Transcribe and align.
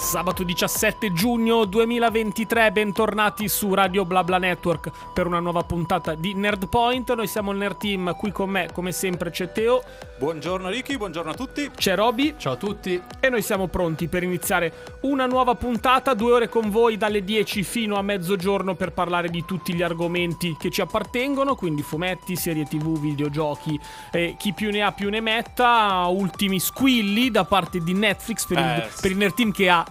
Sabato 0.00 0.42
17 0.42 1.12
giugno 1.12 1.66
2023, 1.66 2.72
bentornati 2.72 3.48
su 3.48 3.74
Radio 3.74 4.06
BlaBla 4.06 4.38
Network 4.38 4.90
per 5.12 5.26
una 5.26 5.40
nuova 5.40 5.62
puntata 5.62 6.14
di 6.14 6.32
Nerd 6.32 6.68
Point. 6.68 7.14
Noi 7.14 7.26
siamo 7.26 7.52
il 7.52 7.58
Nerd 7.58 7.76
Team, 7.76 8.16
qui 8.16 8.32
con 8.32 8.48
me 8.48 8.70
come 8.72 8.92
sempre 8.92 9.30
c'è 9.30 9.52
Teo. 9.52 9.82
Buongiorno 10.18 10.68
Ricky, 10.68 10.96
buongiorno 10.96 11.30
a 11.30 11.34
tutti. 11.34 11.70
C'è 11.76 11.94
Roby. 11.94 12.34
Ciao 12.38 12.54
a 12.54 12.56
tutti. 12.56 13.00
E 13.20 13.28
noi 13.28 13.42
siamo 13.42 13.68
pronti 13.68 14.08
per 14.08 14.22
iniziare 14.22 14.72
una 15.02 15.26
nuova 15.26 15.54
puntata, 15.54 16.14
due 16.14 16.32
ore 16.32 16.48
con 16.48 16.70
voi 16.70 16.96
dalle 16.96 17.22
10 17.22 17.62
fino 17.62 17.96
a 17.96 18.02
mezzogiorno 18.02 18.74
per 18.74 18.92
parlare 18.92 19.28
di 19.28 19.44
tutti 19.44 19.74
gli 19.74 19.82
argomenti 19.82 20.56
che 20.58 20.70
ci 20.70 20.80
appartengono, 20.80 21.54
quindi 21.54 21.82
fumetti, 21.82 22.36
serie 22.36 22.64
tv, 22.64 22.98
videogiochi, 22.98 23.78
eh, 24.10 24.34
chi 24.38 24.52
più 24.54 24.70
ne 24.70 24.82
ha 24.82 24.92
più 24.92 25.08
ne 25.08 25.20
metta, 25.20 26.06
ultimi 26.08 26.58
squilli 26.58 27.30
da 27.30 27.44
parte 27.44 27.80
di 27.80 27.92
Netflix 27.92 28.46
per, 28.46 28.58
eh, 28.58 28.76
il, 28.76 28.88
per 29.00 29.10
il 29.10 29.16
Nerd 29.16 29.34
Team 29.34 29.52
che 29.52 29.68
ha 29.68 29.89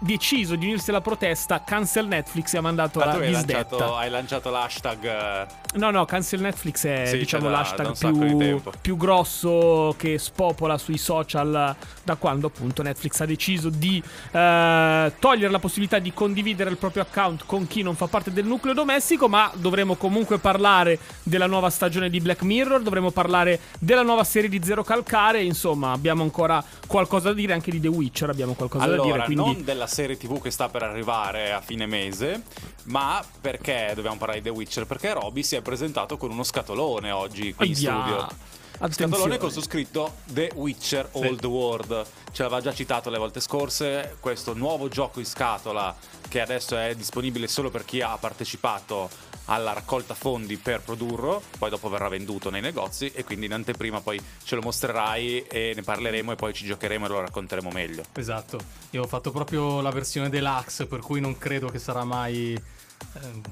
deciso 0.00 0.56
di 0.56 0.66
unirsi 0.66 0.90
alla 0.90 1.00
protesta, 1.00 1.62
cancel 1.62 2.06
Netflix 2.08 2.54
e 2.54 2.58
ha 2.58 2.60
mandato 2.62 2.98
Ma 2.98 3.04
la 3.06 3.12
tu 3.12 3.18
hai 3.18 3.28
disdetta. 3.28 3.52
lanciato, 3.76 3.96
hai 3.96 4.10
lanciato 4.10 4.50
l'hashtag. 4.50 5.46
No, 5.74 5.90
no, 5.90 6.04
cancel 6.04 6.40
Netflix 6.40 6.84
è 6.84 7.06
Sì, 7.06 7.18
diciamo 7.18 7.44
da- 7.44 7.50
l'hashtag 7.50 7.96
da 7.96 8.10
più, 8.10 8.60
più 8.80 8.96
grosso 8.96 9.94
che 9.96 10.18
spopola 10.18 10.76
sui 10.78 10.98
social 10.98 11.76
da 12.02 12.16
quando 12.16 12.48
appunto 12.48 12.82
Netflix 12.82 13.20
ha 13.20 13.26
deciso 13.26 13.68
di 13.68 14.02
eh, 14.32 15.12
togliere 15.18 15.50
la 15.50 15.58
possibilità 15.60 16.00
di 16.00 16.12
condividere 16.12 16.70
il 16.70 16.76
proprio 16.76 17.02
account 17.02 17.44
con 17.46 17.68
chi 17.68 17.82
non 17.82 17.94
fa 17.94 18.08
parte 18.08 18.32
del 18.32 18.46
nucleo 18.46 18.74
domestico, 18.74 19.28
ma 19.28 19.50
dovremo 19.54 19.94
comunque 19.94 20.38
parlare 20.38 20.98
della 21.22 21.46
nuova 21.46 21.70
stagione 21.70 22.10
di 22.10 22.20
Black 22.20 22.42
Mirror, 22.42 22.82
dovremo 22.82 23.12
parlare 23.12 23.60
della 23.78 24.02
nuova 24.02 24.24
serie 24.24 24.48
di 24.48 24.60
Zero 24.64 24.82
Calcare, 24.82 25.40
insomma 25.42 25.92
abbiamo 25.92 26.24
ancora 26.24 26.64
qualcosa 26.86 27.28
da 27.28 27.34
dire 27.34 27.52
anche 27.52 27.70
di 27.70 27.78
The 27.78 27.88
Witcher, 27.88 28.28
abbiamo 28.28 28.54
qualcosa 28.54 28.86
da 28.86 28.92
dire, 28.92 29.02
Allora, 29.02 29.24
quindi 29.24 29.44
non 29.44 29.64
della 29.64 29.86
serie 29.86 30.16
TV 30.16 30.40
che 30.40 30.50
sta 30.50 30.68
per 30.68 30.82
arrivare 30.82 31.52
a 31.52 31.60
fine 31.60 31.86
mese, 31.86 32.42
ma 32.84 33.22
perché 33.40 33.92
dobbiamo 33.94 34.16
parlare 34.16 34.40
di 34.40 34.48
The 34.48 34.54
Witcher? 34.54 34.86
Perché 34.86 35.12
Roby 35.12 35.42
si 35.44 35.56
è 35.56 35.59
presentato 35.62 36.16
con 36.16 36.30
uno 36.30 36.42
scatolone 36.42 37.10
oggi 37.10 37.54
qui 37.54 37.68
in 37.68 37.74
Ahia. 37.74 38.00
studio. 38.00 38.48
Attenzione. 38.82 39.10
Scatolone 39.12 39.38
con 39.38 39.50
su 39.50 39.60
scritto 39.60 40.14
The 40.24 40.52
Witcher 40.54 41.10
Old 41.12 41.44
World. 41.44 42.06
Ce 42.32 42.42
l'aveva 42.42 42.62
già 42.62 42.72
citato 42.72 43.10
le 43.10 43.18
volte 43.18 43.40
scorse. 43.40 44.16
Questo 44.20 44.54
nuovo 44.54 44.88
gioco 44.88 45.18
in 45.18 45.26
scatola 45.26 45.94
che 46.28 46.40
adesso 46.40 46.78
è 46.78 46.94
disponibile 46.94 47.46
solo 47.46 47.68
per 47.68 47.84
chi 47.84 48.00
ha 48.00 48.16
partecipato 48.16 49.10
alla 49.46 49.74
raccolta 49.74 50.14
fondi 50.14 50.56
per 50.56 50.80
produrlo. 50.80 51.42
Poi 51.58 51.68
dopo 51.68 51.90
verrà 51.90 52.08
venduto 52.08 52.48
nei 52.48 52.62
negozi. 52.62 53.12
E 53.12 53.22
quindi 53.22 53.44
in 53.46 53.52
anteprima 53.52 54.00
poi 54.00 54.18
ce 54.44 54.54
lo 54.54 54.62
mostrerai 54.62 55.42
e 55.42 55.72
ne 55.76 55.82
parleremo. 55.82 56.32
E 56.32 56.36
poi 56.36 56.54
ci 56.54 56.64
giocheremo 56.64 57.04
e 57.04 57.08
lo 57.08 57.20
racconteremo 57.20 57.70
meglio. 57.70 58.04
Esatto. 58.14 58.58
Io 58.90 59.02
ho 59.02 59.06
fatto 59.06 59.30
proprio 59.30 59.82
la 59.82 59.90
versione 59.90 60.30
deluxe, 60.30 60.86
per 60.86 61.00
cui 61.00 61.20
non 61.20 61.36
credo 61.36 61.68
che 61.68 61.78
sarà 61.78 62.04
mai 62.04 62.58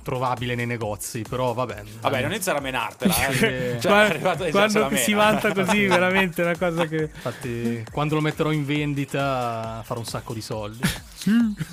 trovabile 0.03 0.55
nei 0.55 0.67
negozi. 0.67 1.23
Però 1.29 1.53
vabbè. 1.53 1.83
Vabbè, 2.01 2.21
non 2.23 2.33
iniziare 2.33 2.59
a 2.59 2.61
menartela. 2.61 3.15
Eh. 3.29 3.79
Cioè, 3.81 4.21
la 4.21 4.37
quando 4.51 4.91
si 4.97 5.13
vanta 5.13 5.53
così, 5.53 5.87
veramente 5.89 6.43
è 6.43 6.45
una 6.45 6.57
cosa 6.57 6.87
che... 6.87 7.11
Infatti, 7.15 7.85
quando 7.93 8.15
lo 8.15 8.21
metterò 8.21 8.51
in 8.53 8.65
vendita 8.65 9.83
farò 9.85 10.01
un 10.01 10.07
sacco 10.07 10.33
di 10.35 10.41
soldi. 10.41 10.81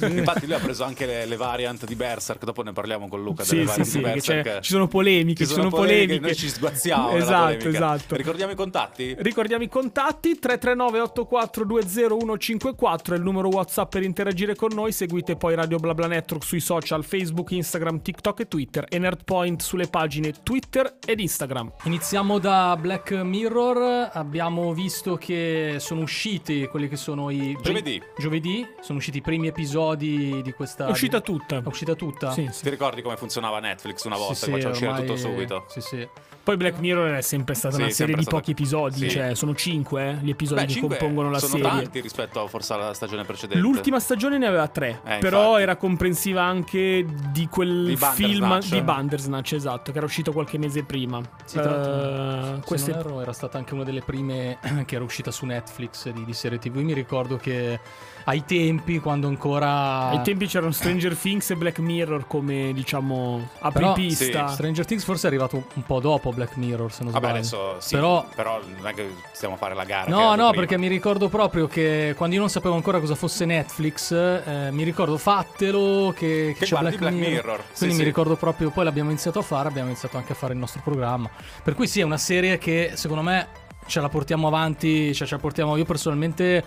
Infatti, 0.01 0.45
lui 0.45 0.55
ha 0.55 0.59
preso 0.59 0.83
anche 0.83 1.05
le, 1.05 1.25
le 1.25 1.35
variant 1.35 1.85
di 1.85 1.95
Berserk. 1.95 2.43
Dopo 2.43 2.63
ne 2.63 2.73
parliamo 2.73 3.07
con 3.07 3.23
Luca. 3.23 3.43
delle 3.43 3.65
Sì, 3.65 3.65
sì, 3.65 3.65
variant 3.65 3.89
sì, 3.89 3.97
di 3.97 4.03
Berserk. 4.03 4.59
ci 4.61 4.71
sono 4.71 4.87
polemiche, 4.87 5.45
ci 5.45 5.53
sono 5.53 5.69
polemiche. 5.69 6.19
Noi 6.19 6.35
ci 6.35 6.49
sguazziamo. 6.49 7.11
Esatto, 7.11 7.69
esatto. 7.69 8.15
Ricordiamo 8.15 8.51
i 8.51 8.55
contatti? 8.55 9.15
Ricordiamo 9.17 9.63
i 9.63 9.69
contatti 9.69 10.37
339 10.39 10.99
8420 10.99 12.35
154 12.37 13.15
è 13.15 13.17
il 13.17 13.23
numero 13.23 13.49
WhatsApp 13.49 13.91
per 13.91 14.03
interagire 14.03 14.55
con 14.55 14.69
noi. 14.73 14.91
Seguite 14.91 15.35
poi 15.35 15.55
Radio 15.55 15.77
BlaBla 15.77 16.07
Network 16.07 16.43
sui 16.43 16.59
social 16.59 17.03
Facebook, 17.03 17.51
Instagram, 17.51 17.64
TikTok 18.01 18.39
e 18.41 18.47
Twitter 18.47 18.85
e 18.87 18.97
Nerdpoint 18.99 19.61
sulle 19.61 19.87
pagine 19.87 20.31
Twitter 20.43 20.97
ed 21.05 21.19
Instagram. 21.19 21.73
Iniziamo 21.83 22.39
da 22.39 22.77
Black 22.79 23.11
Mirror. 23.11 24.09
Abbiamo 24.13 24.73
visto 24.73 25.15
che 25.15 25.75
sono 25.79 26.01
usciti 26.01 26.67
quelli 26.67 26.87
che 26.87 26.95
sono 26.95 27.29
i. 27.29 27.57
Giovedì. 27.61 28.01
Giovedì 28.17 28.65
sono 28.81 28.99
usciti 28.99 29.17
i 29.17 29.21
primi 29.21 29.47
episodi 29.47 30.41
di 30.41 30.51
questa. 30.53 30.87
È 30.87 30.91
uscita 30.91 31.21
tutta. 31.21 31.57
È 31.57 31.63
uscita 31.65 31.95
tutta? 31.95 32.31
Sì, 32.31 32.47
sì. 32.51 32.63
Ti 32.63 32.69
ricordi 32.69 33.01
come 33.01 33.17
funzionava 33.17 33.59
Netflix 33.59 34.03
una 34.05 34.17
volta? 34.17 34.35
Sì, 34.35 34.45
che 34.45 34.51
faceva 34.51 34.71
uscire 34.71 34.93
tutto 34.95 35.15
subito. 35.17 35.65
Sì, 35.67 35.81
sì. 35.81 36.07
Poi 36.45 36.57
Black 36.57 36.77
Mirror 36.77 37.15
è 37.15 37.21
sempre 37.21 37.55
stata 37.55 37.73
Sì, 37.73 37.81
una 37.81 37.89
serie 37.89 38.13
di 38.13 38.21
stata- 38.21 38.37
pochi 38.37 38.51
episodi, 38.51 38.97
Sì. 38.99 39.09
cioè 39.09 39.33
sono 39.33 39.55
cinque 39.55 40.09
eh, 40.11 40.13
gli 40.21 40.29
episodi 40.29 40.63
Beh, 40.63 40.73
che 40.73 40.79
compongono 40.79 41.31
la 41.31 41.39
sono 41.39 41.53
serie. 41.55 41.67
tanti 41.69 41.99
rispetto 42.01 42.39
a 42.39 42.47
forse 42.47 42.73
alla 42.73 42.93
stagione 42.93 43.23
precedente. 43.23 43.59
L'ultima 43.59 43.99
stagione 43.99 44.37
ne 44.37 44.45
aveva 44.45 44.67
tre, 44.67 45.01
Eh, 45.05 45.17
però 45.17 45.41
infatti. 45.45 45.61
era 45.63 45.75
comprensiva 45.75 46.43
anche 46.43 47.03
di 47.31 47.47
quel 47.49 47.85
Di 47.87 47.97
film 47.97 48.59
di 48.59 48.79
Bandersnatch, 48.79 49.53
esatto, 49.53 49.91
che 49.91 49.97
era 49.97 50.05
uscito 50.05 50.31
qualche 50.31 50.59
mese 50.59 50.83
prima. 50.83 51.19
Sì, 51.45 51.55
tra 51.59 51.71
l'altro, 51.77 52.55
Se 52.57 52.61
queste- 52.67 52.91
non 52.91 52.99
erro, 52.99 53.21
era 53.21 53.33
stata 53.33 53.57
anche 53.57 53.73
una 53.73 53.83
delle 53.83 54.01
prime 54.01 54.59
che 54.85 54.93
era 54.95 55.03
uscita 55.03 55.31
su 55.31 55.47
Netflix 55.47 56.09
di, 56.11 56.23
di 56.25 56.33
serie 56.33 56.59
TV. 56.59 56.75
Mi 56.77 56.93
ricordo 56.93 57.37
che 57.37 57.79
ai 58.25 58.43
tempi, 58.45 58.99
quando 58.99 59.27
ancora. 59.27 60.09
Ai 60.09 60.21
tempi 60.21 60.47
c'erano 60.47 60.71
Stranger 60.71 61.15
Things 61.15 61.49
e 61.51 61.55
Black 61.55 61.79
Mirror 61.79 62.25
come, 62.27 62.71
diciamo, 62.73 63.49
Però- 63.71 63.89
apripista. 63.91 64.47
Stranger 64.47 64.85
Things 64.85 65.03
forse 65.03 65.25
è 65.25 65.29
arrivato 65.29 65.63
un, 65.73 65.83
po' 65.83 65.99
dopo 65.99 66.31
Black 66.31 66.55
Mirror, 66.57 66.91
se 66.91 67.03
non 67.03 67.11
Vabbè, 67.11 67.25
sbaglio. 67.25 67.39
adesso 67.39 67.79
sì. 67.79 67.95
Però- 67.95 68.25
Però, 68.35 68.59
non 68.77 68.87
è 68.87 68.93
che 68.93 69.13
stiamo 69.31 69.55
a 69.55 69.57
fare 69.57 69.73
la 69.75 69.83
gara. 69.83 70.05
che 70.05 70.09
No, 70.11 70.29
no, 70.29 70.35
prima. 70.35 70.51
perché 70.51 70.77
mi 70.77 70.87
ricordo 70.87 71.29
proprio 71.29 71.67
che 71.67 72.13
quando 72.17 72.35
io 72.35 72.41
non 72.41 72.49
sapevo 72.49 72.75
ancora 72.75 72.99
cosa 72.99 73.15
fosse 73.15 73.45
Netflix, 73.45 74.11
eh, 74.11 74.69
mi 74.71 74.83
ricordo 74.83 75.17
fatelo 75.17 76.13
che, 76.15 76.55
Che 76.57 76.65
c'è 76.65 76.69
guardi 76.71 76.97
Black, 76.97 76.99
Black 76.99 77.15
Mirror. 77.15 77.31
Mirror. 77.45 77.59
Sì, 77.71 77.77
Quindi 77.77 77.95
mi 77.95 78.01
sì. 78.01 78.05
ricordo 78.07 78.35
proprio, 78.35 78.69
poi 78.71 78.83
l'abbiamo 78.85 79.09
iniziato 79.11 79.39
a 79.39 79.43
fare, 79.43 79.67
abbiamo 79.67 79.89
iniziato 79.89 80.17
anche 80.17 80.31
a 80.31 80.35
fare 80.35 80.53
il 80.53 80.59
nostro 80.59 80.81
programma. 80.83 81.29
Per 81.63 81.75
cui 81.75 81.87
sì, 81.87 81.99
è 81.99 82.03
una 82.03 82.17
serie 82.17 82.57
che 82.57 82.91
secondo 82.95 83.21
me 83.23 83.47
ce 83.85 84.01
la 84.01 84.09
portiamo 84.09 84.47
avanti, 84.47 85.13
cioè 85.13 85.27
ce 85.27 85.35
la 85.35 85.39
portiamo 85.41 85.77
io 85.77 85.85
personalmente 85.85 86.63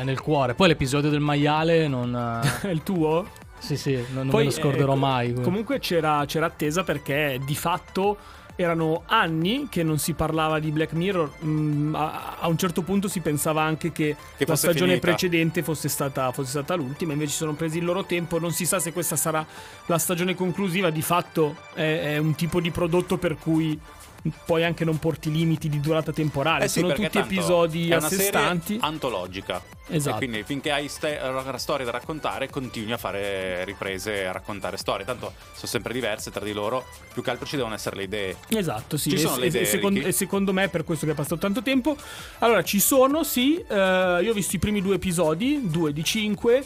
eh, 0.00 0.04
nel 0.04 0.20
cuore. 0.20 0.54
Poi 0.54 0.68
l'episodio 0.68 1.10
del 1.10 1.20
maiale 1.20 1.88
non... 1.88 2.14
eh, 2.62 2.68
È 2.68 2.70
il 2.72 2.82
tuo? 2.82 3.26
sì, 3.58 3.76
sì, 3.76 3.94
non, 3.94 4.22
non 4.24 4.28
Poi, 4.28 4.44
me 4.44 4.50
lo 4.50 4.50
scorderò 4.50 4.92
eh, 4.94 4.96
mai. 4.96 5.32
Comunque 5.34 5.78
c'era, 5.78 6.24
c'era 6.26 6.46
attesa 6.46 6.82
perché 6.84 7.40
di 7.44 7.54
fatto 7.54 8.16
erano 8.56 9.02
anni 9.06 9.66
che 9.68 9.82
non 9.82 9.98
si 9.98 10.12
parlava 10.12 10.60
di 10.60 10.70
Black 10.70 10.92
Mirror. 10.92 11.28
Mm, 11.44 11.94
a, 11.94 12.36
a 12.38 12.46
un 12.48 12.56
certo 12.56 12.82
punto 12.82 13.08
si 13.08 13.18
pensava 13.20 13.62
anche 13.62 13.90
che, 13.90 14.14
Che 14.36 14.44
la 14.46 14.54
stagione 14.54 14.90
finita. 14.90 15.06
precedente 15.08 15.62
fosse 15.64 15.88
stata, 15.88 16.30
fosse 16.30 16.50
stata 16.50 16.74
l'ultima. 16.76 17.14
Invece 17.14 17.32
sono 17.32 17.54
presi 17.54 17.78
il 17.78 17.84
loro 17.84 18.04
tempo. 18.04 18.38
Non 18.38 18.52
si 18.52 18.64
sa 18.66 18.78
se 18.78 18.92
questa 18.92 19.16
sarà 19.16 19.44
la 19.86 19.98
stagione 19.98 20.34
conclusiva. 20.36 20.90
Di 20.90 21.02
fatto 21.02 21.56
è, 21.74 22.14
è 22.14 22.18
un 22.18 22.34
tipo 22.36 22.60
di 22.60 22.70
prodotto 22.70 23.16
per 23.16 23.36
cui 23.38 23.76
puoi 24.46 24.64
anche 24.64 24.84
non 24.84 24.98
porti 24.98 25.30
limiti 25.30 25.68
di 25.68 25.80
durata 25.80 26.12
temporale. 26.12 26.64
Eh 26.64 26.68
sì, 26.68 26.80
Sono 26.80 26.92
tutti 26.94 27.18
episodi 27.18 27.90
è 27.90 27.94
a 27.94 27.98
una 27.98 28.08
sé 28.08 28.18
stanti. 28.22 28.78
antologica. 28.80 29.62
Esatto. 29.86 30.14
E 30.14 30.18
quindi 30.18 30.42
finché 30.44 30.70
hai 30.72 30.88
ste- 30.88 31.20
una 31.22 31.58
storia 31.58 31.84
da 31.84 31.90
raccontare, 31.92 32.48
continui 32.48 32.92
a 32.92 32.96
fare 32.96 33.64
riprese, 33.64 34.26
a 34.26 34.32
raccontare 34.32 34.78
storie. 34.78 35.04
Tanto 35.04 35.34
sono 35.52 35.66
sempre 35.66 35.92
diverse 35.92 36.30
tra 36.30 36.42
di 36.44 36.52
loro. 36.52 36.84
Più 37.12 37.22
che 37.22 37.30
altro 37.30 37.44
ci 37.46 37.56
devono 37.56 37.74
essere 37.74 37.96
le 37.96 38.02
idee. 38.04 38.36
Esatto, 38.48 38.96
sì. 38.96 39.10
Ci 39.10 39.16
E- 39.16 39.18
sono 39.18 39.36
le 39.36 39.44
e- 39.44 39.48
idee, 39.48 39.62
e 39.62 39.66
secondo, 39.66 40.00
e 40.00 40.12
secondo 40.12 40.52
me 40.54 40.64
è 40.64 40.68
per 40.68 40.84
questo 40.84 41.04
che 41.04 41.12
è 41.12 41.14
passato 41.14 41.36
tanto 41.38 41.62
tempo. 41.62 41.96
Allora, 42.38 42.62
ci 42.62 42.80
sono, 42.80 43.24
sì. 43.24 43.56
eh, 43.58 44.20
io 44.22 44.30
ho 44.30 44.34
visto 44.34 44.56
i 44.56 44.58
primi 44.58 44.80
due 44.80 44.94
episodi, 44.94 45.60
due 45.64 45.92
di 45.92 46.02
cinque. 46.02 46.64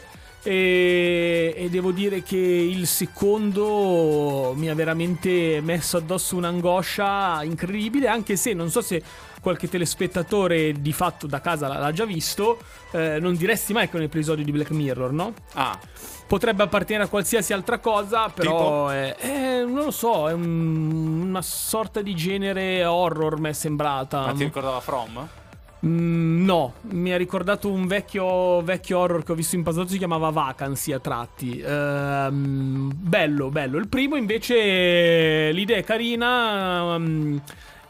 E, 0.50 1.52
e 1.54 1.68
devo 1.68 1.90
dire 1.92 2.22
che 2.22 2.38
il 2.38 2.86
secondo 2.86 4.54
mi 4.56 4.70
ha 4.70 4.74
veramente 4.74 5.60
messo 5.60 5.98
addosso 5.98 6.36
un'angoscia 6.36 7.42
incredibile, 7.42 8.08
anche 8.08 8.34
se 8.36 8.54
non 8.54 8.70
so 8.70 8.80
se 8.80 9.02
qualche 9.42 9.68
telespettatore 9.68 10.72
di 10.80 10.92
fatto 10.94 11.26
da 11.26 11.42
casa 11.42 11.68
l'ha 11.68 11.92
già 11.92 12.06
visto, 12.06 12.58
eh, 12.92 13.18
non 13.20 13.36
diresti 13.36 13.74
mai 13.74 13.88
che 13.90 13.96
è 13.96 13.96
un 13.98 14.04
episodio 14.04 14.42
di 14.42 14.50
Black 14.50 14.70
Mirror, 14.70 15.12
no? 15.12 15.34
Ah, 15.52 15.78
Potrebbe 16.26 16.62
appartenere 16.62 17.04
a 17.04 17.08
qualsiasi 17.08 17.54
altra 17.54 17.78
cosa, 17.78 18.28
però 18.28 18.88
è, 18.88 19.14
è- 19.16 19.64
non 19.64 19.84
lo 19.84 19.90
so, 19.90 20.28
è 20.28 20.32
un- 20.34 21.26
una 21.28 21.40
sorta 21.42 22.02
di 22.02 22.14
genere 22.14 22.84
horror 22.84 23.38
mi 23.38 23.48
è 23.48 23.52
sembrata. 23.54 24.26
ma 24.26 24.32
ti 24.32 24.44
ricordava 24.44 24.80
From? 24.80 25.26
Mm, 25.86 26.44
no, 26.44 26.74
mi 26.90 27.12
ha 27.12 27.16
ricordato 27.16 27.70
un 27.70 27.86
vecchio, 27.86 28.60
vecchio 28.62 28.98
horror 28.98 29.22
che 29.22 29.32
ho 29.32 29.34
visto 29.36 29.54
in 29.54 29.62
passato, 29.62 29.86
si 29.88 29.98
chiamava 29.98 30.30
Vacancy 30.30 30.92
a 30.92 30.98
tratti. 30.98 31.60
Ehm, 31.60 32.90
bello, 32.94 33.48
bello. 33.50 33.78
Il 33.78 33.88
primo 33.88 34.16
invece 34.16 35.50
l'idea 35.52 35.76
è 35.76 35.84
carina. 35.84 36.98
mm, 36.98 37.36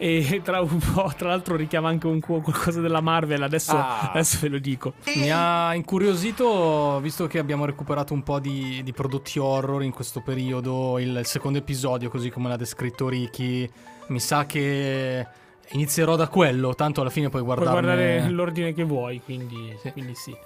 e 0.00 0.43
tra, 0.44 0.61
un 0.61 0.79
po', 0.94 1.11
tra 1.17 1.31
l'altro 1.31 1.56
richiama 1.56 1.88
anche 1.88 2.06
un 2.06 2.20
po' 2.20 2.40
qualcosa 2.40 2.81
della 2.81 3.00
Marvel. 3.00 3.43
Adesso, 3.43 3.73
Ah. 3.76 4.11
adesso 4.12 4.38
ve 4.43 4.49
lo 4.49 4.58
dico. 4.58 4.93
Mi 5.17 5.31
ha 5.32 5.75
incuriosito, 5.75 7.00
visto 7.00 7.26
che 7.26 7.38
abbiamo 7.38 7.64
recuperato 7.64 8.12
un 8.12 8.23
po' 8.23 8.38
di, 8.38 8.82
di 8.85 8.93
prodotti 8.93 9.38
horror 9.38 9.82
in 9.82 9.93
questo 9.93 10.20
periodo, 10.20 10.99
il, 10.99 11.17
il 11.17 11.26
secondo 11.26 11.58
episodio, 11.58 12.11
così 12.11 12.29
come 12.31 12.49
l'ha 12.49 12.56
descritto 12.56 13.08
Ricky, 13.08 13.69
mi 14.08 14.20
sa 14.20 14.46
che 14.46 15.26
inizierò 15.72 16.16
da 16.16 16.28
quello, 16.28 16.74
tanto 16.74 17.00
alla 17.00 17.10
fine 17.10 17.28
puoi 17.28 17.42
Puoi 17.42 17.54
guardarne... 17.56 17.80
guardare 17.82 18.28
l'ordine 18.30 18.72
che 18.72 18.84
vuoi, 18.84 19.20
quindi 19.24 19.76
Sì. 19.80 19.92
quindi 19.92 20.14
sì. 20.14 20.36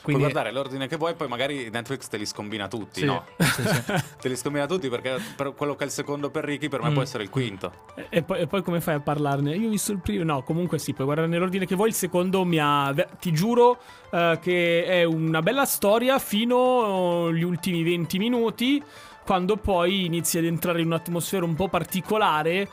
Quindi- 0.00 0.22
Puoi 0.22 0.32
guardare 0.32 0.52
l'ordine 0.56 0.86
che 0.86 0.96
vuoi, 0.96 1.14
poi 1.14 1.28
magari 1.28 1.68
Netflix 1.70 2.06
te 2.08 2.16
li 2.16 2.24
scombina 2.24 2.66
tutti, 2.68 3.00
Sì, 3.00 3.04
no? 3.06 3.24
sì, 3.36 3.62
sì. 3.66 3.82
te 4.20 4.28
li 4.28 4.36
scombina 4.36 4.64
tutti 4.66 4.88
perché 4.88 5.16
per 5.36 5.52
quello 5.54 5.74
che 5.74 5.82
è 5.82 5.86
il 5.86 5.92
secondo 5.92 6.30
per 6.30 6.44
Ricky 6.44 6.68
per 6.68 6.80
me 6.82 6.90
Mm. 6.90 6.92
può 6.94 7.02
essere 7.02 7.24
il 7.24 7.28
quinto. 7.30 7.72
E- 7.94 8.06
E 8.08 8.22
poi, 8.22 8.40
e 8.40 8.46
poi 8.46 8.62
come 8.62 8.80
fai 8.80 8.94
a 8.94 9.00
parlarne? 9.00 9.54
Io 9.54 9.66
ho 9.66 9.70
visto 9.70 9.92
il 9.92 9.98
primo. 9.98 10.24
No, 10.24 10.42
comunque 10.44 10.78
sì, 10.78 10.94
puoi 10.94 11.04
guardare 11.04 11.28
nell'ordine 11.28 11.66
che 11.66 11.74
vuoi. 11.74 11.88
Il 11.88 11.94
secondo 11.94 12.44
mi 12.44 12.58
ha. 12.58 12.94
Ti 13.20 13.32
giuro 13.32 13.78
eh, 14.10 14.38
che 14.40 14.84
è 14.84 15.04
una 15.04 15.42
bella 15.42 15.66
storia 15.66 16.18
fino 16.18 17.26
agli 17.26 17.42
ultimi 17.42 17.82
20 17.82 18.18
minuti. 18.18 18.82
Quando 19.26 19.56
poi 19.56 20.06
inizi 20.06 20.38
ad 20.38 20.44
entrare 20.44 20.80
in 20.80 20.86
un'atmosfera 20.86 21.44
un 21.44 21.54
po' 21.54 21.68
particolare. 21.68 22.66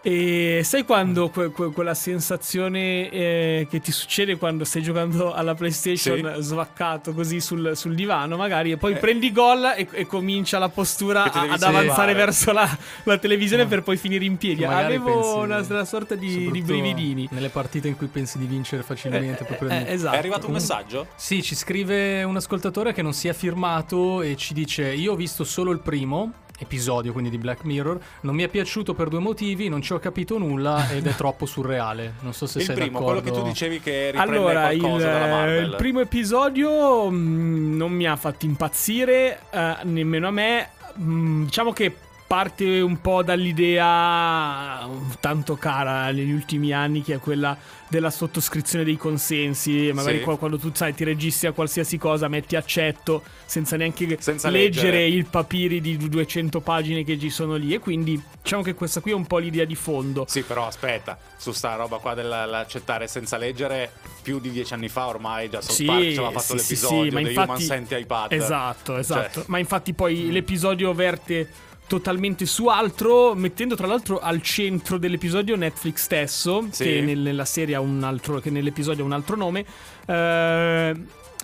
E 0.00 0.60
sai 0.64 0.84
quando 0.84 1.28
que- 1.28 1.50
que- 1.50 1.70
quella 1.72 1.94
sensazione 1.94 3.10
eh, 3.10 3.66
che 3.68 3.80
ti 3.80 3.90
succede 3.90 4.36
quando 4.36 4.64
stai 4.64 4.82
giocando 4.82 5.32
alla 5.34 5.54
PlayStation 5.54 6.34
Sì. 6.36 6.42
svaccato 6.42 7.12
così 7.12 7.40
sul, 7.40 7.76
sul 7.76 7.94
divano, 7.94 8.36
magari, 8.36 8.70
e 8.70 8.76
poi 8.76 8.94
prendi 8.96 9.32
gol 9.32 9.64
e, 9.76 9.88
e 9.90 10.06
comincia 10.06 10.58
la 10.58 10.68
postura 10.68 11.24
a- 11.24 11.52
ad 11.52 11.62
avanzare 11.62 12.14
verso 12.14 12.52
la, 12.52 12.68
la 13.04 13.18
televisione 13.18 13.66
per 13.66 13.82
poi 13.82 13.96
finire 13.96 14.24
in 14.24 14.36
piedi. 14.36 14.64
Avevo 14.64 15.38
una, 15.40 15.64
una 15.68 15.84
sorta 15.84 16.14
di, 16.14 16.48
di 16.50 16.62
brividini. 16.62 17.28
Nelle 17.32 17.48
partite 17.48 17.88
in 17.88 17.96
cui 17.96 18.06
pensi 18.06 18.38
di 18.38 18.46
vincere 18.46 18.82
facilmente. 18.82 19.42
Eh, 19.42 19.46
proprio 19.46 19.68
eh, 19.70 19.78
lì. 19.82 19.90
esatto. 19.90 20.14
È 20.14 20.18
arrivato 20.18 20.46
un 20.46 20.52
messaggio? 20.52 21.06
Sì, 21.16 21.42
ci 21.42 21.54
scrive 21.56 22.22
un 22.22 22.36
ascoltatore 22.36 22.92
che 22.92 23.02
non 23.02 23.12
si 23.12 23.28
è 23.28 23.32
firmato 23.34 24.22
e 24.22 24.36
ci 24.36 24.54
dice: 24.54 24.92
Io 24.92 25.12
ho 25.12 25.16
visto 25.16 25.44
solo 25.44 25.72
il 25.72 25.80
primo 25.80 26.32
episodio, 26.58 27.12
quindi 27.12 27.30
di 27.30 27.38
Black 27.38 27.64
Mirror. 27.64 27.98
Non 28.22 28.34
mi 28.34 28.42
è 28.42 28.48
piaciuto 28.48 28.94
per 28.94 29.08
due 29.08 29.20
motivi, 29.20 29.68
non 29.68 29.80
ci 29.82 29.92
ho 29.92 29.98
capito 29.98 30.38
nulla 30.38 30.90
ed 30.90 31.06
è 31.06 31.14
troppo 31.16 31.46
surreale. 31.46 32.14
Non 32.20 32.32
so 32.32 32.46
se 32.46 32.58
il 32.58 32.64
sei 32.64 32.74
primo, 32.74 32.98
d'accordo. 32.98 33.20
quello 33.20 33.36
che 33.36 33.42
tu 33.42 33.46
dicevi 33.48 33.80
che 33.80 34.10
riprende 34.10 34.36
Allora, 34.36 34.70
il, 34.72 34.80
Marvel. 34.82 35.64
il 35.70 35.74
primo 35.76 36.00
episodio 36.00 37.08
mh, 37.10 37.76
non 37.76 37.92
mi 37.92 38.06
ha 38.06 38.16
fatto 38.16 38.44
impazzire, 38.46 39.40
eh, 39.50 39.76
nemmeno 39.84 40.28
a 40.28 40.30
me. 40.30 40.68
Mm, 41.00 41.44
diciamo 41.44 41.72
che 41.72 41.94
parte 42.28 42.80
un 42.80 43.00
po' 43.00 43.22
dall'idea 43.22 44.86
mm, 44.86 45.10
tanto 45.18 45.56
cara 45.56 46.10
negli 46.10 46.30
ultimi 46.30 46.72
anni, 46.72 47.02
che 47.02 47.14
è 47.14 47.18
quella 47.18 47.56
della 47.88 48.10
sottoscrizione 48.10 48.84
dei 48.84 48.98
consensi. 48.98 49.90
Magari 49.94 50.18
Sì. 50.18 50.24
qua- 50.24 50.36
quando 50.36 50.58
tu 50.58 50.70
sai, 50.74 50.94
ti 50.94 51.04
registri 51.04 51.46
a 51.48 51.52
qualsiasi 51.52 51.96
cosa, 51.96 52.28
metti 52.28 52.54
accetto 52.54 53.22
senza 53.46 53.76
neanche 53.76 54.06
Senza 54.20 54.50
leggere, 54.50 54.90
leggere. 54.98 55.06
il 55.06 55.24
papiri 55.26 55.80
di 55.80 55.96
200 55.96 56.60
pagine 56.60 57.02
che 57.02 57.18
ci 57.18 57.30
sono 57.30 57.54
lì. 57.56 57.72
E 57.72 57.78
quindi 57.78 58.22
diciamo 58.42 58.62
che 58.62 58.74
questa 58.74 59.00
qui 59.00 59.12
è 59.12 59.14
un 59.14 59.26
po' 59.26 59.38
l'idea 59.38 59.64
di 59.64 59.74
fondo. 59.74 60.26
Sì, 60.28 60.42
però 60.42 60.66
aspetta, 60.66 61.18
su 61.38 61.52
sta 61.52 61.76
roba 61.76 61.96
qua 61.96 62.12
dell'accettare 62.14 63.08
senza 63.08 63.38
leggere, 63.38 63.90
più 64.22 64.38
di 64.38 64.50
dieci 64.50 64.74
anni 64.74 64.88
fa 64.90 65.06
ormai 65.06 65.48
già 65.48 65.62
South 65.62 65.74
Sì, 65.76 65.84
Park 65.86 66.02
ci 66.02 66.08
aveva 66.18 66.30
fatto 66.30 66.42
sì, 66.42 66.54
l'episodio 66.56 67.02
sì, 67.04 67.10
ma 67.10 67.20
infatti- 67.20 67.48
Human 67.48 67.60
Senti 67.62 67.94
iPad. 67.94 68.32
Esatto, 68.32 68.96
esatto. 68.98 69.40
Cioè, 69.40 69.44
Ma 69.46 69.58
infatti 69.58 69.94
poi 69.94 70.30
l'episodio 70.30 70.92
verte 70.92 71.48
totalmente 71.88 72.46
su 72.46 72.66
altro, 72.66 73.34
mettendo 73.34 73.74
tra 73.74 73.86
l'altro 73.88 74.20
al 74.20 74.40
centro 74.42 74.98
dell'episodio 74.98 75.56
Netflix 75.56 76.02
stesso, 76.02 76.68
Sì. 76.70 76.84
che 76.84 77.00
nel- 77.00 77.18
nella 77.18 77.44
serie 77.44 77.74
ha 77.74 77.80
un 77.80 78.04
altro, 78.04 78.38
che 78.38 78.50
nell'episodio 78.50 79.02
ha 79.02 79.06
un 79.06 79.12
altro 79.12 79.34
nome. 79.36 79.64
eh, 80.06 80.94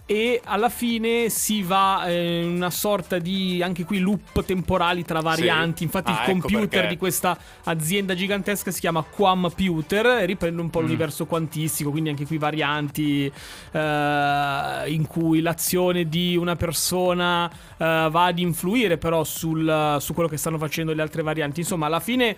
e 0.06 0.40
alla 0.44 0.68
fine 0.68 1.30
si 1.30 1.62
va 1.62 2.04
eh, 2.06 2.42
in 2.42 2.56
una 2.56 2.68
sorta 2.70 3.18
di 3.18 3.62
anche 3.62 3.84
qui 3.84 4.00
loop 4.00 4.44
temporali 4.44 5.02
tra 5.02 5.20
varianti. 5.20 5.78
Sì. 5.78 5.84
Infatti, 5.84 6.10
Ah, 6.10 6.14
il 6.24 6.30
ecco 6.30 6.40
computer 6.40 6.68
perché. 6.68 6.88
di 6.88 6.96
questa 6.98 7.38
azienda 7.64 8.14
gigantesca 8.14 8.70
si 8.70 8.80
chiama 8.80 9.02
Quamputer 9.02 10.06
e 10.06 10.26
riprende 10.26 10.60
un 10.60 10.68
po' 10.68 10.80
l'universo 10.80 11.24
quantistico, 11.24 11.90
quindi 11.90 12.10
anche 12.10 12.26
qui 12.26 12.36
varianti 12.36 13.32
eh, 13.72 14.82
in 14.90 15.06
cui 15.08 15.40
l'azione 15.40 16.08
di 16.08 16.36
una 16.36 16.56
persona 16.56 17.50
eh, 17.50 18.08
va 18.10 18.24
ad 18.26 18.38
influire 18.38 18.98
però 18.98 19.24
sul- 19.24 19.96
su 20.00 20.12
quello 20.14 20.28
che 20.28 20.36
stanno 20.36 20.58
facendo 20.58 20.92
le 20.92 21.02
altre 21.02 21.22
varianti. 21.22 21.60
Insomma, 21.60 21.86
alla 21.86 22.00
fine 22.00 22.36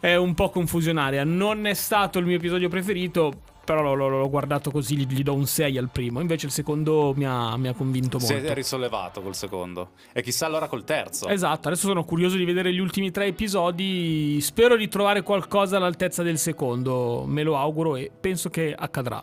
è 0.00 0.14
un 0.14 0.34
po' 0.34 0.50
confusionaria. 0.50 1.24
Non 1.24 1.66
è 1.66 1.74
stato 1.74 2.18
il 2.18 2.26
mio 2.26 2.36
episodio 2.36 2.68
preferito. 2.68 3.40
Però 3.68 3.94
l'ho, 3.94 4.30
guardato 4.30 4.70
così, 4.70 4.96
gli, 4.96 5.06
gli 5.06 5.22
do 5.22 5.34
un 5.34 5.46
6 5.46 5.76
al 5.76 5.90
primo. 5.92 6.20
Invece 6.20 6.46
il 6.46 6.52
secondo 6.52 7.12
mi 7.14 7.26
ha, 7.26 7.54
mi 7.58 7.68
ha 7.68 7.74
convinto 7.74 8.18
si 8.18 8.32
molto. 8.32 8.48
è 8.48 8.54
risollevato 8.54 9.20
col 9.20 9.34
secondo. 9.34 9.90
E 10.14 10.22
chissà 10.22 10.46
allora 10.46 10.68
col 10.68 10.84
terzo. 10.84 11.28
Esatto, 11.28 11.68
adesso 11.68 11.86
sono 11.86 12.02
curioso 12.02 12.38
di 12.38 12.46
vedere 12.46 12.72
gli 12.72 12.78
ultimi 12.78 13.10
tre 13.10 13.26
episodi. 13.26 14.40
Spero 14.40 14.74
di 14.74 14.88
trovare 14.88 15.20
qualcosa 15.20 15.76
all'altezza 15.76 16.22
del 16.22 16.38
secondo. 16.38 17.24
Me 17.26 17.42
lo 17.42 17.58
auguro 17.58 17.96
e 17.96 18.10
penso 18.18 18.48
che 18.48 18.74
accadrà. 18.74 19.22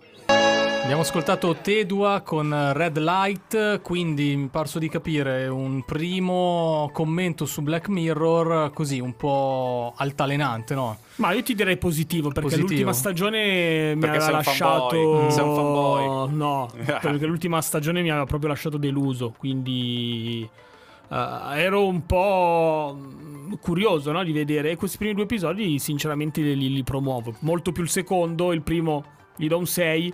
Abbiamo 0.86 1.02
ascoltato 1.02 1.56
Tedua 1.64 2.22
con 2.22 2.72
Red 2.74 3.00
Light, 3.00 3.82
quindi 3.82 4.36
mi 4.36 4.48
parso 4.50 4.78
di 4.78 4.88
capire 4.88 5.48
un 5.48 5.84
primo 5.84 6.92
commento 6.94 7.48
su 7.48 7.64
Black 7.64 7.88
Mirror 7.90 8.72
così 8.72 9.00
un 9.00 9.16
po' 9.16 9.94
altalenante, 9.98 10.76
no? 10.76 11.00
Ma 11.16 11.32
io 11.32 11.42
ti 11.42 11.56
direi 11.56 11.78
positivo 11.78 12.28
perché 12.28 12.42
Positivo. 12.42 12.68
l'ultima 12.68 12.94
stagione 12.94 13.96
mi 13.96 14.00
Perché 14.00 14.18
aveva 14.18 14.32
lasciato. 14.38 14.90
fanboy. 14.90 15.32
Sei 15.32 15.44
un 15.44 15.56
fanboy. 15.56 16.36
No, 16.36 16.70
perché 17.02 17.26
l'ultima 17.26 17.62
stagione 17.64 18.04
mi 18.04 18.12
aveva 18.12 18.26
proprio 18.26 18.50
lasciato 18.50 18.78
deluso. 18.78 19.34
Quindi. 19.36 20.48
eh, 21.10 21.60
ero 21.62 21.88
un 21.88 22.06
po' 22.06 22.96
curioso 23.60 24.12
no, 24.12 24.24
di 24.24 24.32
vedere. 24.32 24.70
E 24.70 24.76
questi 24.76 24.98
primi 24.98 25.16
due 25.16 25.24
episodi, 25.24 25.80
sinceramente, 25.80 26.42
li, 26.42 26.72
li 26.72 26.84
promuovo. 26.84 27.34
Molto 27.40 27.72
più 27.72 27.82
il 27.82 27.90
secondo, 27.90 28.54
il 28.54 28.62
primo 28.62 29.04
gli 29.36 29.48
do 29.48 29.58
un 29.58 29.66
6. 29.66 30.14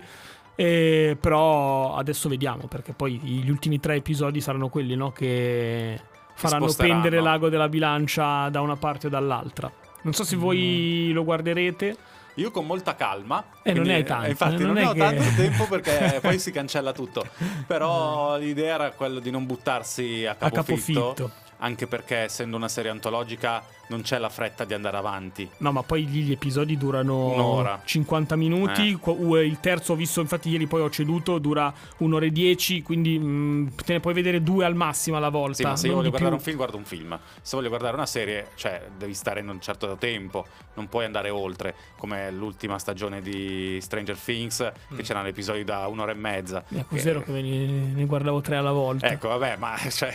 Eh, 0.54 1.16
però 1.20 1.94
adesso 1.96 2.28
vediamo 2.28 2.66
perché 2.68 2.92
poi 2.92 3.18
gli 3.18 3.50
ultimi 3.50 3.80
tre 3.80 3.96
episodi 3.96 4.40
saranno 4.40 4.68
quelli 4.68 4.94
no, 4.94 5.10
che 5.12 6.00
faranno 6.34 6.72
pendere 6.76 7.20
l'ago 7.20 7.48
della 7.48 7.68
bilancia 7.68 8.48
da 8.48 8.60
una 8.60 8.76
parte 8.76 9.06
o 9.06 9.10
dall'altra. 9.10 9.70
Non 10.02 10.12
so 10.12 10.24
se 10.24 10.36
voi 10.36 11.10
lo 11.12 11.24
guarderete. 11.24 11.96
Io 12.36 12.50
con 12.50 12.64
molta 12.64 12.94
calma. 12.96 13.44
Eh, 13.62 13.74
non 13.74 13.90
è 13.90 14.02
tanto, 14.04 14.24
eh, 14.26 14.30
Infatti, 14.30 14.62
eh, 14.62 14.64
non, 14.64 14.74
non 14.74 14.78
è 14.78 14.86
ho 14.88 14.92
che- 14.92 14.98
tanto 14.98 15.22
tempo 15.36 15.66
perché 15.66 16.18
poi 16.22 16.38
si 16.38 16.50
cancella 16.50 16.92
tutto. 16.92 17.26
Però 17.66 18.38
l'idea 18.38 18.74
era 18.74 18.90
quello 18.92 19.20
di 19.20 19.30
non 19.30 19.44
buttarsi 19.46 20.24
a 20.26 20.34
A 20.38 20.50
capofitto. 20.50 21.30
Anche 21.62 21.86
perché, 21.86 22.16
essendo 22.16 22.56
una 22.56 22.66
serie 22.66 22.90
antologica, 22.90 23.62
non 23.86 24.02
c'è 24.02 24.18
la 24.18 24.28
fretta 24.28 24.64
di 24.64 24.74
andare 24.74 24.96
avanti. 24.96 25.48
No, 25.58 25.70
ma 25.70 25.84
poi 25.84 26.10
lì 26.10 26.22
gli 26.22 26.32
episodi 26.32 26.76
durano 26.76 27.32
Un'ora. 27.34 27.80
50 27.84 28.34
minuti. 28.34 28.98
Eh. 29.00 29.44
Il 29.44 29.60
terzo 29.60 29.92
ho 29.92 29.96
visto, 29.96 30.20
infatti, 30.20 30.48
ieri 30.48 30.66
poi 30.66 30.80
ho 30.80 30.90
ceduto, 30.90 31.38
dura 31.38 31.72
un'ora 31.98 32.24
e 32.24 32.30
10. 32.30 32.82
Quindi 32.82 33.16
mm, 33.16 33.68
te 33.84 33.92
ne 33.92 34.00
puoi 34.00 34.12
vedere 34.12 34.42
due 34.42 34.64
al 34.64 34.74
massimo 34.74 35.16
alla 35.18 35.28
volta. 35.28 35.54
Sì, 35.54 35.62
ma 35.62 35.76
se 35.76 35.86
io 35.86 35.94
voglio 35.94 36.08
guardare 36.08 36.34
più. 36.34 36.38
un 36.38 36.44
film, 36.44 36.56
guardo 36.56 36.76
un 36.78 36.84
film. 36.84 37.20
Se 37.40 37.54
voglio 37.54 37.68
guardare 37.68 37.94
una 37.94 38.06
serie, 38.06 38.48
cioè, 38.56 38.88
devi 38.96 39.14
stare 39.14 39.38
in 39.38 39.48
un 39.48 39.60
certo 39.60 39.94
tempo, 39.96 40.44
non 40.74 40.88
puoi 40.88 41.04
andare 41.04 41.30
oltre, 41.30 41.76
come 41.96 42.30
l'ultima 42.32 42.78
stagione 42.80 43.20
di 43.22 43.78
Stranger 43.80 44.16
Things, 44.16 44.72
che 44.96 45.02
c'erano 45.02 45.28
episodi 45.28 45.62
da 45.62 45.86
un'ora 45.86 46.10
e 46.10 46.16
mezza. 46.16 46.64
Eh, 46.70 46.84
cos'ero 46.88 47.22
che 47.22 47.30
me 47.30 47.42
ne, 47.42 47.66
ne 47.66 48.04
guardavo 48.04 48.40
tre 48.40 48.56
alla 48.56 48.72
volta. 48.72 49.06
Ecco, 49.06 49.28
vabbè, 49.28 49.56
ma 49.58 49.76
cioè, 49.90 50.12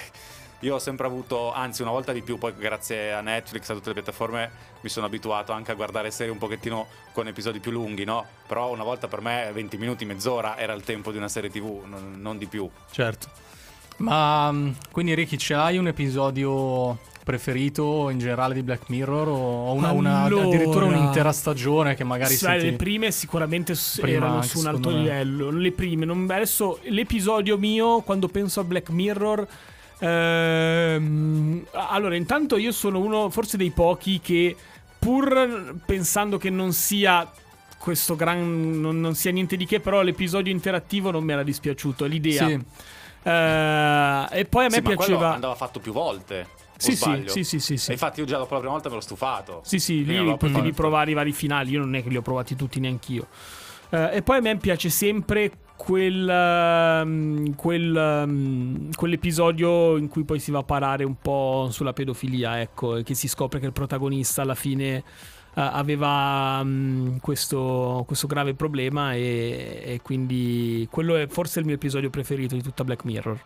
io 0.61 0.75
ho 0.75 0.79
sempre 0.79 1.05
avuto, 1.05 1.53
anzi 1.53 1.81
una 1.83 1.91
volta 1.91 2.11
di 2.11 2.21
più, 2.21 2.37
poi 2.37 2.53
grazie 2.57 3.13
a 3.13 3.21
Netflix, 3.21 3.69
a 3.69 3.73
tutte 3.75 3.89
le 3.89 3.93
piattaforme, 3.93 4.49
mi 4.81 4.89
sono 4.89 5.05
abituato 5.05 5.51
anche 5.51 5.71
a 5.71 5.75
guardare 5.75 6.09
serie 6.11 6.31
un 6.31 6.39
pochettino 6.39 6.87
con 7.13 7.27
episodi 7.27 7.59
più 7.59 7.71
lunghi, 7.71 8.03
no? 8.05 8.25
Però 8.47 8.71
una 8.71 8.83
volta 8.83 9.07
per 9.07 9.21
me 9.21 9.49
20 9.53 9.77
minuti, 9.77 10.05
mezz'ora 10.05 10.57
era 10.57 10.73
il 10.73 10.83
tempo 10.83 11.11
di 11.11 11.17
una 11.17 11.27
serie 11.27 11.49
tv, 11.49 11.83
non, 11.85 12.15
non 12.17 12.37
di 12.37 12.47
più. 12.47 12.67
Certo. 12.91 13.27
Ma 13.97 14.51
mm, 14.51 14.69
quindi 14.91 15.13
Ricky, 15.15 15.37
ce 15.37 15.53
hai 15.55 15.77
un 15.77 15.87
episodio 15.87 16.99
preferito 17.23 18.09
in 18.09 18.19
generale 18.19 18.53
di 18.53 18.63
Black 18.63 18.87
Mirror 18.89 19.27
o 19.27 19.73
una, 19.73 19.91
una- 19.91 20.23
Allora. 20.23 20.45
addirittura 20.45 20.85
un'intera 20.85 21.31
stagione 21.33 21.93
che 21.93 22.03
magari 22.05 22.33
Sai, 22.35 22.59
senti... 22.59 22.71
le 22.71 22.77
prime 22.77 23.11
sicuramente 23.11 23.75
Prima 23.99 24.17
erano 24.17 24.41
su 24.43 24.59
un 24.59 24.67
alto 24.67 24.89
me. 24.89 24.99
livello. 24.99 25.49
Le 25.51 25.71
prime, 25.71 26.05
non- 26.05 26.25
adesso 26.31 26.79
l'episodio 26.83 27.57
mio, 27.57 28.01
quando 28.01 28.27
penso 28.27 28.59
a 28.61 28.63
Black 28.63 28.89
Mirror. 28.89 29.47
Ehm, 30.00 31.66
allora, 31.72 32.16
intanto 32.16 32.58
io 32.58 32.72
sono 32.72 33.00
uno, 33.00 33.30
forse 33.30 33.58
dei 33.58 33.72
pochi, 33.72 34.20
che 34.20 34.56
pur 34.98 35.75
pensando 35.86 36.38
che 36.38 36.50
non 36.50 36.74
sia 36.74 37.30
questo 37.77 38.16
gran. 38.16 38.80
non, 38.80 39.00
non 39.00 39.16
sia 39.16 39.32
niente 39.32 39.56
di 39.56 39.66
che, 39.66 39.80
però 39.80 40.01
l'episodio 40.01 40.51
interattivo 40.51 41.12
non 41.12 41.24
mi 41.24 41.32
era 41.32 41.44
dispiaciuto. 41.44 42.06
L'idea. 42.06 42.48
Sì. 42.48 42.60
Eh, 43.24 44.27
e 44.39 44.46
poi 44.46 44.66
a 44.66 44.70
me 44.70 44.75
sì, 44.75 44.82
piaceva. 44.82 45.34
andava 45.34 45.56
fatto 45.56 45.80
più 45.80 45.92
volte. 45.92 46.48
Sì, 46.77 46.96
sì, 46.96 47.24
sì, 47.25 47.44
sì, 47.44 47.60
sì, 47.60 47.77
sì. 47.77 47.92
Infatti 47.92 48.20
io 48.20 48.25
già 48.25 48.38
dopo 48.38 48.54
la 48.54 48.60
prima 48.60 48.74
volta 48.74 48.89
me 48.89 48.96
l'ho 48.96 49.01
stufato. 49.01 49.62
Sì, 49.63 49.80
sì, 49.80 50.06
lì 50.06 50.16
potevi 50.38 50.54
fatto. 50.54 50.74
provare 50.74 51.12
i 51.12 51.13
vari 51.13 51.32
finali. 51.32 51.72
Io 51.72 51.80
non 51.80 51.96
è 51.96 52.04
che 52.04 52.10
li 52.10 52.18
ho 52.18 52.22
provati 52.22 52.56
tutti 52.56 52.80
neanch'io. 52.80 53.27
Eh, 53.89 54.18
e 54.18 54.22
poi 54.22 54.38
a 54.38 54.42
me 54.42 54.58
piace 54.58 54.89
sempre 54.89 55.51
quel, 55.77 56.27
ehm, 56.27 57.55
quel, 57.55 57.96
ehm, 57.96 58.93
quell'episodio 58.93 59.96
in 59.96 60.10
cui 60.10 60.25
poi 60.25 60.39
si 60.39 60.51
va 60.51 60.60
a 60.60 60.63
parare 60.63 61.05
un 61.05 61.15
po' 61.22 61.69
sulla 61.72 61.93
pedofilia, 61.93 62.60
ecco, 62.60 62.98
e 62.98 63.03
che 63.03 63.13
si 63.13 63.29
scopre 63.29 63.60
che 63.60 63.67
il 63.67 63.72
protagonista 63.72 64.41
alla 64.41 64.55
fine 64.55 65.03
aveva 65.60 66.60
um, 66.62 67.19
questo, 67.19 68.03
questo, 68.05 68.27
grave 68.27 68.53
problema 68.53 69.15
e, 69.15 69.81
e 69.84 70.01
quindi 70.03 70.88
quello 70.91 71.15
è 71.15 71.27
forse 71.27 71.60
il 71.60 71.65
mio 71.65 71.74
episodio 71.74 72.12
preferito 72.12 72.53
di 72.53 72.62
tutta 72.62 72.84
Black 72.84 73.03
Mirror. 73.05 73.39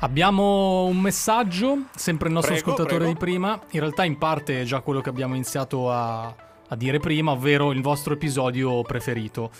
Abbiamo 0.00 0.84
un 0.84 0.98
messaggio, 0.98 1.84
sempre 1.94 2.28
il 2.28 2.34
nostro 2.34 2.52
Prego, 2.52 2.70
ascoltatore 2.70 3.04
prego. 3.04 3.12
di 3.12 3.24
prima. 3.24 3.60
In 3.70 3.80
realtà, 3.80 4.04
in 4.04 4.18
parte 4.18 4.60
è 4.60 4.64
già 4.64 4.80
quello 4.80 5.00
che 5.00 5.08
abbiamo 5.08 5.34
iniziato 5.34 5.90
a, 5.90 6.26
a 6.26 6.76
dire 6.76 6.98
prima, 6.98 7.30
ovvero 7.30 7.72
il 7.72 7.80
vostro 7.80 8.12
episodio 8.14 8.82
preferito. 8.82 9.50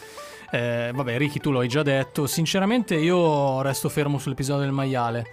Eh, 0.50 0.90
vabbè, 0.94 1.18
Ricky, 1.18 1.38
tu 1.38 1.50
l'hai 1.50 1.68
già 1.68 1.82
detto. 1.82 2.26
Sinceramente, 2.26 2.94
io 2.94 3.60
resto 3.62 3.88
fermo 3.88 4.18
sull'episodio 4.18 4.62
del 4.62 4.72
maiale. 4.72 5.26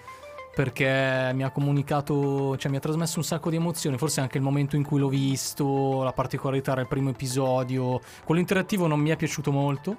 Perché 0.55 1.31
mi 1.33 1.43
ha 1.43 1.49
comunicato, 1.49 2.55
cioè 2.57 2.69
mi 2.69 2.77
ha 2.77 2.79
trasmesso 2.79 3.17
un 3.17 3.25
sacco 3.25 3.49
di 3.49 3.55
emozioni. 3.55 3.97
Forse 3.97 4.21
anche 4.21 4.37
il 4.37 4.43
momento 4.43 4.75
in 4.75 4.83
cui 4.83 4.99
l'ho 4.99 5.07
visto, 5.07 6.03
la 6.03 6.11
particolarità 6.13 6.75
del 6.75 6.87
primo 6.87 7.09
episodio. 7.09 7.99
Quello 8.23 8.39
interattivo 8.39 8.85
non 8.85 8.99
mi 8.99 9.09
è 9.09 9.15
piaciuto 9.15 9.51
molto. 9.51 9.97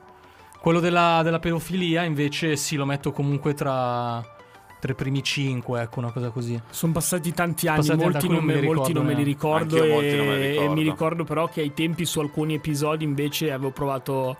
Quello 0.60 0.80
della, 0.80 1.22
della 1.24 1.40
pedofilia, 1.40 2.04
invece, 2.04 2.56
sì, 2.56 2.76
lo 2.76 2.86
metto 2.86 3.10
comunque 3.12 3.52
tra 3.54 4.24
tra 4.84 4.92
i 4.92 4.96
primi 4.96 5.22
cinque, 5.22 5.80
ecco, 5.80 5.98
una 5.98 6.12
cosa 6.12 6.28
così. 6.28 6.60
Sono 6.68 6.92
passati 6.92 7.32
tanti 7.32 7.66
anni, 7.68 7.78
Passati 7.78 8.02
molti, 8.02 8.28
non 8.28 8.44
me, 8.44 8.60
molti 8.60 8.92
non 8.92 9.06
me 9.06 9.14
li 9.14 9.22
ricordo, 9.22 9.82
e, 9.82 9.88
molti 9.88 10.16
non 10.16 10.26
me 10.26 10.36
li 10.36 10.44
e 10.44 10.50
ricordo. 10.50 10.74
mi 10.74 10.82
ricordo 10.82 11.24
però 11.24 11.48
che 11.48 11.62
ai 11.62 11.72
tempi 11.72 12.04
su 12.04 12.20
alcuni 12.20 12.52
episodi 12.52 13.02
invece 13.02 13.50
avevo 13.50 13.70
provato 13.70 14.36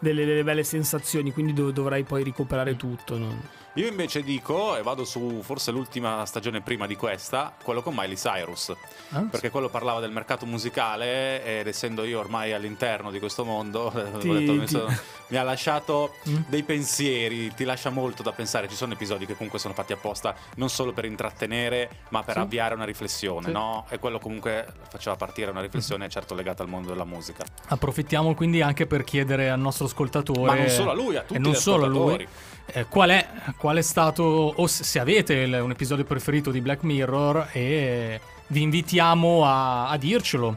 delle, 0.00 0.24
delle 0.24 0.42
belle 0.42 0.64
sensazioni, 0.64 1.32
quindi 1.32 1.52
dov- 1.52 1.72
dovrei 1.72 2.02
poi 2.02 2.24
recuperare 2.24 2.76
tutto. 2.76 3.16
no? 3.16 3.40
Io 3.74 3.86
invece 3.86 4.24
dico, 4.24 4.76
e 4.76 4.82
vado 4.82 5.04
su 5.04 5.42
forse 5.42 5.70
l'ultima 5.70 6.26
stagione 6.26 6.60
prima 6.60 6.88
di 6.88 6.96
questa, 6.96 7.54
quello 7.62 7.82
con 7.82 7.94
Miley 7.96 8.16
Cyrus. 8.16 8.72
Ah, 9.10 9.20
Perché 9.30 9.48
quello 9.50 9.68
parlava 9.68 10.00
del 10.00 10.10
mercato 10.10 10.44
musicale 10.44 11.44
ed 11.60 11.68
essendo 11.68 12.02
io 12.02 12.18
ormai 12.18 12.52
all'interno 12.52 13.12
di 13.12 13.20
questo 13.20 13.44
mondo, 13.44 13.92
Ti- 14.18 14.28
detto, 14.28 14.52
mi, 14.52 14.60
ti- 14.66 14.66
sono- 14.66 14.92
mi 15.28 15.36
ha 15.36 15.44
lasciato 15.44 16.14
Mm. 16.28 16.36
dei 16.48 16.64
pensieri, 16.64 17.54
ti 17.54 17.62
lascia 17.62 17.90
molto 17.90 18.24
da 18.24 18.32
pensare. 18.32 18.68
Ci 18.68 18.74
sono 18.74 18.92
episodi 18.94 19.24
che 19.24 19.34
comunque 19.34 19.60
sono 19.60 19.72
fatti 19.72 19.92
apposta 19.92 20.34
non 20.56 20.68
solo 20.68 20.92
per 20.92 21.04
intrattenere, 21.04 21.88
ma 22.08 22.24
per 22.24 22.34
Sì. 22.34 22.40
avviare 22.40 22.74
una 22.74 22.84
riflessione, 22.84 23.46
Sì. 23.46 23.52
no? 23.52 23.86
E 23.88 24.00
quello 24.00 24.18
comunque 24.18 24.66
faceva 24.88 25.14
partire 25.14 25.52
una 25.52 25.60
riflessione 25.60 26.08
certo 26.08 26.34
legata 26.34 26.64
al 26.64 26.68
mondo 26.68 26.88
della 26.88 27.04
musica. 27.04 27.44
Approfittiamo 27.68 28.34
quindi 28.34 28.62
anche 28.62 28.86
per 28.88 29.04
chiedere 29.04 29.48
al 29.48 29.60
nostro 29.60 29.86
ascoltatore. 29.86 30.40
Ma 30.40 30.54
non 30.54 30.68
solo 30.68 30.90
a 30.90 30.94
lui, 30.94 31.14
a 31.16 31.20
tutti 31.20 31.34
e 31.34 31.38
non 31.38 31.52
gli 31.52 31.54
solo 31.54 31.84
a 31.84 31.88
lui. 31.88 32.28
Eh, 32.74 32.86
qual, 32.86 33.10
è, 33.10 33.26
qual 33.56 33.76
è 33.76 33.82
stato, 33.82 34.22
o 34.56 34.66
se 34.66 34.98
avete 34.98 35.34
il- 35.34 35.60
un 35.62 35.70
episodio 35.70 36.04
preferito 36.04 36.50
di 36.50 36.60
Black 36.60 36.82
Mirror, 36.82 37.48
e 37.52 38.20
vi 38.48 38.62
invitiamo 38.62 39.44
a, 39.44 39.88
a 39.88 39.96
dircelo. 39.96 40.56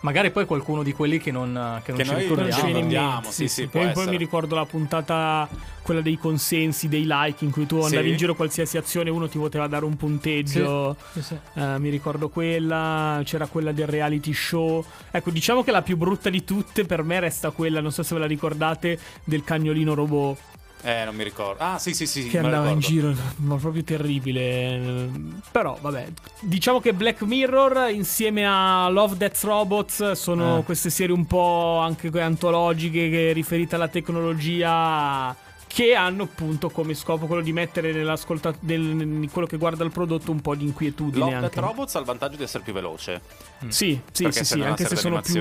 Magari 0.00 0.30
poi 0.32 0.44
qualcuno 0.44 0.82
di 0.82 0.92
quelli 0.92 1.16
che 1.18 1.30
non, 1.30 1.80
che 1.82 1.92
non 1.92 1.98
Che 2.00 2.04
ci 2.04 2.14
ricordiamo. 2.14 2.50
non 2.50 2.58
ci 2.60 2.66
ricordiamo. 2.66 3.30
sì, 3.30 3.48
sì, 3.48 3.68
può 3.68 3.80
Poi, 3.80 3.92
poi 3.92 4.02
essere. 4.02 4.10
mi 4.10 4.16
ricordo 4.18 4.54
la 4.54 4.66
puntata, 4.66 5.48
quella 5.80 6.02
dei 6.02 6.18
consensi, 6.18 6.88
dei 6.88 7.04
like, 7.06 7.42
in 7.42 7.50
cui 7.50 7.64
tu 7.64 7.76
andavi 7.76 8.04
Sì. 8.04 8.10
in 8.10 8.16
giro 8.18 8.34
qualsiasi 8.34 8.76
azione, 8.76 9.08
uno 9.08 9.28
ti 9.28 9.38
poteva 9.38 9.66
dare 9.66 9.86
un 9.86 9.96
punteggio. 9.96 10.94
Sì, 11.12 11.22
sì. 11.22 11.38
Eh, 11.54 11.78
mi 11.78 11.88
ricordo 11.88 12.28
quella, 12.28 13.22
c'era 13.24 13.46
quella 13.46 13.72
del 13.72 13.86
reality 13.86 14.34
show. 14.34 14.84
Ecco, 15.10 15.30
diciamo 15.30 15.64
che 15.64 15.70
la 15.70 15.80
più 15.80 15.96
brutta 15.96 16.28
di 16.28 16.44
tutte 16.44 16.84
per 16.84 17.02
me 17.02 17.20
resta 17.20 17.48
quella, 17.48 17.80
non 17.80 17.90
so 17.90 18.02
se 18.02 18.12
ve 18.12 18.20
la 18.20 18.26
ricordate, 18.26 18.98
del 19.24 19.42
cagnolino 19.42 19.94
robot 19.94 20.38
Eh, 20.86 21.04
non 21.06 21.14
mi 21.16 21.24
ricordo. 21.24 21.62
Ah, 21.62 21.78
sì, 21.78 21.94
sì, 21.94 22.06
sì. 22.06 22.28
che 22.28 22.38
andava 22.38 22.68
in 22.68 22.78
giro, 22.78 23.14
ma 23.36 23.56
proprio 23.56 23.82
terribile. 23.82 25.08
Però, 25.50 25.78
vabbè, 25.80 26.06
diciamo 26.40 26.78
che 26.80 26.92
Black 26.92 27.22
Mirror 27.22 27.88
insieme 27.90 28.44
a 28.46 28.86
Love 28.90 29.16
Death 29.16 29.40
Robots 29.44 30.12
sono 30.12 30.58
Eh. 30.58 30.62
queste 30.64 30.90
serie 30.90 31.14
un 31.14 31.26
po' 31.26 31.78
anche 31.78 32.10
antologiche 32.20 33.08
che- 33.08 33.32
riferite 33.32 33.76
alla 33.76 33.88
tecnologia 33.88 35.34
che 35.74 35.96
hanno 35.96 36.22
appunto 36.22 36.70
come 36.70 36.94
scopo 36.94 37.26
quello 37.26 37.42
di 37.42 37.52
mettere 37.52 37.90
nell'ascolta 37.92 38.54
del, 38.60 38.80
in 38.80 39.28
quello 39.28 39.44
che 39.48 39.56
guarda 39.56 39.82
il 39.82 39.90
prodotto 39.90 40.30
un 40.30 40.40
po' 40.40 40.54
di 40.54 40.62
inquietudine. 40.66 41.40
Death 41.40 41.56
Robots 41.56 41.96
ha 41.96 41.98
il 41.98 42.04
vantaggio 42.04 42.36
di 42.36 42.44
essere 42.44 42.62
più 42.62 42.72
veloce. 42.72 43.20
Sì, 43.66 43.98
sì, 44.12 44.30
sì, 44.30 44.44
sì, 44.44 44.58
una 44.60 44.68
anche 44.68 44.86
se 44.86 44.94
sono 44.94 45.20
più, 45.20 45.32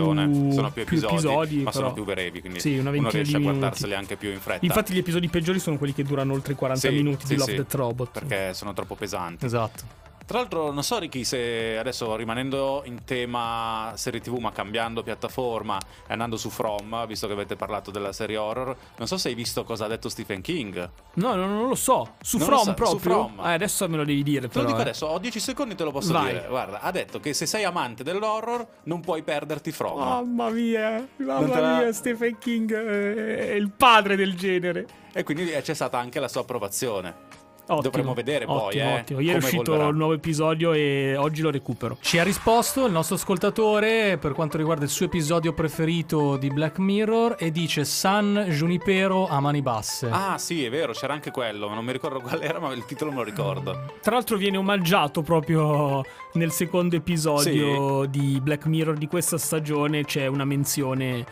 sono 0.51 0.71
più 0.71 0.81
episodi, 0.81 1.57
ma 1.57 1.69
però- 1.69 1.83
sono 1.83 1.93
più 1.93 2.03
brevi, 2.03 2.39
quindi 2.41 2.59
Sì, 2.59 2.71
una 2.79 2.89
uno 2.89 2.91
ventina 2.91 3.11
riesce 3.11 3.37
di 3.37 3.45
a 3.45 3.51
guardarseli 3.51 3.93
anche 3.93 4.15
più 4.15 4.31
in 4.31 4.39
fretta. 4.39 4.65
Infatti 4.65 4.93
gli 4.93 4.97
episodi 4.97 5.27
peggiori 5.27 5.59
sono 5.59 5.77
quelli 5.77 5.93
che 5.93 6.01
durano 6.03 6.33
oltre 6.33 6.53
i 6.53 6.55
40 6.55 6.87
Sì, 6.87 6.93
minuti 6.95 7.27
sì, 7.27 7.33
di 7.33 7.39
Love 7.39 7.65
sì, 7.69 7.77
Robot. 7.77 8.09
perché 8.11 8.53
sono 8.55 8.73
troppo 8.73 8.95
pesanti. 8.95 9.45
Esatto. 9.45 10.01
Tra 10.25 10.37
l'altro, 10.39 10.71
non 10.71 10.83
so, 10.83 10.99
Ricky, 10.99 11.23
se 11.25 11.77
adesso 11.77 12.15
rimanendo 12.15 12.83
in 12.85 13.03
tema 13.03 13.91
serie 13.95 14.21
TV, 14.21 14.37
ma 14.37 14.51
cambiando 14.53 15.03
piattaforma 15.03 15.77
e 16.07 16.13
andando 16.13 16.37
su 16.37 16.49
From, 16.49 17.05
visto 17.07 17.27
che 17.27 17.33
avete 17.33 17.55
parlato 17.57 17.91
della 17.91 18.13
serie 18.13 18.37
horror, 18.37 18.75
non 18.97 19.07
so 19.07 19.17
se 19.17 19.27
hai 19.29 19.35
visto 19.35 19.63
cosa 19.65 19.85
ha 19.85 19.87
detto 19.89 20.07
Stephen 20.07 20.41
King. 20.41 20.89
No, 21.15 21.35
no, 21.35 21.45
non 21.45 21.67
lo 21.67 21.75
so. 21.75 22.13
Su 22.21 22.37
Non 22.37 22.47
From 22.47 22.63
su 22.63 22.73
proprio? 22.73 22.97
From. 22.99 23.45
Eh, 23.45 23.53
adesso 23.53 23.87
me 23.89 23.97
lo 23.97 24.05
devi 24.05 24.23
dire 24.23 24.47
Te 24.47 24.47
lo 24.47 24.51
però. 24.53 24.65
dico 24.67 24.77
eh. 24.77 24.81
adesso, 24.81 25.05
ho 25.07 25.19
10 25.19 25.39
secondi, 25.41 25.75
te 25.75 25.83
lo 25.83 25.91
posso 25.91 26.13
Vai. 26.13 26.31
dire. 26.33 26.45
Guarda, 26.47 26.79
ha 26.79 26.91
detto 26.91 27.19
che 27.19 27.33
se 27.33 27.45
sei 27.45 27.65
amante 27.65 28.03
dell'horror 28.03 28.65
non 28.83 29.01
puoi 29.01 29.23
perderti 29.23 29.71
From. 29.73 29.97
Mamma 29.99 30.49
mia, 30.49 31.05
mamma 31.17 31.59
la- 31.59 31.77
mia, 31.79 31.91
Stephen 31.91 32.37
King 32.37 32.73
è 32.73 33.53
il 33.53 33.69
padre 33.71 34.15
del 34.15 34.35
genere. 34.35 34.87
E 35.11 35.23
quindi 35.23 35.51
eh, 35.51 35.61
c'è 35.61 35.73
stata 35.73 35.99
anche 35.99 36.19
la 36.19 36.27
sua 36.29 36.41
approvazione. 36.41 37.41
Ottimo, 37.65 37.81
Dovremmo 37.81 38.13
vedere 38.13 38.45
poi, 38.45 38.57
ottimo, 38.57 38.83
eh, 38.83 38.99
ottimo. 38.99 39.19
Ieri 39.21 39.33
è 39.35 39.37
uscito 39.37 39.61
evolverà. 39.61 39.87
il 39.89 39.95
nuovo 39.95 40.13
episodio 40.13 40.73
e 40.73 41.15
oggi 41.15 41.41
lo 41.41 41.49
recupero. 41.49 41.97
Ci 42.01 42.19
ha 42.19 42.23
risposto 42.23 42.85
il 42.85 42.91
nostro 42.91 43.15
ascoltatore 43.15 44.17
per 44.17 44.33
quanto 44.33 44.57
riguarda 44.57 44.83
il 44.83 44.89
suo 44.89 45.05
episodio 45.05 45.53
preferito 45.53 46.35
di 46.35 46.49
Black 46.49 46.77
Mirror 46.79 47.37
e 47.39 47.51
dice 47.51 47.85
San 47.85 48.47
Junipero 48.49 49.27
a 49.29 49.39
mani 49.39 49.61
basse. 49.61 50.09
Ah, 50.11 50.37
sì, 50.37 50.65
è 50.65 50.69
vero, 50.69 50.91
c'era 50.91 51.13
anche 51.13 51.31
quello, 51.31 51.69
ma 51.69 51.75
non 51.75 51.85
mi 51.85 51.93
ricordo 51.93 52.19
qual 52.19 52.41
era, 52.43 52.59
ma 52.59 52.73
il 52.73 52.83
titolo 52.85 53.11
me 53.11 53.17
lo 53.17 53.23
ricordo. 53.23 53.93
Tra 54.01 54.13
l'altro 54.15 54.35
viene 54.35 54.57
omaggiato 54.57 55.21
proprio 55.21 56.03
nel 56.33 56.51
secondo 56.51 56.97
episodio 56.97 58.03
di 58.09 58.39
Black 58.41 58.65
Mirror 58.65 58.97
di 58.97 59.07
questa 59.07 59.37
stagione, 59.37 60.03
c'è 60.03 60.27
una 60.27 60.43
menzione 60.43 61.25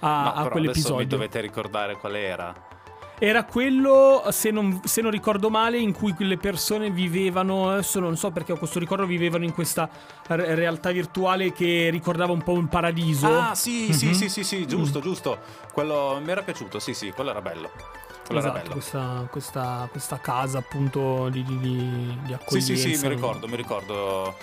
a, 0.00 0.08
No, 0.08 0.28
a 0.28 0.32
però 0.32 0.38
adesso 0.38 0.48
quell'episodio. 0.50 0.96
mi 0.96 1.06
dovete 1.06 1.40
ricordare 1.42 1.96
qual 1.96 2.14
era. 2.16 2.54
Era 3.18 3.44
quello, 3.44 4.24
se 4.30 4.50
non, 4.50 4.80
se 4.84 5.00
non 5.00 5.10
ricordo 5.10 5.48
male, 5.48 5.78
in 5.78 5.92
cui 5.92 6.12
quelle 6.12 6.36
persone 6.36 6.90
vivevano, 6.90 7.70
adesso 7.70 8.00
non 8.00 8.16
so 8.16 8.30
perché 8.32 8.52
ho 8.52 8.56
questo 8.56 8.78
ricordo, 8.78 9.06
vivevano 9.06 9.44
in 9.44 9.52
questa 9.54 9.88
re- 10.26 10.54
realtà 10.54 10.90
virtuale 10.90 11.52
che 11.52 11.88
ricordava 11.90 12.32
un 12.32 12.42
po' 12.42 12.52
un 12.52 12.68
paradiso. 12.68 13.28
Ah, 13.28 13.54
sì, 13.54 13.92
sì, 13.92 14.06
Mhm. 14.06 14.12
sì, 14.14 14.28
sì, 14.28 14.44
sì, 14.44 14.66
giusto, 14.66 15.00
giusto. 15.00 15.38
Quello 15.72 16.20
mi 16.22 16.30
era 16.30 16.42
piaciuto, 16.42 16.78
sì, 16.80 16.92
sì, 16.92 17.12
quello 17.12 17.30
era 17.30 17.40
bello. 17.40 17.70
Quello 18.26 18.40
era 18.40 18.48
Esatto, 18.50 18.58
bello. 18.62 18.72
questa, 18.72 19.26
questa, 19.30 19.88
questa 19.90 20.18
casa 20.18 20.58
appunto 20.58 21.28
di, 21.28 21.44
di, 21.44 21.58
di, 21.58 22.18
di 22.24 22.26
Sì, 22.26 22.32
accoglienza. 22.32 22.74
sì, 22.74 22.94
sì, 22.96 23.02
mi 23.06 23.14
ricordo, 23.14 23.46
mi 23.46 23.56
ricordo. 23.56 24.34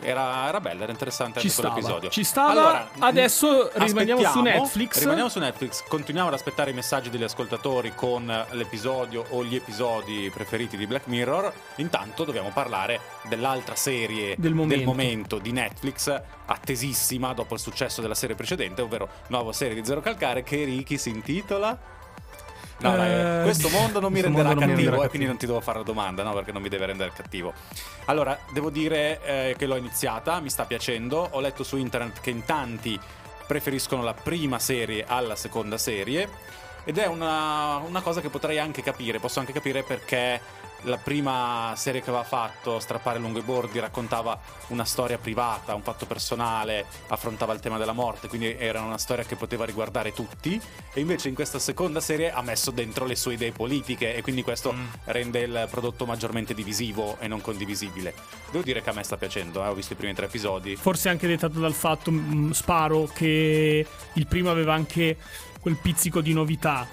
Era, 0.00 0.48
era 0.48 0.60
bello, 0.60 0.82
era 0.82 0.92
interessante 0.92 1.40
Ci 1.40 1.46
anche 1.46 1.58
stava, 1.58 1.68
quell'episodio. 1.72 2.10
ci 2.10 2.24
stava. 2.24 2.50
Allora, 2.50 2.88
Adesso 2.98 3.70
rimaniamo 3.74 4.22
su 4.30 4.40
Netflix. 4.40 4.98
Rimaniamo 4.98 5.28
su 5.28 5.38
Netflix, 5.38 5.82
continuiamo 5.88 6.28
ad 6.28 6.34
aspettare 6.34 6.70
i 6.70 6.74
messaggi 6.74 7.10
degli 7.10 7.22
ascoltatori 7.22 7.94
con 7.94 8.44
l'episodio 8.50 9.24
o 9.30 9.44
gli 9.44 9.54
episodi 9.54 10.30
preferiti 10.32 10.76
di 10.76 10.86
Black 10.86 11.06
Mirror. 11.06 11.52
Intanto 11.76 12.24
dobbiamo 12.24 12.50
parlare 12.52 13.00
dell'altra 13.28 13.74
serie 13.76 14.34
Del 14.38 14.52
momento. 14.54 15.38
di 15.38 15.52
Netflix, 15.52 16.20
attesissima 16.46 17.32
dopo 17.32 17.54
il 17.54 17.60
successo 17.60 18.00
della 18.00 18.14
serie 18.14 18.36
precedente, 18.36 18.82
ovvero 18.82 19.08
nuova 19.28 19.52
serie 19.52 19.74
di 19.74 19.84
Zero 19.84 20.00
Calcare 20.00 20.42
che 20.42 20.64
Ricky 20.64 20.98
si 20.98 21.10
intitola... 21.10 22.02
No, 22.88 22.94
Eh, 22.94 22.96
dai, 22.96 23.42
questo 23.42 23.68
mondo 23.70 24.00
non 24.00 24.12
mi 24.12 24.20
renderà 24.20 24.48
non 24.48 24.54
mi 24.56 24.60
cattivo, 24.60 24.80
renderà 24.82 25.04
e 25.04 25.08
quindi 25.08 25.26
non 25.26 25.36
ti 25.36 25.46
devo 25.46 25.60
fare 25.60 25.78
la 25.78 25.84
domanda, 25.84 26.22
no? 26.22 26.32
Perché 26.34 26.52
non 26.52 26.60
mi 26.60 26.68
deve 26.68 26.86
rendere 26.86 27.12
cattivo. 27.14 27.52
Allora, 28.06 28.38
devo 28.52 28.68
dire 28.70 29.20
eh, 29.24 29.54
che 29.56 29.66
l'ho 29.66 29.76
iniziata, 29.76 30.40
mi 30.40 30.50
sta 30.50 30.64
piacendo. 30.64 31.28
Ho 31.30 31.40
letto 31.40 31.64
su 31.64 31.76
internet 31.76 32.20
che 32.20 32.30
in 32.30 32.44
tanti 32.44 32.98
preferiscono 33.46 34.02
la 34.02 34.14
prima 34.14 34.58
serie 34.58 35.04
alla 35.06 35.36
seconda 35.36 35.78
serie. 35.78 36.28
Ed 36.84 36.98
è 36.98 37.06
una, 37.06 37.76
una 37.76 38.02
cosa 38.02 38.20
che 38.20 38.28
potrei 38.28 38.58
anche 38.58 38.82
capire. 38.82 39.18
Posso 39.18 39.40
anche 39.40 39.52
capire 39.52 39.82
perché 39.82 40.40
la 40.84 40.98
prima 40.98 41.72
serie 41.76 42.02
che 42.02 42.10
aveva 42.10 42.24
fatto, 42.24 42.78
Strappare 42.78 43.18
lungo 43.18 43.38
i 43.38 43.42
bordi, 43.42 43.78
raccontava 43.78 44.38
una 44.68 44.84
storia 44.84 45.18
privata, 45.18 45.74
un 45.74 45.82
fatto 45.82 46.06
personale, 46.06 46.86
affrontava 47.08 47.52
il 47.52 47.60
tema 47.60 47.78
della 47.78 47.92
morte, 47.92 48.28
quindi 48.28 48.54
era 48.56 48.80
una 48.80 48.98
storia 48.98 49.24
che 49.24 49.36
poteva 49.36 49.64
riguardare 49.64 50.12
tutti. 50.12 50.60
E 50.92 51.00
invece 51.00 51.28
in 51.28 51.34
questa 51.34 51.58
seconda 51.58 52.00
serie 52.00 52.32
ha 52.32 52.42
messo 52.42 52.70
dentro 52.70 53.04
le 53.04 53.16
sue 53.16 53.34
idee 53.34 53.52
politiche 53.52 54.14
e 54.14 54.22
quindi 54.22 54.42
questo 54.42 54.74
rende 55.04 55.40
il 55.40 55.68
prodotto 55.70 56.06
maggiormente 56.06 56.54
divisivo 56.54 57.16
e 57.18 57.28
non 57.28 57.40
condivisibile. 57.40 58.14
Devo 58.50 58.62
dire 58.62 58.82
che 58.82 58.90
a 58.90 58.92
me 58.92 59.02
sta 59.02 59.16
piacendo, 59.16 59.64
eh, 59.64 59.68
ho 59.68 59.74
visto 59.74 59.94
i 59.94 59.96
primi 59.96 60.14
tre 60.14 60.26
episodi. 60.26 60.76
Forse 60.76 61.08
anche 61.08 61.26
dettato 61.26 61.58
dal 61.58 61.74
fatto, 61.74 62.10
mh, 62.10 62.52
sparo, 62.52 63.08
che 63.12 63.86
il 64.12 64.26
primo 64.26 64.50
aveva 64.50 64.74
anche 64.74 65.16
quel 65.60 65.76
pizzico 65.76 66.20
di 66.20 66.32
novità. 66.32 66.86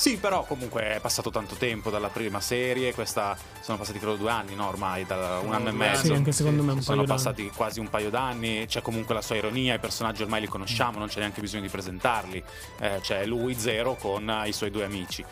Sì, 0.00 0.16
però 0.16 0.44
comunque 0.44 0.94
è 0.94 0.98
passato 0.98 1.28
tanto 1.28 1.56
tempo 1.56 1.90
dalla 1.90 2.08
prima 2.08 2.40
serie, 2.40 2.94
questa 2.94 3.36
sono 3.60 3.76
passati 3.76 3.98
credo 3.98 4.16
due 4.16 4.30
anni, 4.30 4.54
no, 4.54 4.66
ormai, 4.66 5.04
da 5.04 5.40
un 5.44 5.52
anno 5.52 5.68
e 5.68 5.72
mezzo. 5.72 6.06
Sì, 6.06 6.12
anche 6.12 6.32
secondo 6.32 6.62
me 6.62 6.72
un 6.72 6.80
sono 6.80 7.04
paio 7.04 7.06
d'anni. 7.06 7.22
passati 7.22 7.50
quasi 7.54 7.80
un 7.80 7.90
paio 7.90 8.08
d'anni, 8.08 8.64
c'è 8.66 8.80
comunque 8.80 9.14
la 9.14 9.20
sua 9.20 9.36
ironia, 9.36 9.74
i 9.74 9.78
personaggi 9.78 10.22
ormai 10.22 10.40
li 10.40 10.46
conosciamo, 10.46 10.98
non 10.98 11.08
c'è 11.08 11.18
neanche 11.18 11.42
bisogno 11.42 11.64
di 11.64 11.68
presentarli. 11.68 12.42
Eh, 12.80 13.00
c'è 13.02 13.26
lui 13.26 13.52
Zero 13.56 13.94
con 13.96 14.42
i 14.46 14.52
suoi 14.54 14.70
due 14.70 14.84
amici. 14.84 15.22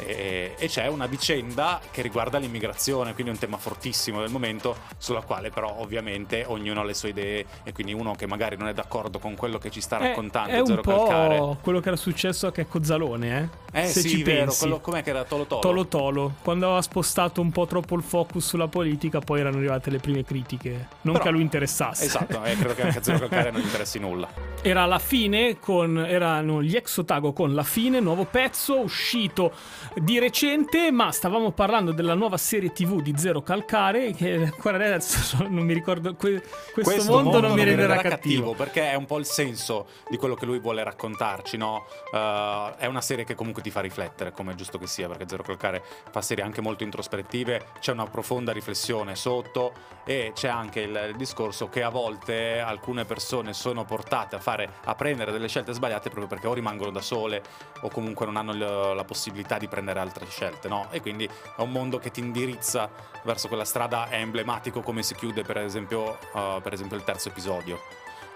E, 0.00 0.54
e 0.56 0.68
c'è 0.68 0.86
una 0.86 1.06
vicenda 1.06 1.80
che 1.90 2.02
riguarda 2.02 2.38
l'immigrazione, 2.38 3.14
quindi 3.14 3.32
un 3.32 3.38
tema 3.38 3.56
fortissimo 3.56 4.20
del 4.20 4.30
momento, 4.30 4.76
sulla 4.98 5.22
quale 5.22 5.50
però 5.50 5.74
ovviamente 5.80 6.44
ognuno 6.46 6.82
ha 6.82 6.84
le 6.84 6.94
sue 6.94 7.08
idee 7.08 7.46
e 7.64 7.72
quindi 7.72 7.94
uno 7.94 8.12
che 8.14 8.26
magari 8.26 8.56
non 8.56 8.68
è 8.68 8.74
d'accordo 8.74 9.18
con 9.18 9.34
quello 9.34 9.58
che 9.58 9.70
ci 9.70 9.80
sta 9.80 9.98
È, 9.98 10.08
raccontando 10.08 10.52
è 10.52 10.60
un 10.60 10.66
Zero 10.66 10.82
po' 10.82 11.06
Calcare. 11.06 11.56
quello 11.62 11.80
che 11.80 11.88
era 11.88 11.96
successo 11.96 12.46
a 12.46 12.52
Checco 12.52 12.84
Zalone, 12.84 13.50
eh? 13.72 13.80
Eh 13.82 13.86
Se 13.88 14.00
sì, 14.02 14.08
ci 14.18 14.22
vero, 14.24 14.44
pensi. 14.44 14.58
quello 14.60 14.80
com'è 14.80 15.02
che 15.02 15.10
era 15.10 15.24
Tolo 15.24 15.44
Tolo? 15.46 15.60
Tolo 15.60 15.86
Tolo, 15.86 16.34
quando 16.42 16.66
aveva 16.66 16.82
spostato 16.82 17.40
un 17.40 17.50
po' 17.50 17.66
troppo 17.66 17.94
il 17.96 18.02
focus 18.02 18.46
sulla 18.46 18.68
politica, 18.68 19.20
poi 19.20 19.40
erano 19.40 19.56
arrivate 19.58 19.90
le 19.90 19.98
prime 19.98 20.24
critiche. 20.24 20.70
Non 21.02 21.12
Però- 21.14 21.20
che 21.20 21.28
a 21.28 21.30
lui 21.32 21.42
interessasse. 21.42 22.04
Esatto, 22.04 22.42
e 22.44 22.56
credo 22.56 22.74
che 22.74 22.82
anche 22.82 22.98
a 22.98 23.02
Zero 23.02 23.18
Calcare 23.18 23.50
non 23.50 23.60
gli 23.60 23.64
interessi 23.64 23.98
nulla. 23.98 24.28
Era 24.62 24.84
la 24.86 24.98
fine 24.98 25.58
con 25.58 25.98
erano 25.98 26.62
gli 26.62 26.74
ex 26.74 26.96
Otago 26.98 27.32
con 27.32 27.54
la 27.54 27.62
fine, 27.62 28.00
nuovo 28.00 28.24
pezzo 28.24 28.78
uscito 28.78 29.52
di 29.94 30.18
recente, 30.18 30.90
ma 30.90 31.12
stavamo 31.12 31.52
parlando 31.52 31.92
della 31.92 32.14
nuova 32.14 32.36
serie 32.36 32.72
TV 32.72 33.00
di 33.00 33.14
Zero 33.16 33.42
Calcare 33.42 34.12
che 34.12 34.34
ancora 34.34 34.76
adesso 34.76 35.42
non 35.48 35.64
mi 35.64 35.72
ricordo 35.74 36.14
que- 36.14 36.42
questo, 36.72 37.04
mondo, 37.12 37.40
non 37.40 37.52
mi 37.52 37.64
renderà 37.64 37.96
cattivo. 37.98 38.54
perché 38.54 38.90
è 38.90 38.94
un 38.94 39.06
po' 39.06 39.18
il 39.18 39.24
senso 39.26 39.86
di 40.08 40.16
quello 40.16 40.34
che 40.34 40.46
lui 40.46 40.58
vuole 40.58 40.82
raccontarci, 40.82 41.56
no? 41.56 41.84
Uh, 42.12 42.74
è 42.76 42.86
una 42.86 43.00
serie 43.00 43.24
che 43.24 43.34
comunque 43.34 43.62
ti 43.62 43.70
fa 43.70 43.80
riflettere, 43.80 44.07
come 44.32 44.52
è 44.52 44.54
giusto 44.54 44.78
che 44.78 44.86
sia, 44.86 45.08
perché 45.08 45.28
Zero 45.28 45.42
Calcare 45.42 45.82
fa 46.10 46.22
serie 46.22 46.44
anche 46.44 46.60
molto 46.60 46.82
introspettive, 46.84 47.66
c'è 47.80 47.92
una 47.92 48.06
profonda 48.06 48.52
riflessione 48.52 49.14
sotto 49.14 49.72
e 50.04 50.32
c'è 50.34 50.48
anche 50.48 50.80
il, 50.80 51.08
il 51.10 51.16
discorso 51.16 51.68
che 51.68 51.82
a 51.82 51.90
volte 51.90 52.60
alcune 52.60 53.04
persone 53.04 53.52
sono 53.52 53.84
portate 53.84 54.36
a 54.36 54.40
fare 54.40 54.68
a 54.84 54.94
prendere 54.94 55.32
delle 55.32 55.48
scelte 55.48 55.72
sbagliate 55.72 56.08
proprio 56.08 56.26
perché 56.26 56.46
o 56.46 56.54
rimangono 56.54 56.90
da 56.90 57.00
sole 57.00 57.42
o 57.82 57.90
comunque 57.90 58.24
non 58.26 58.36
hanno 58.36 58.52
l- 58.52 58.94
la 58.94 59.04
possibilità 59.04 59.58
di 59.58 59.68
prendere 59.68 60.00
altre 60.00 60.26
scelte, 60.26 60.68
no? 60.68 60.88
E 60.90 61.00
quindi 61.00 61.24
è 61.26 61.60
un 61.60 61.70
mondo 61.70 61.98
che 61.98 62.10
ti 62.10 62.20
indirizza 62.20 62.90
verso 63.22 63.48
quella 63.48 63.64
strada, 63.64 64.08
è 64.08 64.16
emblematico 64.16 64.80
come 64.80 65.02
si 65.02 65.14
chiude 65.14 65.42
per 65.42 65.58
esempio, 65.58 66.18
uh, 66.32 66.60
per 66.62 66.72
esempio 66.72 66.96
il 66.96 67.04
terzo 67.04 67.28
episodio. 67.28 67.80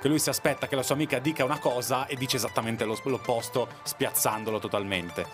Che 0.00 0.08
lui 0.08 0.18
si 0.18 0.30
aspetta 0.30 0.66
che 0.66 0.74
la 0.74 0.82
sua 0.82 0.96
amica 0.96 1.20
dica 1.20 1.44
una 1.44 1.60
cosa 1.60 2.06
e 2.06 2.16
dice 2.16 2.36
esattamente 2.36 2.84
lo- 2.84 2.98
l'opposto, 3.04 3.68
spiazzandolo 3.84 4.58
totalmente. 4.58 5.24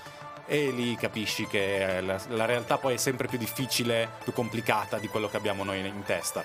E 0.51 0.71
lì 0.71 0.97
capisci 0.97 1.47
che 1.47 2.01
la, 2.01 2.19
la 2.29 2.47
realtà 2.47 2.79
poi 2.79 2.95
è 2.95 2.97
sempre 2.97 3.29
più 3.29 3.37
difficile, 3.37 4.09
più 4.25 4.33
complicata 4.33 4.97
di 4.97 5.07
quello 5.07 5.29
che 5.29 5.37
abbiamo 5.37 5.63
noi 5.63 5.87
in 5.87 6.03
testa. 6.07 6.43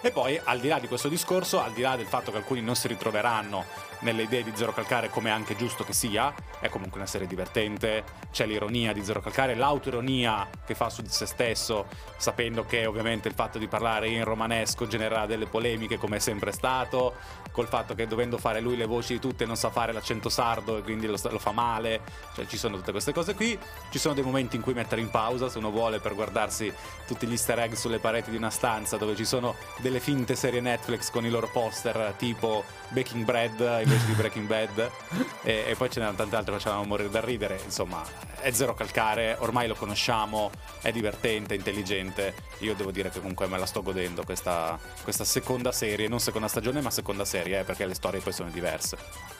E 0.00 0.10
poi, 0.10 0.40
al 0.42 0.60
di 0.60 0.68
là 0.68 0.78
di 0.78 0.88
questo 0.88 1.08
discorso, 1.08 1.60
al 1.60 1.72
di 1.72 1.80
là 1.80 1.96
del 1.96 2.06
fatto 2.06 2.32
che 2.32 2.36
alcuni 2.36 2.60
non 2.60 2.74
si 2.74 2.88
ritroveranno 2.88 3.64
nelle 4.00 4.22
idee 4.22 4.42
di 4.42 4.52
Zero 4.54 4.72
Calcare, 4.72 5.08
come 5.08 5.30
anche 5.30 5.56
giusto 5.56 5.84
che 5.84 5.92
sia, 5.92 6.34
è 6.60 6.68
comunque 6.68 6.98
una 6.98 7.08
serie 7.08 7.28
divertente, 7.28 8.02
c'è 8.32 8.46
l'ironia 8.46 8.92
di 8.92 9.04
Zero 9.04 9.20
Calcare, 9.20 9.54
l'autoironia 9.54 10.48
che 10.64 10.74
fa 10.74 10.88
su 10.88 11.02
di 11.02 11.08
se 11.08 11.26
stesso, 11.26 11.86
sapendo 12.16 12.64
che 12.64 12.84
ovviamente 12.86 13.28
il 13.28 13.34
fatto 13.34 13.58
di 13.58 13.68
parlare 13.68 14.08
in 14.08 14.24
romanesco 14.24 14.88
genererà 14.88 15.26
delle 15.26 15.46
polemiche, 15.46 15.98
come 15.98 16.16
è 16.16 16.20
sempre 16.20 16.50
stato, 16.50 17.14
col 17.52 17.68
fatto 17.68 17.94
che 17.94 18.06
dovendo 18.06 18.38
fare 18.38 18.60
lui 18.60 18.76
le 18.76 18.86
voci 18.86 19.14
di 19.14 19.18
tutte 19.20 19.44
non 19.44 19.56
sa 19.56 19.70
fare 19.70 19.92
l'accento 19.92 20.28
sardo 20.28 20.78
e 20.78 20.82
quindi 20.82 21.06
lo, 21.06 21.16
lo 21.22 21.38
fa 21.38 21.52
male, 21.52 22.00
cioè 22.34 22.46
ci 22.46 22.56
sono 22.56 22.76
tutte 22.76 22.90
queste 22.90 23.12
cose 23.12 23.34
qui, 23.34 23.58
ci 23.90 23.98
sono 23.98 24.14
dei 24.14 24.24
momenti 24.24 24.56
in 24.56 24.62
cui 24.62 24.74
mettere 24.74 25.00
in 25.00 25.10
pausa 25.10 25.48
se 25.48 25.58
uno 25.58 25.70
vuole 25.70 26.00
per 26.00 26.14
guardarsi 26.14 26.72
tutti 27.06 27.26
gli 27.26 27.32
easter 27.32 27.58
egg 27.58 27.74
sulle 27.74 27.98
pareti 27.98 28.30
di 28.30 28.36
una 28.36 28.50
stanza 28.50 28.96
dove 28.96 29.14
ci 29.14 29.24
sono 29.24 29.54
delle 29.78 30.00
finte 30.00 30.34
serie 30.34 30.60
Netflix 30.60 31.10
con 31.10 31.24
i 31.24 31.30
loro 31.30 31.48
poster 31.48 32.14
tipo 32.16 32.64
Baking 32.88 33.24
Bread 33.24 33.58
invece 33.82 34.06
di 34.06 34.12
Breaking 34.12 34.46
Bad. 34.46 34.90
E, 35.44 35.64
e 35.66 35.74
poi 35.74 35.90
ce 35.90 35.98
n'erano 35.98 36.16
tante 36.16 36.36
altre 36.36 36.52
che 36.52 36.58
facevano 36.58 36.84
morire 36.84 37.10
da 37.10 37.20
ridere. 37.20 37.60
Insomma 37.64 38.04
è 38.38 38.50
zero 38.52 38.74
calcare 38.74 39.36
ormai 39.40 39.66
lo 39.66 39.74
conosciamo 39.74 40.50
è 40.80 40.92
divertente 40.92 41.54
intelligente. 41.54 42.34
Io 42.58 42.74
devo 42.74 42.92
dire 42.92 43.10
che 43.10 43.18
comunque 43.18 43.48
me 43.48 43.58
la 43.58 43.66
sto 43.66 43.82
godendo 43.82 44.22
questa, 44.24 44.78
questa 45.02 45.24
seconda 45.24 45.72
serie 45.72 46.06
non 46.06 46.20
seconda 46.20 46.46
stagione 46.46 46.80
ma 46.80 46.90
seconda 46.90 47.24
serie 47.24 47.41
eh, 47.50 47.64
perché 47.64 47.86
le 47.86 47.94
storie 47.94 48.20
poi 48.20 48.32
sono 48.32 48.50
diverse 48.50 48.96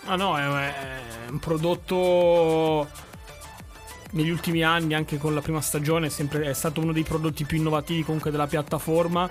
Ah 0.07 0.17
no, 0.17 0.37
è, 0.37 0.43
è 0.43 1.31
un 1.31 1.38
prodotto 1.38 2.88
negli 4.12 4.31
ultimi 4.31 4.62
anni, 4.65 4.95
anche 4.95 5.17
con 5.17 5.35
la 5.35 5.41
prima 5.41 5.61
stagione, 5.61 6.07
è, 6.07 6.11
sempre, 6.11 6.45
è 6.49 6.53
stato 6.53 6.81
uno 6.81 6.93
dei 6.93 7.05
prodotti 7.05 7.45
più 7.45 7.59
innovativi 7.59 8.03
comunque 8.03 8.31
della 8.31 8.47
piattaforma. 8.47 9.31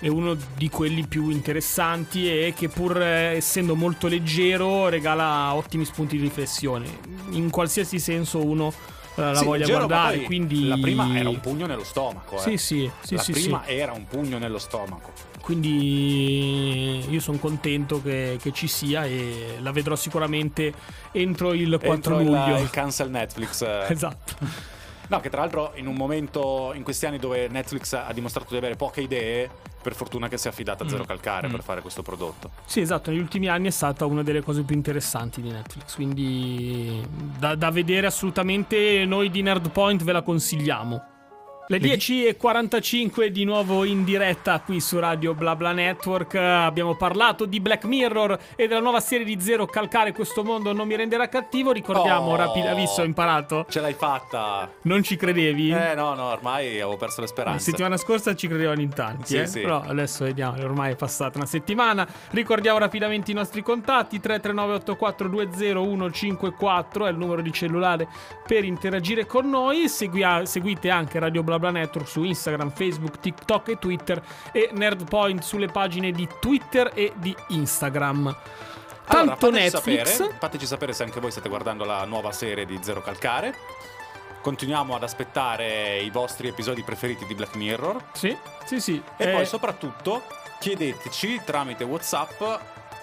È 0.00 0.06
uno 0.06 0.36
di 0.56 0.70
quelli 0.70 1.06
più 1.06 1.28
interessanti 1.28 2.30
e 2.30 2.54
che 2.56 2.68
pur 2.68 3.02
eh, 3.02 3.36
essendo 3.36 3.74
molto 3.74 4.06
leggero 4.06 4.88
regala 4.88 5.52
ottimi 5.54 5.84
spunti 5.84 6.16
di 6.16 6.22
riflessione. 6.22 6.86
In 7.30 7.50
qualsiasi 7.50 7.98
senso 7.98 8.44
uno 8.44 8.72
la 9.20 9.34
Sì, 9.36 9.44
voglia 9.44 9.66
ma 9.66 9.72
guardare. 9.72 10.20
Quindi... 10.22 10.66
la 10.68 10.78
prima 10.80 11.16
era 11.16 11.28
un 11.28 11.40
pugno 11.40 11.66
nello 11.66 11.84
stomaco 11.84 12.36
eh. 12.36 12.40
Sì, 12.40 12.56
sì, 12.56 12.90
sì, 13.02 13.14
la 13.16 13.22
sì, 13.22 13.32
prima 13.32 13.62
sì. 13.66 13.72
era 13.72 13.92
un 13.92 14.06
pugno 14.06 14.38
nello 14.38 14.58
stomaco 14.58 15.12
Quindi 15.40 17.04
io 17.08 17.20
sono 17.20 17.38
contento 17.38 18.00
che, 18.02 18.38
che 18.40 18.52
ci 18.52 18.66
sia 18.68 19.04
e 19.04 19.56
la 19.60 19.72
vedrò 19.72 19.96
sicuramente 19.96 20.72
entro 21.12 21.52
il 21.52 21.68
4 21.70 21.92
Entro 21.92 22.20
il- 22.20 22.26
luglio. 22.26 22.58
il 22.58 22.70
cancel 22.70 23.10
Netflix. 23.10 23.62
Esatto. 23.88 24.34
No, 25.08 25.20
che 25.20 25.30
tra 25.30 25.40
l'altro 25.40 25.72
in 25.76 25.86
un 25.86 25.94
momento 25.94 26.72
in 26.74 26.82
questi 26.82 27.06
anni 27.06 27.18
dove 27.18 27.48
Netflix 27.48 27.94
ha 27.94 28.12
dimostrato 28.12 28.48
di 28.50 28.58
avere 28.58 28.76
poche 28.76 29.00
idee, 29.00 29.48
per 29.88 29.96
fortuna 29.96 30.28
che 30.28 30.36
si 30.36 30.48
è 30.48 30.50
affidata 30.50 30.84
a 30.84 30.88
Zero 30.88 31.04
Calcare 31.04 31.48
Mm. 31.48 31.50
per 31.50 31.62
fare 31.62 31.80
questo 31.80 32.02
prodotto. 32.02 32.50
Sì, 32.66 32.80
esatto, 32.80 33.10
negli 33.10 33.20
ultimi 33.20 33.48
anni 33.48 33.68
è 33.68 33.70
stata 33.70 34.04
una 34.04 34.22
delle 34.22 34.42
cose 34.42 34.62
più 34.62 34.76
interessanti 34.76 35.40
di 35.40 35.50
Netflix, 35.50 35.94
quindi 35.94 37.02
da, 37.38 37.54
da 37.54 37.70
vedere 37.70 38.06
assolutamente 38.06 39.04
noi 39.06 39.30
di 39.30 39.40
Nerdpoint 39.40 40.04
ve 40.04 40.12
la 40.12 40.22
consigliamo. 40.22 41.02
Le 41.70 41.76
10.45 41.80 43.26
di 43.26 43.44
nuovo 43.44 43.84
in 43.84 44.02
diretta 44.02 44.58
qui 44.60 44.80
su 44.80 44.98
Radio 44.98 45.34
BlaBla 45.34 45.72
Network. 45.72 46.34
Abbiamo 46.34 46.96
parlato 46.96 47.44
di 47.44 47.60
Black 47.60 47.84
Mirror 47.84 48.38
e 48.56 48.66
della 48.66 48.80
nuova 48.80 49.00
serie 49.00 49.26
di 49.26 49.38
Zero 49.38 49.66
Calcare 49.66 50.12
questo 50.12 50.42
mondo 50.42 50.72
non 50.72 50.86
mi 50.86 50.96
renderà 50.96 51.28
cattivo. 51.28 51.70
Ricordiamo 51.72 52.30
Oh. 52.30 52.36
hai 52.54 52.74
visto, 52.74 53.02
ho 53.02 53.04
imparato. 53.04 53.66
Ce 53.68 53.80
l'hai 53.82 53.92
fatta! 53.92 54.70
Non 54.82 55.02
ci 55.02 55.16
credevi? 55.16 55.70
Eh 55.70 55.92
no, 55.94 56.14
no, 56.14 56.30
ormai 56.30 56.68
avevo 56.68 56.96
perso 56.96 57.20
le 57.20 57.26
La 57.26 57.32
speranze. 57.32 57.64
settimana 57.70 57.98
scorsa 57.98 58.34
ci 58.34 58.48
credevano 58.48 58.80
in 58.80 58.94
tanti, 58.94 59.26
Sì, 59.26 59.36
eh? 59.36 59.46
sì. 59.46 59.60
però 59.60 59.82
adesso 59.86 60.24
vediamo, 60.24 60.56
ormai 60.64 60.92
è 60.92 60.96
passata 60.96 61.36
una 61.36 61.46
settimana. 61.46 62.08
Ricordiamo 62.30 62.78
rapidamente 62.78 63.30
i 63.30 63.34
nostri 63.34 63.60
contatti: 63.60 64.18
339-8420-154 64.20 67.04
è 67.04 67.10
il 67.10 67.16
numero 67.18 67.42
di 67.42 67.52
cellulare 67.52 68.08
per 68.46 68.64
interagire 68.64 69.26
con 69.26 69.50
noi. 69.50 69.86
Segui- 69.90 70.46
seguite 70.46 70.88
anche 70.88 71.18
Radio 71.18 71.42
BlaBla 71.42 71.56
Network 71.58 72.08
su 72.08 72.22
Instagram, 72.22 72.70
Facebook, 72.70 73.18
TikTok 73.20 73.68
e 73.68 73.78
Twitter 73.78 74.22
e 74.52 74.70
Nerdpoint 74.72 75.42
sulle 75.42 75.66
pagine 75.68 76.10
di 76.12 76.26
Twitter 76.40 76.90
e 76.94 77.12
di 77.16 77.34
Instagram. 77.48 78.26
Allora, 79.10 79.36
Tanto 79.36 79.46
fateci 79.46 79.62
Netflix. 79.62 80.10
Sapere, 80.16 80.36
fateci 80.38 80.66
sapere 80.66 80.92
se 80.92 81.02
anche 81.04 81.20
voi 81.20 81.30
state 81.30 81.48
guardando 81.48 81.84
la 81.84 82.04
nuova 82.04 82.30
serie 82.32 82.64
di 82.66 82.78
Zero 82.82 83.00
Calcare. 83.00 83.54
Continuiamo 84.40 84.94
ad 84.94 85.02
aspettare 85.02 85.98
i 86.00 86.10
vostri 86.10 86.48
episodi 86.48 86.82
preferiti 86.82 87.26
di 87.26 87.34
Black 87.34 87.54
Mirror. 87.56 88.04
Sì, 88.12 88.36
sì, 88.64 88.80
sì. 88.80 89.02
E 89.16 89.28
Eh, 89.28 89.32
poi 89.32 89.46
soprattutto 89.46 90.22
chiedeteci 90.60 91.40
tramite 91.44 91.84
WhatsApp 91.84 92.40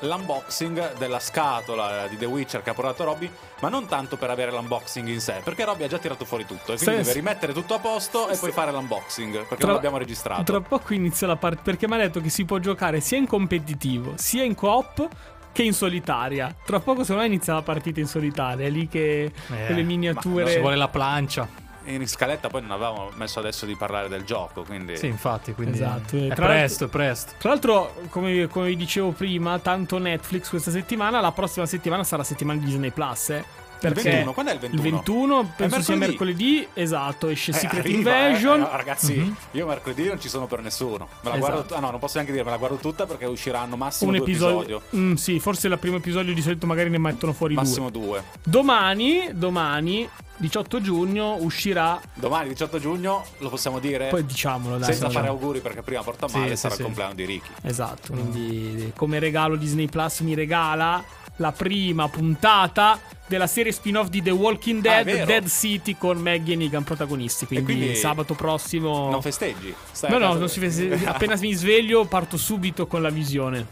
l'unboxing 0.05 0.93
della 0.97 1.19
scatola 1.19 2.07
di 2.07 2.17
The 2.17 2.25
Witcher 2.25 2.61
che 2.61 2.69
ha 2.69 2.73
portato 2.73 3.03
Robby, 3.03 3.29
ma 3.61 3.69
non 3.69 3.85
tanto 3.87 4.17
per 4.17 4.29
avere 4.29 4.51
l'unboxing 4.51 5.07
in 5.07 5.19
sé, 5.19 5.41
perché 5.43 5.65
Robby 5.65 5.83
ha 5.83 5.87
già 5.87 5.97
tirato 5.97 6.25
fuori 6.25 6.45
tutto 6.45 6.73
e 6.73 6.77
quindi 6.77 6.83
Sì, 6.83 6.89
deve 6.91 7.03
sì. 7.03 7.13
rimettere 7.13 7.53
tutto 7.53 7.73
a 7.73 7.79
posto 7.79 8.29
e 8.29 8.37
poi 8.37 8.51
fare 8.51 8.71
l'unboxing, 8.71 9.33
perché 9.39 9.55
Tra- 9.55 9.65
non 9.65 9.75
l'abbiamo 9.75 9.97
registrato. 9.97 10.43
Tra 10.43 10.61
poco 10.61 10.93
inizia 10.93 11.27
la 11.27 11.35
parte 11.35 11.61
perché 11.63 11.87
mi 11.87 11.95
ha 11.95 11.97
detto 11.97 12.21
che 12.21 12.29
si 12.29 12.45
può 12.45 12.57
giocare 12.59 12.99
sia 12.99 13.17
in 13.17 13.27
competitivo 13.27 14.13
sia 14.15 14.43
in 14.43 14.55
coop 14.55 15.07
che 15.51 15.63
in 15.63 15.73
solitaria. 15.73 16.53
Tra 16.65 16.79
poco 16.79 17.01
secondo 17.03 17.21
me 17.21 17.27
inizia 17.27 17.53
la 17.53 17.61
partita 17.61 17.99
in 18.01 18.07
solitaria, 18.07 18.65
è 18.65 18.69
lì 18.69 18.87
che 18.89 19.23
Eh, 19.25 19.31
quelle 19.65 19.81
ma 19.81 19.87
miniature 19.87 20.51
Ci 20.51 20.59
vuole 20.59 20.75
la 20.75 20.89
plancia. 20.89 21.47
In 21.85 22.07
scaletta 22.07 22.47
poi 22.47 22.61
non 22.61 22.71
avevamo 22.71 23.11
messo 23.15 23.39
adesso 23.39 23.65
di 23.65 23.75
parlare 23.75 24.07
del 24.09 24.23
gioco, 24.23 24.63
quindi... 24.63 24.97
Sì, 24.97 25.07
infatti, 25.07 25.53
quindi 25.53 25.75
Esatto, 25.75 26.17
è 26.17 26.33
tra 26.33 26.47
presto, 26.47 26.85
è 26.85 26.87
presto. 26.87 27.33
Tra 27.37 27.49
l'altro, 27.49 27.93
come, 28.09 28.47
come 28.47 28.67
vi 28.67 28.75
dicevo 28.75 29.11
prima, 29.11 29.59
tanto 29.59 29.97
Netflix 29.97 30.49
questa 30.49 30.71
settimana, 30.71 31.21
la 31.21 31.31
prossima 31.31 31.65
settimana 31.65 32.03
sarà 32.03 32.17
la 32.17 32.27
settimana 32.27 32.59
di 32.59 32.65
Disney 32.65 32.91
Plus, 32.91 33.29
eh. 33.29 33.63
Perché 33.93 34.09
21, 34.09 34.33
quando 34.33 34.51
è 34.51 34.53
il 34.55 34.59
21? 34.61 34.83
21 34.83 35.53
penso 35.55 35.81
sia 35.81 35.95
mercoledì. 35.95 36.43
mercoledì, 36.55 36.67
esatto, 36.73 37.27
esce 37.27 37.51
Eh, 37.51 37.53
Secret 37.55 37.79
arriva, 37.85 37.97
Invasion. 38.27 38.55
eh. 38.57 38.63
No, 38.63 38.69
ragazzi, 38.71 39.35
io 39.51 39.67
mercoledì 39.67 40.07
non 40.07 40.19
ci 40.19 40.29
sono 40.29 40.47
per 40.47 40.61
nessuno. 40.61 41.07
Me 41.21 41.29
la 41.29 41.35
Esatto. 41.37 41.51
guardo, 41.53 41.75
ah, 41.75 41.79
no, 41.79 41.89
non 41.91 41.99
posso 41.99 42.13
neanche 42.15 42.31
dire, 42.31 42.43
me 42.43 42.51
la 42.51 42.57
guardo 42.57 42.77
tutta 42.77 43.05
perché 43.05 43.25
usciranno 43.25 43.75
massimo 43.75 44.11
un 44.11 44.17
due 44.17 44.25
episodio, 44.25 44.77
episodi. 44.77 44.97
Mm, 44.97 45.13
sì, 45.13 45.39
forse 45.39 45.67
il 45.67 45.77
primo 45.79 45.97
episodio 45.97 46.33
di 46.33 46.41
solito 46.41 46.65
magari 46.65 46.89
ne 46.89 46.97
mettono 46.97 47.33
fuori 47.33 47.53
Massimo 47.55 47.89
due. 47.89 48.05
due. 48.05 48.23
Domani, 48.43 49.29
domani, 49.33 50.07
18 50.37 50.81
giugno, 50.81 51.35
uscirà. 51.39 51.99
Domani 52.13 52.49
18 52.49 52.79
giugno 52.79 53.23
lo 53.39 53.49
possiamo 53.49 53.79
dire 53.79 54.07
Poi 54.09 54.25
diciamolo, 54.25 54.77
dai. 54.77 54.89
senza 54.89 55.05
no, 55.05 55.11
fare 55.11 55.27
auguri 55.27 55.59
perché 55.61 55.81
prima 55.81 56.01
porta 56.03 56.27
Sì, 56.27 56.37
male 56.37 56.49
sì, 56.51 56.55
sarà 56.57 56.73
sì. 56.75 56.79
il 56.81 56.85
compleanno 56.85 57.13
di 57.13 57.25
Ricky. 57.25 57.49
Esatto, 57.61 58.11
quindi 58.13 58.91
come 58.95 59.19
regalo 59.19 59.55
Disney 59.55 59.87
Plus 59.87 60.19
mi 60.21 60.33
regala 60.35 61.03
la 61.37 61.51
prima 61.51 62.07
puntata 62.07 62.99
della 63.27 63.47
serie 63.47 63.71
spin-off 63.71 64.07
di 64.09 64.21
The 64.21 64.29
Walking 64.31 64.85
Ah, 64.85 65.03
Dead, 65.03 65.05
vero. 65.05 65.25
Dead 65.25 65.47
City 65.47 65.97
con 65.97 66.17
Maggie 66.17 66.53
e 66.53 66.55
Negan 66.55 66.83
protagonisti. 66.83 67.45
Quindi, 67.45 67.65
quindi 67.73 67.95
sabato 67.95 68.33
prossimo. 68.35 69.09
Non 69.09 69.21
festeggi? 69.21 69.73
Stai 69.91 70.09
No, 70.11 70.15
a 70.17 70.19
no, 70.19 70.33
non 70.35 70.49
si 70.49 70.59
feste- 70.59 71.01
appena 71.05 71.35
mi 71.37 71.53
sveglio 71.53 72.05
parto 72.05 72.37
subito 72.37 72.87
con 72.87 73.01
la 73.01 73.09
visione. 73.09 73.67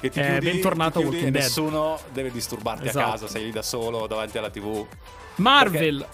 Che 0.00 0.08
ti 0.10 0.18
Eh, 0.18 0.24
chiudi, 0.24 0.44
bentornato 0.46 0.98
ti 1.00 1.00
chiudi 1.00 1.16
Walking 1.16 1.32
Dead. 1.32 1.42
nessuno 1.44 1.98
deve 2.12 2.30
disturbarti 2.32 2.88
Esatto. 2.88 3.06
a 3.06 3.10
casa, 3.10 3.28
sei 3.28 3.44
lì 3.44 3.50
da 3.50 3.62
solo 3.62 4.06
davanti 4.06 4.38
alla 4.38 4.50
TV. 4.50 4.86
Marvel. 5.36 6.06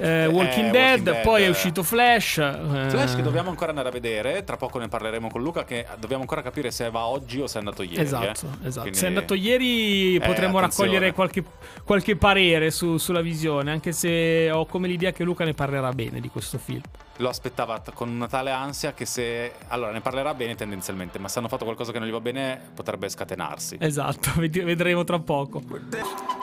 Eh, 0.00 0.26
Walking, 0.26 0.34
Walking 0.34 0.70
Dead, 0.70 1.00
Dead, 1.00 1.20
poi 1.22 1.42
è 1.42 1.46
eh. 1.46 1.50
uscito 1.50 1.82
Flash. 1.82 2.38
eh, 2.38 2.86
Flash 2.88 3.16
che 3.16 3.22
dobbiamo 3.22 3.50
ancora 3.50 3.70
andare 3.70 3.88
a 3.88 3.92
vedere, 3.92 4.44
tra 4.44 4.56
poco 4.56 4.78
ne 4.78 4.88
parleremo 4.88 5.28
con 5.28 5.42
Luca 5.42 5.64
che 5.64 5.86
dobbiamo 5.98 6.22
ancora 6.22 6.42
capire 6.42 6.70
se 6.70 6.90
va 6.90 7.04
oggi 7.06 7.40
o 7.40 7.46
se 7.46 7.56
è 7.56 7.58
andato 7.58 7.82
ieri. 7.82 8.00
Esatto, 8.00 8.46
eh. 8.62 8.66
esatto. 8.68 8.80
Quindi- 8.80 8.98
Se 8.98 9.04
è 9.04 9.08
andato 9.08 9.34
ieri 9.34 10.20
potremmo 10.24 10.58
raccogliere 10.58 11.12
qualche, 11.12 11.44
qualche 11.84 12.16
parere 12.16 12.70
su- 12.70 12.96
sulla 12.96 13.20
visione, 13.20 13.70
anche 13.70 13.92
se 13.92 14.50
ho 14.50 14.66
come 14.66 14.88
l'idea 14.88 15.12
che 15.12 15.24
Luca 15.24 15.44
ne 15.44 15.54
parlerà 15.54 15.92
bene 15.92 16.20
di 16.20 16.28
questo 16.28 16.58
film. 16.58 16.82
Lo 17.16 17.28
aspettava 17.28 17.82
con 17.92 18.08
una 18.08 18.28
tale 18.28 18.50
ansia 18.50 18.94
che 18.94 19.04
se... 19.04 19.52
Allora, 19.68 19.92
ne 19.92 20.00
parlerà 20.00 20.32
bene 20.32 20.54
tendenzialmente, 20.54 21.18
ma 21.18 21.28
se 21.28 21.38
hanno 21.38 21.48
fatto 21.48 21.64
qualcosa 21.64 21.92
che 21.92 21.98
non 21.98 22.08
gli 22.08 22.12
va 22.12 22.20
bene 22.20 22.58
potrebbe 22.74 23.10
scatenarsi. 23.10 23.76
Esatto, 23.78 24.30
ved- 24.40 24.62
vedremo 24.62 25.04
tra 25.04 25.18
poco. 25.18 25.60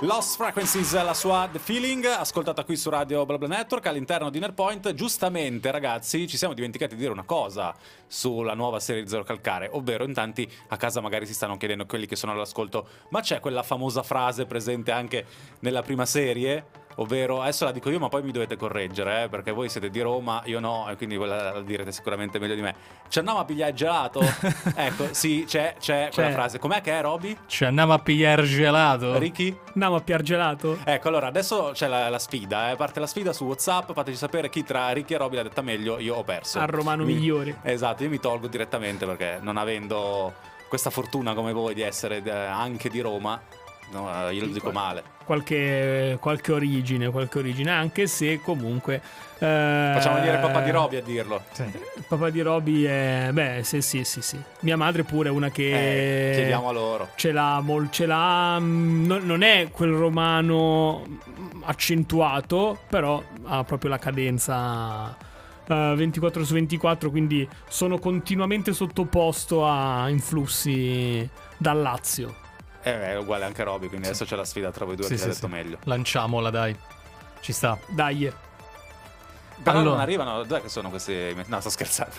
Lost 0.01 0.35
Frequencies, 0.37 0.93
la 1.01 1.15
sua 1.15 1.49
The 1.51 1.57
Feeling, 1.57 2.05
ascoltata 2.05 2.63
qui 2.63 2.75
su 2.75 2.91
Radio 2.91 3.25
BlaBla 3.47 3.55
Network 3.55 3.85
all'interno 3.87 4.29
di 4.29 4.39
Nerpoint. 4.39 4.93
Giustamente, 4.93 5.71
ragazzi, 5.71 6.27
ci 6.27 6.37
siamo 6.37 6.53
dimenticati 6.53 6.93
di 6.93 6.99
dire 6.99 7.11
una 7.11 7.23
cosa 7.23 7.73
sulla 8.05 8.53
nuova 8.53 8.79
serie 8.79 9.01
di 9.01 9.09
Zero 9.09 9.23
Calcare, 9.23 9.69
ovvero 9.71 10.03
in 10.03 10.13
tanti 10.13 10.49
a 10.67 10.77
casa 10.77 11.01
magari 11.01 11.25
si 11.25 11.33
stanno 11.33 11.57
chiedendo 11.57 11.85
quelli 11.85 12.05
che 12.05 12.15
sono 12.15 12.33
all'ascolto, 12.33 12.87
ma 13.09 13.21
c'è 13.21 13.39
quella 13.39 13.63
famosa 13.63 14.03
frase 14.03 14.45
presente 14.45 14.91
anche 14.91 15.25
nella 15.61 15.81
prima 15.81 16.05
serie? 16.05 16.86
Ovvero, 16.99 17.41
adesso 17.41 17.63
la 17.65 17.71
dico 17.71 17.89
io, 17.91 17.99
ma 17.99 18.09
poi 18.09 18.23
mi 18.23 18.31
dovete 18.31 18.55
correggere, 18.55 19.23
eh, 19.23 19.29
perché 19.29 19.51
voi 19.51 19.69
siete 19.69 19.89
di 19.89 20.01
Roma, 20.01 20.41
io 20.45 20.59
no, 20.59 20.89
e 20.89 20.95
quindi 20.95 21.15
quella 21.15 21.53
la 21.53 21.61
direte 21.61 21.91
sicuramente 21.91 22.39
meglio 22.39 22.55
di 22.55 22.61
me. 22.61 22.75
Ci 23.07 23.19
andiamo 23.19 23.39
a 23.39 23.45
pigliare 23.45 23.71
il 23.71 23.77
gelato? 23.77 24.21
ecco, 24.75 25.07
sì, 25.11 25.45
c'è, 25.47 25.75
c'è 25.79 26.09
quella 26.11 26.29
C'è. 26.29 26.33
frase. 26.33 26.59
Com'è 26.59 26.81
che 26.81 26.97
è, 26.97 27.01
Roby? 27.01 27.37
Ci 27.45 27.65
andiamo 27.65 27.93
a 27.93 27.99
pigliare 27.99 28.43
gelato. 28.43 29.17
Ricky? 29.19 29.55
Andiamo 29.73 29.95
a 29.95 30.01
Piargelato? 30.01 30.79
Ecco, 30.83 31.07
allora 31.07 31.27
adesso 31.27 31.69
c'è 31.73 31.87
la, 31.87 32.09
la 32.09 32.19
sfida, 32.19 32.71
eh. 32.71 32.75
parte 32.75 32.99
la 32.99 33.05
sfida 33.07 33.31
su 33.31 33.45
WhatsApp, 33.45 33.91
fateci 33.93 34.17
sapere 34.17 34.49
chi 34.49 34.63
tra 34.63 34.89
Ricky 34.91 35.13
e 35.13 35.17
Robby 35.17 35.35
l'ha 35.35 35.43
detta 35.43 35.61
meglio, 35.61 35.99
io 35.99 36.15
ho 36.15 36.23
perso. 36.23 36.59
Al 36.59 36.67
romano 36.67 37.03
Mi- 37.03 37.13
migliore. 37.13 37.59
Esatto, 37.61 38.03
io 38.03 38.09
mi 38.09 38.19
tolgo 38.19 38.47
direttamente 38.47 39.05
perché 39.05 39.37
non 39.39 39.57
avendo 39.57 40.33
questa 40.67 40.89
fortuna 40.89 41.33
come 41.33 41.53
voi 41.53 41.73
di 41.73 41.81
essere 41.81 42.21
eh, 42.23 42.29
anche 42.31 42.89
di 42.89 42.99
Roma, 42.99 43.39
no, 43.91 44.29
eh, 44.29 44.33
io 44.33 44.45
lo 44.45 44.51
dico 44.51 44.71
male. 44.71 45.03
Qualche, 45.23 46.17
qualche 46.21 46.53
origine, 46.53 47.09
qualche 47.09 47.39
origine, 47.39 47.69
anche 47.71 48.07
se 48.07 48.39
comunque... 48.41 49.01
eh, 49.39 49.91
Facciamo 49.93 50.15
venire 50.15 50.37
papà 50.37 50.61
di 50.61 50.71
Robby 50.71 50.95
a 50.95 51.01
dirlo. 51.01 51.43
Il 51.57 52.05
papà 52.07 52.29
di 52.29 52.41
Roby 52.41 52.83
è... 52.83 53.29
Beh, 53.33 53.59
sì, 53.63 53.81
sì, 53.81 54.05
sì, 54.05 54.21
sì. 54.21 54.41
Mia 54.61 54.77
madre 54.77 55.03
pure 55.03 55.27
è 55.27 55.31
una 55.31 55.49
che... 55.49 56.31
Eh, 56.31 56.35
chiediamo 56.35 56.69
a 56.69 56.71
loro. 56.71 57.09
Ce 57.15 57.33
l'ha, 57.33 57.59
mol- 57.59 57.89
ce 57.91 58.05
l'ha 58.05 58.57
mm, 58.57 59.05
non, 59.05 59.25
non 59.25 59.41
è 59.41 59.67
quel 59.69 59.91
romano 59.91 61.03
accentuato, 61.65 62.79
però 62.87 63.21
ha 63.43 63.63
proprio 63.65 63.89
la 63.89 63.99
cadenza 63.99 65.15
eh, 65.67 65.93
24 65.95 66.45
su 66.45 66.53
24, 66.53 67.09
quindi 67.09 67.47
sono 67.67 67.99
continuamente 67.99 68.71
sottoposto 68.71 69.67
a 69.67 70.07
influssi 70.09 71.27
dal 71.57 71.81
Lazio. 71.81 72.45
Eh, 72.87 73.11
è 73.11 73.17
uguale 73.17 73.45
anche 73.45 73.63
Robby, 73.63 73.87
quindi 73.87 74.07
adesso 74.07 74.25
c'è 74.25 74.35
la 74.35 74.45
sfida 74.45 74.71
tra 74.71 74.85
voi 74.85 74.95
due 74.95 75.05
Sì, 75.05 75.13
chi 75.13 75.17
sì, 75.19 75.27
l'ha 75.27 75.33
detto 75.33 75.47
sì. 75.47 75.51
meglio. 75.53 75.77
Lanciamola, 75.83 76.49
dai. 76.49 76.75
Ci 77.41 77.51
sta. 77.53 77.77
Dai, 77.87 78.31
Però 79.63 79.79
Allora. 79.79 79.95
non 79.95 79.99
arrivano, 80.01 80.43
dov'è 80.43 80.61
che 80.61 80.69
sono 80.69 80.89
questi? 80.89 81.35
No, 81.47 81.59
sto 81.59 81.69
scherzando. 81.69 82.13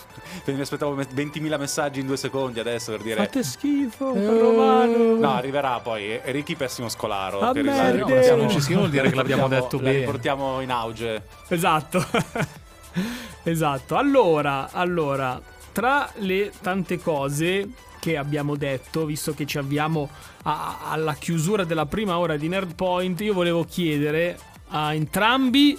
Mi 0.46 0.61
aspettavo 0.61 0.94
me- 0.94 1.07
20.000 1.09 1.57
messaggi 1.59 2.00
in 2.00 2.07
due 2.07 2.16
secondi 2.16 2.59
adesso 2.61 2.90
per 2.90 3.00
dire... 3.02 3.16
fate 3.24 3.42
schifo, 3.44 4.12
Eh. 4.14 4.26
romano. 4.26 5.14
No, 5.18 5.35
arriverà 5.35 5.78
poi. 5.81 6.16
E 6.20 6.22
Ricky 6.33 6.57
pessimo 6.57 6.88
scolaro. 6.88 7.40
Ah, 7.40 7.52
che 7.52 7.62
merda. 7.62 8.04
No, 8.16 8.22
se 8.22 8.35
non 8.35 8.50
ci 8.50 8.61
scrivono 8.61 8.87
vuol 8.88 8.90
dire 8.90 9.09
che 9.11 9.14
l'abbiamo 9.16 9.46
detto 9.48 9.76
la 9.76 9.83
bene. 9.85 9.98
riportiamo 10.00 10.61
in 10.61 10.70
auge. 10.70 11.22
Esatto. 11.48 12.04
esatto. 13.44 13.96
Allora, 13.96 14.70
allora, 14.72 15.40
tra 15.72 16.11
le 16.16 16.52
tante 16.61 16.98
cose 17.00 17.68
che 18.00 18.16
abbiamo 18.16 18.57
detto, 18.57 19.04
visto 19.04 19.35
che 19.35 19.46
ci 19.46 19.59
avviamo 19.59 20.09
a- 20.48 20.90
alla 20.90 21.14
chiusura 21.14 21.64
della 21.64 21.87
prima 21.87 22.18
ora 22.18 22.37
di 22.37 22.48
Nerd 22.48 22.74
Point, 22.74 23.20
io 23.20 23.34
volevo 23.34 23.64
chiedere 23.64 24.38
a 24.68 24.94
entrambi 24.94 25.78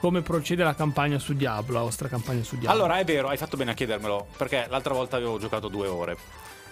come 0.00 0.20
procede 0.22 0.64
la 0.64 0.74
campagna 0.74 1.18
su 1.18 1.32
Diablo, 1.34 1.74
la 1.74 1.82
vostra 1.82 2.08
campagna 2.08 2.42
su 2.42 2.56
Diablo. 2.56 2.76
Allora, 2.82 2.98
è 2.98 3.04
vero, 3.04 3.28
hai 3.28 3.36
fatto 3.36 3.56
bene 3.56 3.70
a 3.70 3.74
chiedermelo. 3.74 4.26
Perché 4.36 4.66
l'altra 4.68 4.92
volta 4.94 5.16
avevo 5.16 5.38
giocato 5.38 5.68
due 5.68 5.86
ore. 5.86 6.16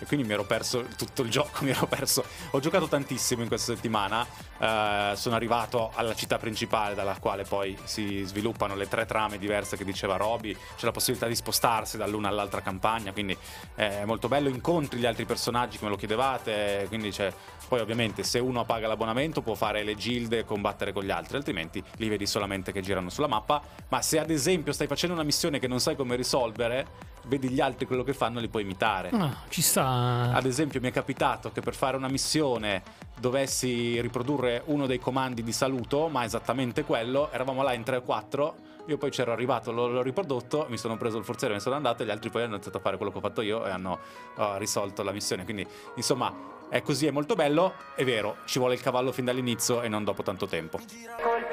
E 0.01 0.07
quindi 0.07 0.27
mi 0.27 0.33
ero 0.33 0.45
perso 0.45 0.85
tutto 0.97 1.23
il 1.23 1.31
gioco, 1.31 1.63
mi 1.65 1.71
ero 1.71 1.87
perso. 1.87 2.25
Ho 2.51 2.61
giocato 2.61 2.89
tantissimo 2.89 3.43
in 3.43 3.49
questa 3.49 3.75
settimana. 3.75 4.27
eh, 4.59 5.13
sono 5.15 5.35
arrivato 5.37 5.93
alla 5.95 6.15
città 6.15 6.39
principale, 6.39 6.95
dalla 6.95 7.17
quale 7.21 7.45
poi 7.45 7.77
si 7.85 8.23
sviluppano 8.25 8.75
le 8.75 8.89
tre 8.89 9.05
trame 9.05 9.39
diverse 9.39 9.77
che 9.77 9.85
diceva 9.85 10.17
Roby. 10.17 10.55
C'è 10.55 10.87
la 10.87 10.91
possibilità 10.91 11.29
di 11.29 11.35
spostarsi 11.35 11.99
dall'una 11.99 12.29
all'altra 12.29 12.63
campagna. 12.63 13.13
Quindi 13.13 13.37
è 13.75 14.05
molto 14.05 14.27
bello. 14.29 14.49
Incontri 14.49 14.99
gli 14.99 15.07
altri 15.07 15.27
personaggi 15.27 15.79
come 15.79 15.91
lo 15.91 15.97
chiedevate. 15.97 16.87
Quindi 16.89 17.11
c'è. 17.11 17.33
Poi, 17.69 17.81
ovviamente, 17.81 18.25
se 18.25 18.41
uno 18.41 18.65
paga 18.65 18.89
l'abbonamento, 18.89 19.43
può 19.43 19.55
fare 19.55 19.85
le 19.85 19.95
gilde 19.95 20.39
e 20.39 20.45
combattere 20.45 20.93
con 20.93 21.05
gli 21.05 21.11
altri, 21.11 21.37
altrimenti 21.37 21.81
li 21.99 22.09
vedi 22.09 22.27
solamente 22.27 22.73
che 22.73 22.81
girano 22.81 23.11
sulla 23.11 23.29
mappa. 23.29 23.63
Ma 23.89 24.03
se 24.03 24.19
ad 24.19 24.31
esempio 24.31 24.73
stai 24.73 24.89
facendo 24.89 25.15
una 25.15 25.25
missione 25.25 25.59
che 25.61 25.69
non 25.69 25.79
sai 25.79 25.95
come 25.95 26.17
risolvere, 26.17 26.87
vedi 27.26 27.48
gli 27.48 27.61
altri 27.61 27.87
quello 27.87 28.02
che 28.02 28.12
fanno 28.12 28.38
e 28.38 28.42
li 28.42 28.48
puoi 28.48 28.62
imitare. 28.62 29.11
Ah, 29.11 29.37
ci 29.48 29.62
sta. 29.62 30.33
Ad 30.33 30.46
esempio, 30.46 30.80
mi 30.80 30.88
è 30.88 30.92
capitato 30.92 31.50
che 31.52 31.61
per 31.61 31.74
fare 31.74 31.96
una 31.96 32.09
missione 32.09 32.83
dovessi 33.18 34.00
riprodurre 34.00 34.62
uno 34.66 34.87
dei 34.87 34.98
comandi 34.98 35.42
di 35.42 35.52
saluto, 35.52 36.09
ma 36.09 36.24
esattamente 36.24 36.85
quello. 36.85 37.30
Eravamo 37.33 37.62
là 37.62 37.72
in 37.72 37.83
3 37.83 37.96
o 37.96 38.02
4. 38.02 38.54
Io 38.87 38.98
poi 38.98 39.11
c'ero 39.11 39.33
arrivato, 39.33 39.70
l'ho, 39.72 39.88
l'ho 39.88 40.02
riprodotto, 40.02 40.66
mi 40.68 40.78
sono 40.78 40.96
preso 40.96 41.18
il 41.18 41.24
forziere, 41.24 41.52
me 41.52 41.59
ne 41.59 41.62
sono 41.62 41.76
andato 41.76 42.02
e 42.02 42.06
gli 42.06 42.11
altri 42.11 42.30
poi 42.30 42.42
hanno 42.42 42.54
iniziato 42.54 42.78
a 42.78 42.80
fare 42.80 42.96
quello 42.96 43.12
che 43.12 43.18
ho 43.18 43.20
fatto 43.20 43.40
io 43.42 43.64
e 43.64 43.70
hanno 43.70 43.98
oh, 44.37 44.56
risolto 44.56 45.02
la 45.02 45.12
missione. 45.12 45.44
Quindi, 45.44 45.66
insomma, 45.96 46.59
è 46.70 46.83
così, 46.83 47.06
è 47.06 47.11
molto 47.11 47.35
bello. 47.35 47.74
È 47.94 48.04
vero, 48.04 48.37
ci 48.46 48.59
vuole 48.59 48.74
il 48.74 48.80
cavallo 48.80 49.12
fin 49.12 49.24
dall'inizio 49.24 49.83
e 49.83 49.88
non 49.88 50.04
dopo 50.04 50.22
tanto 50.22 50.46
tempo. 50.46 50.78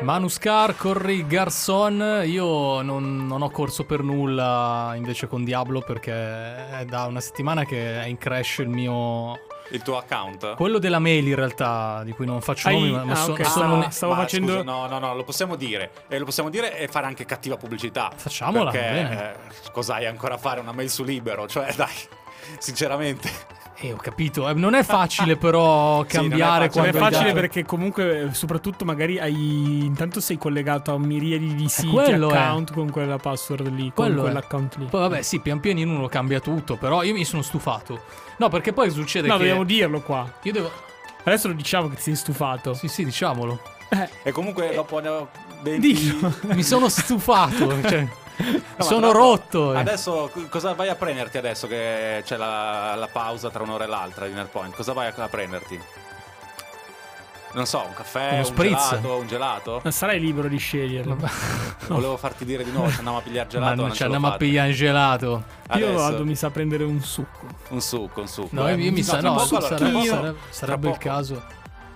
Manuscar, 0.02 0.76
corri 0.78 1.26
Garson. 1.26 2.22
Io 2.26 2.82
non, 2.82 3.26
non 3.26 3.42
ho 3.42 3.50
corso 3.50 3.84
per 3.84 4.02
nulla 4.04 4.94
invece 4.96 5.28
con 5.28 5.44
Diablo 5.44 5.82
perché 5.82 6.12
è 6.14 6.86
da 6.86 7.06
una 7.06 7.20
settimana 7.20 7.66
che 7.66 8.02
è 8.04 8.06
in 8.06 8.18
crash 8.18 8.60
il 8.60 8.70
mio. 8.70 9.40
Il 9.72 9.82
tuo 9.82 9.98
account? 9.98 10.56
Quello 10.56 10.78
della 10.80 11.00
mail 11.00 11.28
in 11.28 11.36
realtà, 11.36 12.02
di 12.06 12.14
cui 12.14 12.26
non 12.26 12.40
faccio 12.40 12.70
Hai- 12.70 12.90
nomi, 12.90 13.06
ma, 13.06 13.12
ah, 13.12 13.16
so- 13.16 13.32
ok, 13.32 13.46
sono 13.46 13.50
stavo- 13.66 13.74
un- 13.76 13.92
stavo 13.92 14.14
ma 14.14 14.20
facendo- 14.20 14.52
scusa, 14.54 14.64
no, 14.64 14.88
no, 14.88 15.00
no, 15.00 15.14
lo 15.16 15.24
possiamo 15.26 15.56
dire. 15.58 15.92
E 16.08 16.18
lo 16.20 16.24
possiamo 16.26 16.50
dire 16.50 16.78
e 16.78 16.88
fare 16.88 17.06
anche 17.06 17.26
cattiva 17.26 17.58
pubblicità. 17.58 18.10
Facciamola, 18.16 18.72
Perché 18.72 19.12
eh, 19.12 19.72
cos'hai 19.74 20.06
ancora 20.06 20.36
a 20.36 20.38
fare? 20.38 20.62
Una 20.62 20.72
mail 20.72 20.90
su 20.90 21.04
libero? 21.04 21.48
Cioè, 21.48 21.74
dai, 21.76 21.92
sinceramente. 22.60 23.30
Eh, 23.80 23.94
ho 23.94 23.98
capito. 23.98 24.50
Eh, 24.50 24.54
non 24.56 24.74
è 24.74 24.82
facile 24.84 25.38
però 25.38 26.04
Sì, 26.10 26.16
non 26.18 26.26
è 26.26 26.30
cambiare 26.30 26.66
facile. 26.66 26.82
Non 26.82 26.90
è 26.90 26.92
quando 26.98 27.16
facile 27.16 27.34
perché 27.34 27.64
comunque, 27.66 28.22
eh, 28.22 28.34
soprattutto 28.34 28.86
magari 28.86 29.20
hai. 29.20 29.86
Intanto 29.86 30.20
sei 30.20 30.38
collegato 30.38 30.92
a 30.92 30.96
un 30.96 31.04
miriadi 31.04 31.54
di 31.54 31.70
siti, 31.70 31.88
quello 31.90 32.30
è. 32.32 32.36
account 32.36 32.74
con 32.74 32.90
quella 32.90 33.18
password 33.18 33.68
lì, 33.68 33.92
con 33.94 34.06
Quello 34.06 34.20
è. 34.22 34.24
quell'account 34.24 34.76
lì. 34.78 34.86
Poi 34.86 35.02
vabbè, 35.02 35.22
sì, 35.22 35.40
pian 35.40 35.60
pianino 35.60 35.94
uno 35.94 36.08
cambia 36.08 36.40
tutto, 36.40 36.76
però 36.76 37.04
io 37.04 37.14
mi 37.14 37.24
sono 37.24 37.44
stufato. 37.44 38.02
No, 38.38 38.50
perché 38.50 38.74
poi 38.74 38.90
succede 38.90 39.28
No, 39.28 39.34
che 39.34 39.40
dobbiamo 39.40 39.64
dirlo 39.64 40.02
qua. 40.02 40.28
io 40.44 40.52
devo 40.52 40.72
Adesso 41.24 41.48
lo 41.50 41.54
diciamo 41.54 41.90
che 41.90 41.96
ti 41.98 42.02
sei 42.04 42.16
stufato. 42.16 42.74
Sì, 42.74 42.88
sì, 42.88 43.04
diciamolo. 43.06 43.62
Eh, 43.90 44.10
E 44.24 44.32
comunque 44.32 44.72
dopo 44.74 45.00
ne- 45.00 45.28
20... 45.62 45.80
dillo. 45.94 46.34
Mi 46.54 46.64
sono 46.64 46.88
stufato, 46.90 47.80
cioè, 47.88 48.08
No, 48.38 48.84
sono 48.84 49.08
ma 49.08 49.12
tra 49.12 49.20
l'altro, 49.20 49.72
rotto. 49.72 49.72
Adesso 49.78 50.32
cosa 50.50 50.74
vai 50.74 50.90
a 50.90 50.96
prenderti 50.96 51.38
adesso 51.38 51.68
che 51.68 52.22
c'è 52.24 52.38
la, 52.38 52.94
la 52.96 53.08
pausa 53.08 53.50
tra 53.50 53.64
un'ora 53.64 53.86
e 53.86 53.88
l'altra 53.88 54.28
di 54.28 54.34
Nerpoint? 54.34 54.76
Cosa 54.76 54.94
vai 54.94 55.08
a, 55.08 55.14
a 55.16 55.28
prenderti? 55.28 55.80
Non 57.54 57.66
so, 57.66 57.84
un 57.88 57.94
caffè, 57.94 58.30
Uno 58.34 58.38
un 58.40 58.46
spritz. 58.46 58.90
gelato, 58.90 59.16
un 59.18 59.28
gelato? 59.28 59.80
Non 59.84 59.92
sarai 59.94 60.20
libero 60.20 60.48
di 60.48 60.58
sceglierlo. 60.58 61.18
Volevo 61.88 62.18
farti 62.18 62.46
dire 62.46 62.64
di 62.64 62.72
no, 62.72 62.88
ci 62.90 62.98
andiamo 62.98 63.18
a 63.18 63.22
pigliare 63.22 63.46
Ma 63.46 63.52
gelato, 63.52 63.76
non 63.76 63.86
non 63.88 63.96
ci 63.96 64.04
andiamo 64.04 64.28
a 64.28 64.38
pigliare 64.38 64.72
gelato. 64.74 65.28
Io 65.30 65.44
Adesso, 65.88 65.94
vado, 65.94 66.26
mi 66.26 66.36
sa 66.36 66.50
prendere 66.52 66.84
un 66.84 67.02
succo. 67.02 67.48
un 67.70 67.82
succo, 67.82 68.22
un 68.22 68.28
succo. 68.28 68.50
No, 68.52 68.68
eh. 68.68 68.76
io 68.76 68.92
mi 68.92 69.02
sa, 69.02 69.20
no, 69.22 69.36
poco, 69.36 69.56
allora, 69.58 69.76
sarebbe, 69.78 69.78
tra 69.78 69.90
poco- 69.92 70.06
sarebbe- 70.06 70.38
sarebbe 70.50 70.90
il 70.90 70.98
caso. 70.98 71.44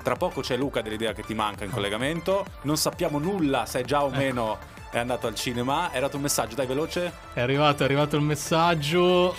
Tra 0.02 0.16
poco 0.16 0.42
c'è 0.42 0.58
Luca 0.58 0.82
dell'idea 0.82 1.14
che 1.14 1.22
ti 1.22 1.36
manca 1.36 1.64
in 1.64 1.70
collegamento. 1.70 2.44
Non 2.64 2.78
sappiamo 2.78 3.20
nulla 3.20 3.68
se 3.68 3.84
già 3.84 4.02
o 4.02 4.08
Ecco. 4.08 4.18
meno 4.18 4.58
è 4.92 5.00
andato 5.00 5.28
al 5.28 5.36
cinema. 5.36 5.88
È 5.90 5.94
arrivato 5.94 6.18
un 6.18 6.22
messaggio, 6.24 6.56
dai 6.56 6.66
veloce. 6.68 7.12
È 7.34 7.40
arrivato, 7.42 7.82
è 7.84 7.86
arrivato 7.86 8.16
il 8.16 8.22
messaggio 8.24 9.36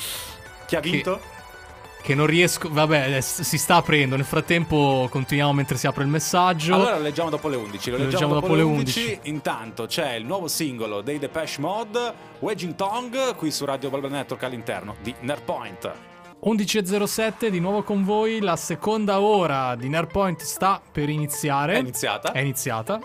Chi 0.66 0.76
ha 0.76 0.80
Che- 0.80 0.90
vinto? 0.90 1.20
che 2.02 2.14
non 2.16 2.26
riesco. 2.26 2.68
Vabbè, 2.70 3.20
si 3.20 3.56
sta 3.58 3.76
aprendo. 3.76 4.16
Nel 4.16 4.24
frattempo 4.24 5.06
continuiamo 5.10 5.52
mentre 5.52 5.76
si 5.76 5.86
apre 5.86 6.02
il 6.02 6.08
messaggio. 6.08 6.74
Allora 6.74 6.96
lo 6.96 7.02
leggiamo 7.02 7.30
dopo 7.30 7.48
le 7.48 7.56
11. 7.56 7.90
Lo 7.90 7.96
Lo 7.98 8.04
leggiamo, 8.04 8.34
dopo, 8.34 8.54
le 8.54 8.62
11. 8.62 9.20
Intanto 9.24 9.86
c'è 9.86 10.14
il 10.14 10.24
nuovo 10.24 10.48
singolo 10.48 11.00
dei 11.00 11.18
Depeche 11.20 11.60
Mode, 11.60 12.12
Wedging 12.40 12.74
Tongue, 12.74 13.34
qui 13.36 13.52
su 13.52 13.64
Radio 13.64 13.88
Bubble 13.90 14.08
Network 14.10 14.42
all'interno 14.42 14.96
di 15.00 15.14
Nerdpoint. 15.20 15.92
11.07 16.44 17.46
di 17.50 17.60
nuovo 17.60 17.84
con 17.84 18.02
voi. 18.04 18.40
La 18.40 18.56
seconda 18.56 19.20
ora 19.20 19.76
di 19.76 19.88
Nerdpoint 19.88 20.42
sta 20.42 20.80
per 20.90 21.08
iniziare. 21.08 21.74
È 21.74 21.78
iniziata? 21.78 22.32
È 22.32 22.40
iniziata. 22.40 22.98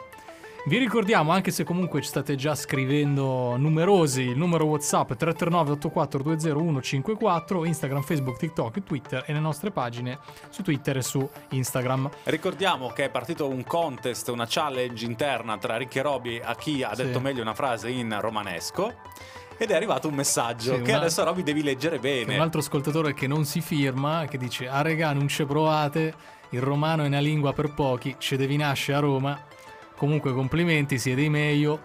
Vi 0.67 0.77
ricordiamo, 0.77 1.31
anche 1.31 1.51
se 1.51 1.63
comunque 1.63 2.01
ci 2.01 2.09
state 2.09 2.35
già 2.35 2.53
scrivendo 2.53 3.55
numerosi, 3.55 4.23
il 4.23 4.37
numero 4.37 4.65
WhatsApp 4.65 5.13
339 5.13 5.71
84 5.71 6.81
154, 6.81 7.63
Instagram, 7.63 8.01
Facebook, 8.01 8.37
TikTok, 8.37 8.83
Twitter 8.83 9.23
e 9.25 9.31
le 9.31 9.39
nostre 9.39 9.71
pagine 9.71 10.19
su 10.49 10.63
Twitter 10.63 10.97
e 10.97 11.01
su 11.03 11.27
Instagram. 11.51 12.09
Ricordiamo 12.23 12.89
che 12.89 13.05
è 13.05 13.09
partito 13.09 13.47
un 13.47 13.63
contest, 13.63 14.27
una 14.27 14.45
challenge 14.45 15.05
interna 15.05 15.57
tra 15.57 15.77
Ricky 15.77 15.99
e 15.99 16.01
Roby 16.01 16.41
a 16.43 16.53
chi 16.55 16.83
ha 16.83 16.93
Sì. 16.93 17.03
detto 17.03 17.21
meglio 17.21 17.41
una 17.41 17.53
frase 17.53 17.89
in 17.89 18.13
romanesco. 18.19 18.93
Ed 19.57 19.71
è 19.71 19.73
arrivato 19.73 20.09
un 20.09 20.15
messaggio 20.15 20.75
Sì, 20.75 20.81
che 20.81 20.89
una- 20.91 20.99
adesso 20.99 21.23
Roby 21.23 21.43
devi 21.43 21.63
leggere 21.63 21.97
bene. 21.97 22.35
un 22.35 22.41
altro 22.41 22.59
ascoltatore 22.59 23.13
che 23.13 23.25
non 23.25 23.45
si 23.45 23.61
firma, 23.61 24.25
che 24.29 24.37
dice: 24.37 24.67
A 24.67 24.81
regà, 24.81 25.13
non 25.13 25.29
ci 25.29 25.45
provate. 25.45 26.13
Il 26.49 26.61
romano 26.61 27.03
è 27.03 27.07
una 27.07 27.19
lingua 27.19 27.53
per 27.53 27.73
pochi, 27.73 28.15
ci 28.19 28.35
devi 28.35 28.57
nascere 28.57 28.97
a 28.97 29.01
Roma. 29.01 29.41
Comunque, 29.97 30.31
complimenti, 30.31 30.99
siete 30.99 31.21
i 31.21 31.29
meglio. 31.29 31.79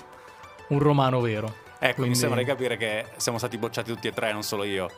Un 0.69 0.79
romano 0.79 1.21
vero. 1.21 1.55
Ecco, 1.79 1.95
Quindi- 1.95 2.11
mi 2.13 2.15
sembra 2.17 2.39
di 2.39 2.45
capire 2.45 2.77
che 2.77 3.07
siamo 3.17 3.39
stati 3.39 3.59
bocciati 3.59 3.91
tutti 3.91 4.07
e 4.07 4.13
tre, 4.13 4.33
non 4.33 4.43
solo 4.43 4.63
io. 4.65 4.89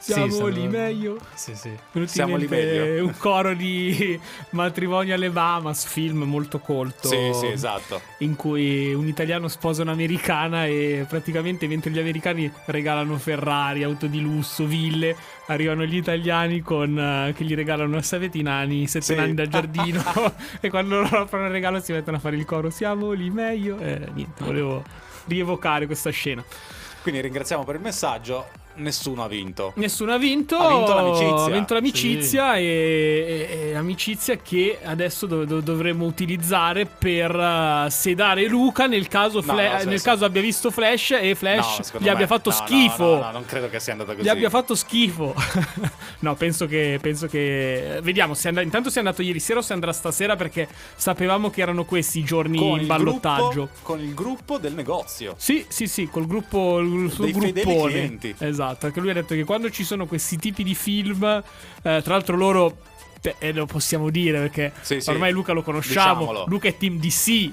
Siamo 0.00 0.30
sono- 0.32 0.46
lì 0.46 0.66
meglio. 0.66 1.18
Sì, 1.34 1.54
sì. 1.54 1.70
Siamo 2.06 2.36
lì 2.36 2.46
meglio. 2.48 3.04
un 3.04 3.14
coro 3.18 3.54
di 3.54 4.18
matrimonio 4.50 5.14
alle 5.14 5.30
Bahamas, 5.30 5.84
film 5.84 6.22
molto 6.22 6.58
colto. 6.58 7.08
Sì, 7.08 7.30
sì, 7.34 7.46
esatto. 7.46 8.00
In 8.18 8.34
cui 8.34 8.92
un 8.94 9.06
italiano 9.06 9.48
sposa 9.48 9.82
un'americana 9.82 10.64
e 10.66 11.04
praticamente 11.08 11.66
mentre 11.66 11.90
gli 11.90 11.98
americani 11.98 12.50
regalano 12.66 13.18
Ferrari, 13.18 13.82
auto 13.82 14.06
di 14.06 14.20
lusso, 14.20 14.64
ville, 14.64 15.14
arrivano 15.46 15.84
gli 15.84 15.96
italiani 15.96 16.60
con, 16.60 16.98
eh, 16.98 17.34
che 17.36 17.44
gli 17.44 17.54
regalano 17.54 17.90
una 17.90 18.02
saveti 18.02 18.40
nani, 18.42 18.86
sette 18.86 19.04
Sì. 19.04 19.14
nani 19.14 19.34
da 19.34 19.46
giardino 19.46 20.02
e 20.60 20.70
quando 20.70 21.00
loro 21.00 21.20
aprono 21.20 21.44
il 21.46 21.52
regalo 21.52 21.78
si 21.80 21.92
mettono 21.92 22.16
a 22.16 22.20
fare 22.20 22.36
il 22.36 22.44
coro 22.46 22.70
siamo 22.70 23.12
lì 23.12 23.28
meglio 23.30 23.78
e 23.78 24.00
niente, 24.14 24.44
volevo 24.44 24.82
rievocare 25.26 25.84
questa 25.86 26.10
scena. 26.10 26.42
Quindi 27.02 27.20
ringraziamo 27.20 27.64
per 27.64 27.74
il 27.76 27.80
messaggio. 27.80 28.46
Nessuno 28.74 29.22
ha 29.24 29.28
vinto. 29.28 29.72
Nessuno 29.76 30.12
ha 30.12 30.16
vinto. 30.16 30.56
Ha 30.56 30.68
vinto 30.76 30.94
l'amicizia. 30.94 31.44
Ha 31.44 31.50
vinto 31.50 31.74
l'amicizia 31.74 32.56
e, 32.56 32.62
e- 32.64 33.68
e 33.70 33.74
amicizia 33.74 34.36
che 34.36 34.78
adesso 34.82 35.26
do- 35.26 35.44
do- 35.44 35.60
dovremmo 35.60 36.06
utilizzare 36.06 36.86
per 36.86 37.34
eh, 37.34 37.90
sedare 37.90 38.46
Luca 38.46 38.86
nel 38.86 39.06
caso, 39.08 39.36
No, 39.38 39.52
Fla- 39.52 39.72
no, 39.74 39.78
sì, 39.80 39.86
nel 39.86 39.98
sì. 39.98 40.04
caso 40.04 40.24
abbia 40.24 40.40
visto 40.40 40.70
Flash 40.70 41.10
e 41.20 41.34
Flash 41.34 41.92
No, 41.92 42.00
gli 42.00 42.08
abbia 42.08 42.20
me- 42.20 42.26
fatto 42.26 42.50
schifo. 42.50 43.04
No, 43.16 43.20
no, 43.20 43.30
non 43.32 43.44
credo 43.44 43.68
che 43.68 43.80
sia 43.80 43.92
andata 43.92 44.12
così. 44.14 44.24
Gli 44.24 44.28
abbia 44.30 44.48
fatto 44.48 44.74
schifo. 44.74 45.34
no, 46.20 46.34
penso 46.36 46.66
che, 46.66 46.98
penso 47.02 47.26
che. 47.26 47.98
Vediamo. 48.02 48.34
Se 48.34 48.48
and- 48.48 48.58
intanto 48.62 48.88
sei 48.88 49.00
andato 49.02 49.20
ieri 49.22 49.40
sera 49.40 49.58
o 49.58 49.62
se 49.62 49.72
andrà 49.74 49.92
stasera 49.92 50.36
perché 50.36 50.68
sapevamo 50.96 51.50
che 51.50 51.60
erano 51.60 51.84
questi 51.84 52.20
i 52.20 52.24
giorni 52.24 52.56
con 52.56 52.68
in 52.76 52.80
il 52.80 52.86
ballottaggio. 52.86 53.50
gruppo- 53.50 53.78
con 53.82 54.00
il 54.00 54.14
gruppo 54.14 54.58
del 54.58 54.74
negozio. 54.74 55.34
Sì, 55.36 55.64
sì, 55.68 55.86
sì, 55.86 56.08
col 56.08 56.26
gruppo, 56.26 56.78
il 56.78 57.10
suo 57.10 57.24
Dei 57.24 57.32
fedeli 57.34 57.52
gruppone. 57.66 57.90
clienti. 57.92 58.34
Esatto, 58.70 58.86
perché 58.86 59.00
lui 59.00 59.10
ha 59.10 59.14
detto 59.14 59.34
che 59.34 59.44
quando 59.44 59.70
ci 59.70 59.84
sono 59.84 60.06
questi 60.06 60.36
tipi 60.36 60.62
di 60.62 60.74
film, 60.74 61.22
eh, 61.24 61.42
tra 61.82 62.02
l'altro 62.14 62.36
loro, 62.36 62.78
beh, 63.20 63.36
eh, 63.38 63.52
lo 63.52 63.66
possiamo 63.66 64.10
dire 64.10 64.38
perché 64.38 64.72
Sì, 64.80 65.00
sì. 65.00 65.10
ormai 65.10 65.32
Luca 65.32 65.52
lo 65.52 65.62
conosciamo, 65.62 66.20
Diciamolo. 66.20 66.44
Luca 66.48 66.68
è 66.68 66.76
team 66.76 66.98
DC, 66.98 67.50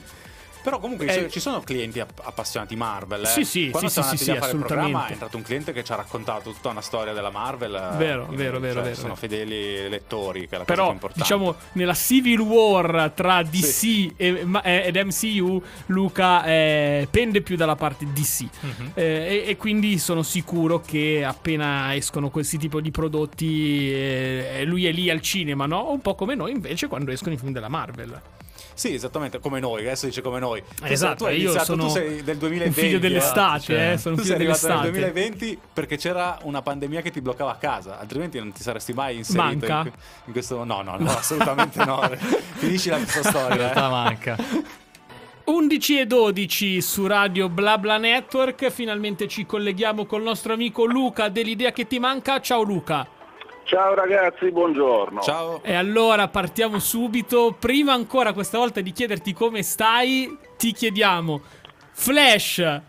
Però 0.67 0.80
comunque 0.80 1.06
Eh, 1.06 1.30
ci- 1.30 1.39
sono 1.39 1.62
clienti 1.62 2.01
app- 2.01 2.19
appassionati 2.21 2.75
Marvel. 2.75 3.23
Eh. 3.23 3.27
Sì, 3.27 3.45
sì, 3.45 3.69
Quando 3.69 3.88
sì, 3.88 3.93
siamo 4.01 4.10
sì, 4.10 4.13
andati 4.15 4.23
sì, 4.23 4.32
a 4.32 4.39
fare 4.41 4.51
il 4.51 4.58
programma 4.65 5.08
è 5.08 5.12
entrato 5.13 5.38
un 5.38 5.43
cliente 5.43 5.71
che 5.71 5.82
ci 5.82 5.93
ha 5.93 5.95
raccontato 5.95 6.51
tutta 6.51 6.67
una 6.67 6.82
storia 6.82 7.13
della 7.13 7.30
Marvel. 7.30 7.73
eh, 7.73 7.95
Vero, 7.95 8.25
quindi, 8.25 8.43
vero, 8.43 8.60
vero, 8.60 8.73
cioè, 8.73 8.84
vero, 8.84 8.95
Sono 8.95 9.15
fedeli 9.15 9.88
lettori, 9.88 10.41
che 10.41 10.56
è 10.56 10.58
la 10.58 10.65
cosa 10.65 10.65
però 10.65 10.84
più 10.88 10.93
importante. 10.93 11.21
diciamo 11.23 11.56
nella 11.71 11.93
Civil 11.93 12.39
War 12.41 13.12
tra 13.15 13.43
DC 13.43 13.63
Sì. 13.63 14.13
e- 14.17 14.45
eh, 14.63 14.84
ed 14.88 14.95
MCU 14.97 15.62
Luca 15.86 16.43
eh, 16.43 17.08
pende 17.10 17.41
più 17.41 17.56
dalla 17.56 17.77
parte 17.77 18.06
DC 18.12 18.41
Mhm. 18.60 18.91
Eh, 18.95 19.03
e, 19.03 19.43
e 19.47 19.56
quindi 19.56 19.97
sono 19.97 20.21
sicuro 20.21 20.82
che 20.82 21.23
appena 21.25 21.95
escono 21.95 22.30
questi 22.30 22.58
tipo 22.58 22.82
di 22.82 22.91
prodotti 22.91 24.65
lui 24.65 24.86
è 24.86 24.91
lì 24.91 25.10
al 25.10 25.21
cinema, 25.21 25.65
no? 25.65 25.91
Un 25.91 26.01
po' 26.01 26.15
come 26.15 26.36
noi 26.36 26.51
invece 26.51 26.88
quando 26.88 27.12
escono 27.12 27.36
i 27.36 27.38
film 27.38 27.53
della 27.53 27.69
Marvel. 27.69 28.19
Sì, 28.78 28.94
esattamente 28.94 29.40
come 29.40 29.60
noi, 29.60 29.82
adesso 29.82 30.06
dice 30.06 30.22
come 30.22 30.38
noi. 30.38 30.62
Esatto, 30.84 31.26
tu 31.26 31.32
io 31.32 31.38
iniziato, 31.38 31.66
sono 31.66 31.86
tu 31.88 31.90
sei 31.90 32.22
del 32.24 32.38
2020. 32.38 32.68
un 32.80 32.86
figlio 32.86 33.00
dell'estate, 33.00 33.60
cioè, 33.62 33.92
eh, 33.94 33.98
sono 33.98 34.13
un 34.13 34.22
Tu 34.22 34.28
figlio 34.28 34.38
sei 34.38 34.48
arrivato 34.48 34.68
nel 34.68 34.92
dell'estate. 34.92 35.12
2020 35.12 35.60
perché 35.74 35.98
c'era 35.98 36.38
una 36.44 36.62
pandemia 36.62 37.02
che 37.02 37.10
ti 37.10 37.20
bloccava 37.20 37.52
a 37.52 37.56
casa, 37.56 38.00
altrimenti 38.00 38.38
non 38.38 38.52
ti 38.52 38.62
saresti 38.62 38.94
mai 38.94 39.16
inserito 39.18 39.42
Manca? 39.68 39.80
in, 39.80 39.92
in 40.26 40.32
questo. 40.32 40.63
No, 40.63 40.84
no, 40.84 40.96
no, 41.00 41.10
assolutamente 41.10 41.84
no. 41.84 42.08
Finisci 42.58 42.90
la 42.90 42.98
tua 42.98 43.06
In 43.16 43.24
storia. 43.24 43.56
realtà 43.56 43.88
eh. 43.88 43.90
manca. 43.90 44.38
11 45.46 46.00
e 46.00 46.06
12 46.06 46.82
su 46.82 47.08
Radio 47.08 47.50
BlaBla 47.50 47.98
Network. 47.98 48.70
Finalmente 48.70 49.28
ci 49.28 49.46
colleghiamo 49.48 50.06
col 50.06 50.22
nostro 50.22 50.54
amico 50.54 50.86
Luca 50.86 51.30
dell'idea 51.30 51.72
che 51.72 51.88
ti 51.88 51.98
manca. 51.98 52.40
Ciao 52.42 52.62
Luca. 52.62 53.08
Ciao 53.67 53.93
ragazzi, 53.95 54.49
buongiorno. 54.49 55.19
Ciao. 55.19 55.62
E 55.62 55.73
allora 55.73 56.30
partiamo 56.30 56.80
subito. 56.80 57.53
Prima 57.60 57.91
ancora 57.91 58.32
questa 58.32 58.58
volta 58.58 58.80
di 58.80 58.93
chiederti 58.93 59.34
come 59.34 59.62
stai, 59.62 60.38
ti 60.56 60.71
chiediamo: 60.71 61.41
Flash 61.91 62.82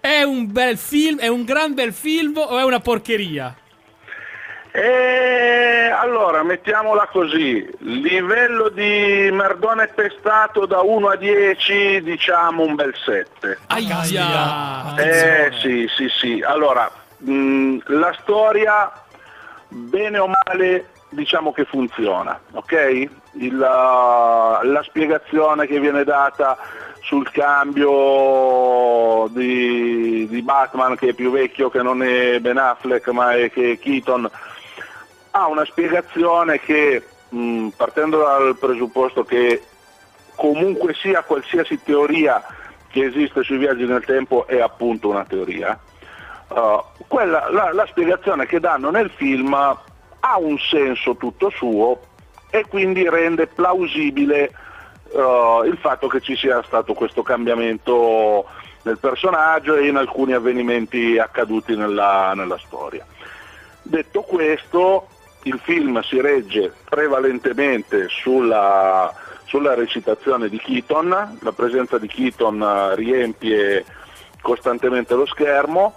è 0.00 0.22
un 0.22 0.50
bel 0.50 0.76
film? 0.76 1.20
È 1.20 1.28
un 1.28 1.44
gran 1.44 1.72
bel 1.74 1.92
film 1.92 2.36
o 2.36 2.58
è 2.58 2.64
una 2.64 2.80
porcheria? 2.80 3.54
E 4.72 5.94
allora, 5.96 6.42
mettiamola 6.42 7.06
così, 7.12 7.64
livello 7.78 8.70
di 8.70 9.30
merdone 9.30 9.86
pestato 9.86 10.66
da 10.66 10.80
1 10.80 11.10
a 11.10 11.16
10, 11.16 12.02
diciamo 12.02 12.64
un 12.64 12.74
bel 12.74 12.92
7. 13.04 13.56
Aia. 13.68 14.96
Eh 14.98 15.52
sì, 15.60 15.88
sì, 15.94 16.08
sì. 16.08 16.42
Allora, 16.44 16.90
mh, 17.18 17.76
la 17.86 18.12
storia, 18.20 18.92
bene 19.74 20.18
o 20.18 20.28
male, 20.28 20.90
diciamo 21.08 21.52
che 21.52 21.64
funziona, 21.64 22.40
ok? 22.52 23.08
Il, 23.32 23.56
la, 23.56 24.60
la 24.62 24.82
spiegazione 24.82 25.66
che 25.66 25.80
viene 25.80 26.04
data 26.04 26.56
sul 27.00 27.28
cambio 27.30 29.26
di, 29.30 30.26
di 30.28 30.42
Batman 30.42 30.96
che 30.96 31.08
è 31.08 31.12
più 31.12 31.30
vecchio 31.30 31.68
che 31.68 31.82
non 31.82 32.02
è 32.02 32.38
Ben 32.40 32.56
Affleck 32.56 33.08
ma 33.08 33.32
è 33.32 33.50
che 33.50 33.72
è 33.72 33.78
Keaton 33.78 34.30
ha 35.32 35.46
una 35.48 35.66
spiegazione 35.66 36.60
che 36.60 37.04
mh, 37.28 37.68
partendo 37.76 38.18
dal 38.18 38.56
presupposto 38.58 39.24
che 39.24 39.62
comunque 40.34 40.94
sia 40.94 41.22
qualsiasi 41.22 41.82
teoria 41.82 42.42
che 42.88 43.04
esiste 43.04 43.42
sui 43.42 43.58
viaggi 43.58 43.84
nel 43.84 44.04
tempo 44.04 44.46
è 44.46 44.60
appunto 44.60 45.08
una 45.08 45.24
teoria. 45.24 45.78
Uh, 46.54 46.80
quella- 47.08 47.50
la, 47.50 47.72
la 47.72 47.84
spiegazione 47.86 48.46
che 48.46 48.60
danno 48.60 48.90
nel 48.90 49.10
film 49.10 49.52
ha 49.54 50.38
un 50.38 50.56
senso 50.56 51.16
tutto 51.16 51.50
suo 51.50 52.00
e 52.48 52.64
quindi 52.68 53.08
rende 53.08 53.48
plausibile 53.48 54.52
uh, 55.10 55.64
il 55.64 55.76
fatto 55.80 56.06
che 56.06 56.20
ci 56.20 56.36
sia 56.36 56.62
stato 56.62 56.94
questo 56.94 57.24
cambiamento 57.24 58.46
nel 58.82 58.98
personaggio 58.98 59.74
e 59.74 59.88
in 59.88 59.96
alcuni 59.96 60.32
avvenimenti 60.32 61.18
accaduti 61.18 61.74
nella, 61.74 62.34
nella 62.36 62.58
storia. 62.58 63.04
Detto 63.82 64.22
questo, 64.22 65.08
il 65.42 65.58
film 65.60 66.00
si 66.02 66.20
regge 66.20 66.72
prevalentemente 66.88 68.06
sulla, 68.08 69.12
sulla 69.44 69.74
recitazione 69.74 70.48
di 70.48 70.58
Keaton, 70.58 71.38
la 71.40 71.52
presenza 71.52 71.98
di 71.98 72.06
Keaton 72.06 72.62
eh, 72.62 72.94
riempie 72.94 73.84
costantemente 74.40 75.14
lo 75.14 75.26
schermo. 75.26 75.94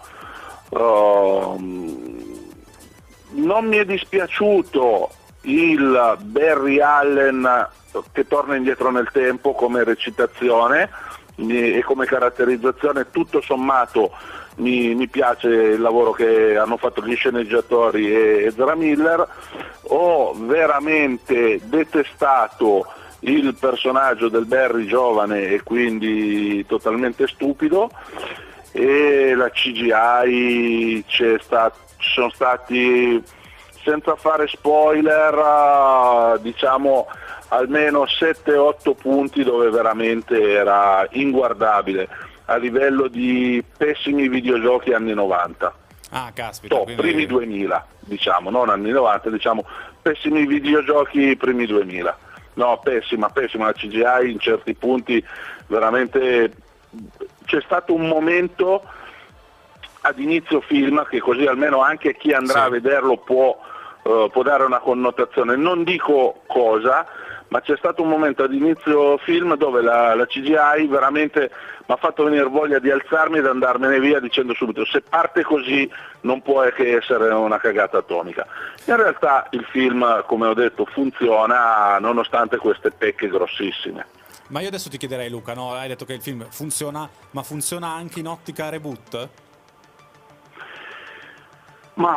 Ehm, 0.69 2.07
non 3.29 3.65
mi 3.65 3.77
è 3.77 3.85
dispiaciuto 3.85 5.09
il 5.41 6.17
Barry 6.21 6.79
Allen 6.79 7.67
che 8.11 8.27
torna 8.27 8.55
indietro 8.55 8.91
nel 8.91 9.09
tempo 9.11 9.53
come 9.53 9.83
recitazione 9.83 10.89
e 11.35 11.81
come 11.85 12.05
caratterizzazione. 12.05 13.11
Tutto 13.11 13.41
sommato 13.41 14.11
mi, 14.55 14.95
mi, 14.95 15.07
piace 15.07 15.47
il 15.47 15.81
lavoro 15.81 16.11
che 16.11 16.57
hanno 16.57 16.77
fatto 16.77 17.03
gli 17.03 17.15
sceneggiatori 17.15 18.11
e 18.11 18.45
Ezra 18.45 18.75
Miller, 18.75 19.27
ho 19.89 20.33
veramente 20.33 21.59
detestato 21.63 22.85
il 23.21 23.55
personaggio 23.59 24.29
del 24.29 24.45
Barry 24.45 24.85
giovane 24.85 25.47
e 25.47 25.63
quindi 25.63 26.65
totalmente 26.65 27.27
stupido 27.27 27.89
e 28.77 29.33
la 29.33 29.49
CGI 29.49 31.03
ci 31.07 31.35
sono 31.97 32.29
stati 32.29 33.23
senza 33.83 34.15
fare 34.15 34.47
spoiler 34.47 36.37
diciamo 36.41 37.07
almeno 37.47 38.03
7-8 38.03 38.95
punti 38.95 39.43
dove 39.43 39.71
veramente 39.71 40.51
era 40.51 41.07
inguardabile 41.11 42.07
a 42.45 42.57
livello 42.57 43.07
di 43.07 43.63
pessimi 43.75 44.29
videogiochi 44.29 44.93
anni 44.93 45.13
90. 45.13 45.73
Ah, 46.11 46.31
caspita. 46.33 46.75
Top, 46.75 46.85
quindi... 46.85 47.01
primi 47.01 47.25
2000, 47.25 47.87
diciamo, 48.01 48.51
non 48.51 48.69
anni 48.69 48.91
90, 48.91 49.29
diciamo 49.31 49.65
pessimi 50.01 50.45
videogiochi 50.45 51.35
primi 51.35 51.65
2000. 51.65 52.17
No, 52.53 52.79
pessima, 52.81 53.29
pessima 53.29 53.65
la 53.65 53.73
CGI 53.73 54.31
in 54.31 54.39
certi 54.39 54.73
punti, 54.75 55.23
veramente 55.67 56.51
c'è 57.47 57.61
stato 57.61 57.93
un 57.93 58.07
momento 58.07 58.83
ad 60.01 60.19
inizio 60.19 60.61
film 60.61 61.05
che 61.07 61.19
così 61.19 61.45
almeno 61.45 61.81
anche 61.81 62.15
chi 62.15 62.33
andrà 62.33 62.59
sì. 62.59 62.65
a 62.65 62.69
vederlo 62.69 63.17
può, 63.17 63.57
uh, 64.03 64.29
può 64.29 64.43
dare 64.43 64.63
una 64.63 64.79
connotazione. 64.79 65.55
Non 65.55 65.83
dico 65.83 66.41
cosa, 66.45 67.07
ma 67.47 67.61
c'è 67.61 67.75
stato 67.77 68.03
un 68.03 68.09
momento 68.09 68.43
ad 68.43 68.53
inizio 68.53 69.17
film 69.17 69.55
dove 69.55 69.81
la, 69.81 70.13
la 70.13 70.25
CGI 70.25 70.87
veramente 70.87 71.51
mi 71.87 71.95
ha 71.95 71.97
fatto 71.97 72.25
venire 72.25 72.43
voglia 72.43 72.79
di 72.79 72.91
alzarmi 72.91 73.37
ed 73.37 73.45
andarmene 73.45 73.99
via 74.01 74.19
dicendo 74.19 74.53
subito 74.53 74.83
se 74.83 75.01
parte 75.01 75.43
così 75.43 75.89
non 76.21 76.41
può 76.41 76.61
che 76.63 76.97
essere 76.97 77.29
una 77.29 77.57
cagata 77.57 77.99
atomica. 77.99 78.45
In 78.85 78.97
realtà 78.97 79.47
il 79.51 79.65
film, 79.71 80.23
come 80.25 80.47
ho 80.47 80.53
detto, 80.53 80.83
funziona 80.83 81.97
nonostante 81.99 82.57
queste 82.57 82.91
pecche 82.91 83.29
grossissime. 83.29 84.05
Ma 84.47 84.61
io 84.61 84.67
adesso 84.67 84.89
ti 84.89 84.97
chiederei 84.97 85.29
Luca, 85.29 85.53
no? 85.53 85.73
hai 85.73 85.89
detto 85.89 86.05
che 86.05 86.13
il 86.13 86.21
film 86.21 86.45
funziona, 86.49 87.09
ma 87.31 87.43
funziona 87.43 87.89
anche 87.89 88.19
in 88.19 88.27
ottica 88.27 88.69
reboot? 88.69 89.29
Ma 91.95 92.15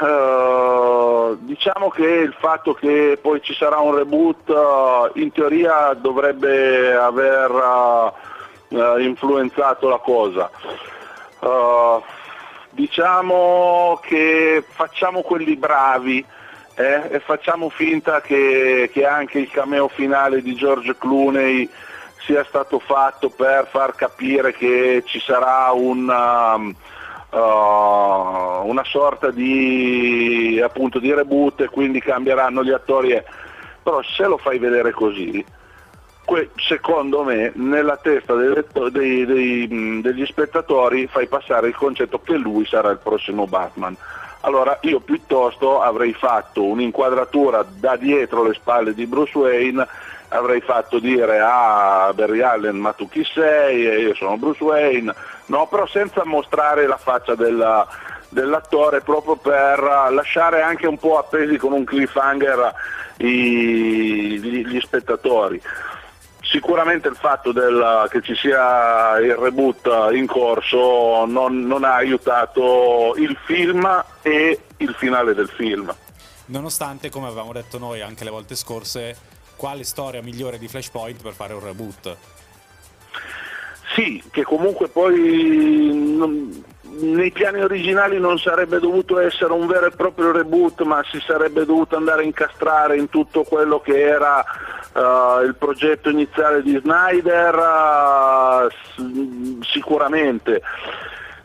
uh, 0.00 1.38
diciamo 1.40 1.88
che 1.88 2.04
il 2.04 2.36
fatto 2.38 2.74
che 2.74 3.18
poi 3.20 3.40
ci 3.42 3.54
sarà 3.54 3.78
un 3.78 3.94
reboot 3.94 4.48
uh, 4.48 5.18
in 5.18 5.32
teoria 5.32 5.94
dovrebbe 5.94 6.94
aver 6.94 7.50
uh, 8.68 8.98
influenzato 8.98 9.88
la 9.88 9.98
cosa. 9.98 10.50
diciamo 12.70 13.98
che 14.02 14.64
facciamo 14.68 15.22
quelli 15.22 15.56
bravi 15.56 16.26
eh, 16.80 17.14
e 17.14 17.20
facciamo 17.20 17.68
finta 17.68 18.20
che, 18.20 18.88
che 18.92 19.04
anche 19.04 19.38
il 19.38 19.50
cameo 19.50 19.88
finale 19.88 20.40
di 20.40 20.54
George 20.54 20.96
Clooney 20.96 21.68
sia 22.24 22.44
stato 22.44 22.78
fatto 22.78 23.28
per 23.28 23.68
far 23.70 23.94
capire 23.94 24.52
che 24.52 25.02
ci 25.04 25.20
sarà 25.20 25.70
un... 25.72 26.08
Um, 26.08 26.74
uh, 27.30 28.68
una 28.68 28.84
sorta 28.84 29.30
di, 29.30 30.60
appunto, 30.62 30.98
di 30.98 31.12
reboot 31.12 31.60
e 31.62 31.68
quindi 31.68 32.00
cambieranno 32.00 32.62
gli 32.64 32.72
attori. 32.72 33.20
Però 33.82 34.02
se 34.02 34.24
lo 34.24 34.36
fai 34.36 34.58
vedere 34.58 34.90
così, 34.92 35.44
que- 36.24 36.50
secondo 36.56 37.22
me 37.22 37.52
nella 37.54 37.96
testa 37.96 38.34
dei, 38.34 38.52
dei, 38.90 39.24
dei, 39.24 40.00
degli 40.02 40.26
spettatori 40.26 41.06
fai 41.06 41.26
passare 41.26 41.68
il 41.68 41.76
concetto 41.76 42.20
che 42.20 42.34
lui 42.36 42.66
sarà 42.66 42.90
il 42.90 43.00
prossimo 43.02 43.46
Batman. 43.46 43.96
Allora 44.42 44.78
io 44.82 45.00
piuttosto 45.00 45.82
avrei 45.82 46.14
fatto 46.14 46.64
un'inquadratura 46.64 47.64
da 47.68 47.96
dietro 47.96 48.42
le 48.42 48.54
spalle 48.54 48.94
di 48.94 49.06
Bruce 49.06 49.36
Wayne, 49.36 49.86
avrei 50.28 50.60
fatto 50.60 50.98
dire 50.98 51.40
a 51.40 52.10
Barry 52.14 52.40
Allen 52.40 52.76
ma 52.76 52.92
tu 52.92 53.08
chi 53.08 53.24
sei, 53.24 53.80
io 53.82 54.14
sono 54.14 54.38
Bruce 54.38 54.64
Wayne, 54.64 55.14
no, 55.46 55.66
però 55.66 55.86
senza 55.86 56.24
mostrare 56.24 56.86
la 56.86 56.96
faccia 56.96 57.34
della, 57.34 57.86
dell'attore 58.30 59.02
proprio 59.02 59.36
per 59.36 60.08
lasciare 60.10 60.62
anche 60.62 60.86
un 60.86 60.96
po' 60.96 61.18
appesi 61.18 61.56
con 61.58 61.72
un 61.72 61.84
cliffhanger 61.84 62.72
i, 63.18 64.38
gli, 64.40 64.66
gli, 64.66 64.80
spettatori. 64.80 65.60
Sicuramente 66.50 67.06
il 67.06 67.14
fatto 67.14 67.52
del, 67.52 68.08
che 68.10 68.22
ci 68.22 68.34
sia 68.34 69.18
il 69.20 69.36
reboot 69.36 69.88
in 70.12 70.26
corso 70.26 71.24
non, 71.24 71.64
non 71.64 71.84
ha 71.84 71.94
aiutato 71.94 73.14
il 73.16 73.38
film 73.44 74.04
e 74.20 74.58
il 74.78 74.94
finale 74.98 75.32
del 75.32 75.48
film. 75.48 75.94
Nonostante, 76.46 77.08
come 77.08 77.26
avevamo 77.26 77.52
detto 77.52 77.78
noi 77.78 78.00
anche 78.00 78.24
le 78.24 78.30
volte 78.30 78.56
scorse, 78.56 79.16
quale 79.54 79.84
storia 79.84 80.22
migliore 80.22 80.58
di 80.58 80.66
Flashpoint 80.66 81.22
per 81.22 81.34
fare 81.34 81.54
un 81.54 81.60
reboot? 81.60 82.16
Sì, 83.94 84.20
che 84.32 84.42
comunque 84.42 84.88
poi 84.88 86.64
nei 86.98 87.30
piani 87.30 87.62
originali 87.62 88.18
non 88.18 88.38
sarebbe 88.38 88.78
dovuto 88.78 89.18
essere 89.18 89.52
un 89.52 89.66
vero 89.66 89.86
e 89.86 89.90
proprio 89.90 90.32
reboot, 90.32 90.82
ma 90.82 91.02
si 91.10 91.20
sarebbe 91.20 91.64
dovuto 91.64 91.96
andare 91.96 92.22
a 92.22 92.24
incastrare 92.24 92.96
in 92.96 93.08
tutto 93.08 93.44
quello 93.44 93.80
che 93.80 94.00
era 94.00 94.44
uh, 94.94 95.44
il 95.44 95.54
progetto 95.56 96.10
iniziale 96.10 96.62
di 96.62 96.78
Snyder, 96.82 97.54
uh, 97.54 99.62
sicuramente. 99.62 100.62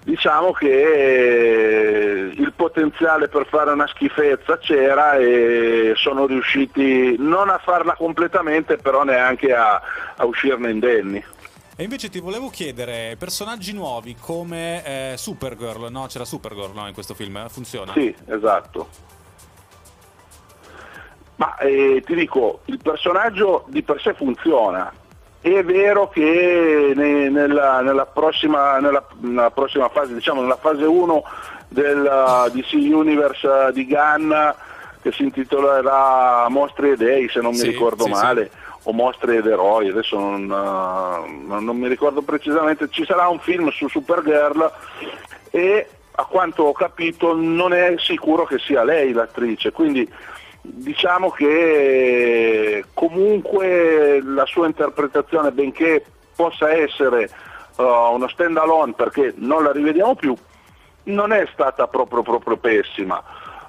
Diciamo 0.04 0.52
che 0.52 2.32
il 2.32 2.54
potenziale 2.56 3.28
per 3.28 3.48
fare 3.48 3.72
una 3.72 3.88
schifezza 3.88 4.60
c'era 4.60 5.14
e 5.14 5.94
sono 5.96 6.28
riusciti 6.28 7.16
non 7.18 7.50
a 7.50 7.58
farla 7.58 7.96
completamente, 7.96 8.78
però 8.78 9.04
neanche 9.04 9.52
a, 9.52 9.82
a 10.16 10.26
uscirne 10.26 10.70
indenni. 10.70 11.26
E 11.78 11.84
invece 11.84 12.08
ti 12.10 12.22
volevo 12.22 12.48
chiedere, 12.48 13.18
personaggi 13.20 13.74
nuovi 13.74 14.16
come 14.18 15.12
eh, 15.12 15.18
Supergirl, 15.18 15.92
no? 15.92 16.06
C'era 16.08 16.24
Supergirl 16.24 16.72
no, 16.74 16.88
in 16.88 16.94
questo 16.94 17.14
film, 17.14 17.50
funziona? 17.50 17.92
Sì, 17.92 18.16
esatto. 18.28 18.88
Ma 21.36 21.58
eh, 21.58 22.02
ti 22.06 22.16
dico, 22.16 22.62
il 22.66 22.80
personaggio 22.82 23.66
di 23.68 23.84
per 23.84 24.00
sé 24.00 24.14
funziona. 24.14 24.90
È 25.42 25.64
vero 25.66 26.08
che 26.08 26.94
ne, 26.96 27.30
nella, 27.30 27.82
nella, 27.82 28.06
prossima, 28.06 28.80
nella, 28.80 29.06
nella, 29.20 29.52
prossima, 29.52 29.90
fase, 29.90 30.14
diciamo 30.14 30.40
nella 30.40 30.56
fase 30.56 30.86
1 30.86 31.24
del 31.68 32.00
uh, 32.00 32.50
DC 32.52 32.72
Universe 32.72 33.74
di 33.74 33.86
Gunn, 33.86 34.32
che 35.02 35.12
si 35.12 35.24
intitolerà 35.24 36.48
Mostri 36.48 36.92
e 36.92 36.96
Dei, 36.96 37.28
se 37.28 37.42
non 37.42 37.52
mi 37.52 37.64
ricordo 37.64 38.06
sì, 38.06 38.12
male, 38.12 38.50
sì 38.50 38.64
o 38.88 38.94
mostre 38.94 39.38
ed 39.38 39.48
eroi, 39.48 39.90
adesso 39.90 40.18
non, 40.18 40.44
uh, 40.50 41.60
non, 41.60 41.78
mi 41.78 41.88
ricordo 41.88 42.22
precisamente, 42.22 42.88
ci 42.90 43.04
sarà 43.06 43.28
un 43.28 43.40
film 43.40 43.70
su 43.70 43.88
Supergirl 43.88 44.72
e 45.50 45.88
a 46.12 46.26
quanto 46.26 46.64
ho 46.64 46.72
capito 46.72 47.36
non 47.36 47.74
è 47.74 47.96
sicuro 47.98 48.46
che 48.46 48.60
sia 48.60 48.84
lei 48.84 49.12
l'attrice, 49.12 49.72
quindi 49.72 50.08
diciamo 50.62 51.32
che 51.32 52.86
comunque 52.94 54.22
la 54.24 54.46
sua 54.46 54.68
interpretazione, 54.68 55.52
benché 55.52 56.06
possa 56.36 56.72
essere 56.72 57.30
uh, 57.78 57.84
uno 57.84 58.28
stand 58.28 58.58
alone 58.58 58.94
perché 58.94 59.34
non 59.38 59.64
la 59.64 59.72
rivediamo 59.72 60.16
più, 60.16 60.36
non 61.06 61.32
è 61.32 61.48
stata 61.52 61.88
proprio, 61.88 62.22
proprio 62.22 62.58
pessima 62.58 63.24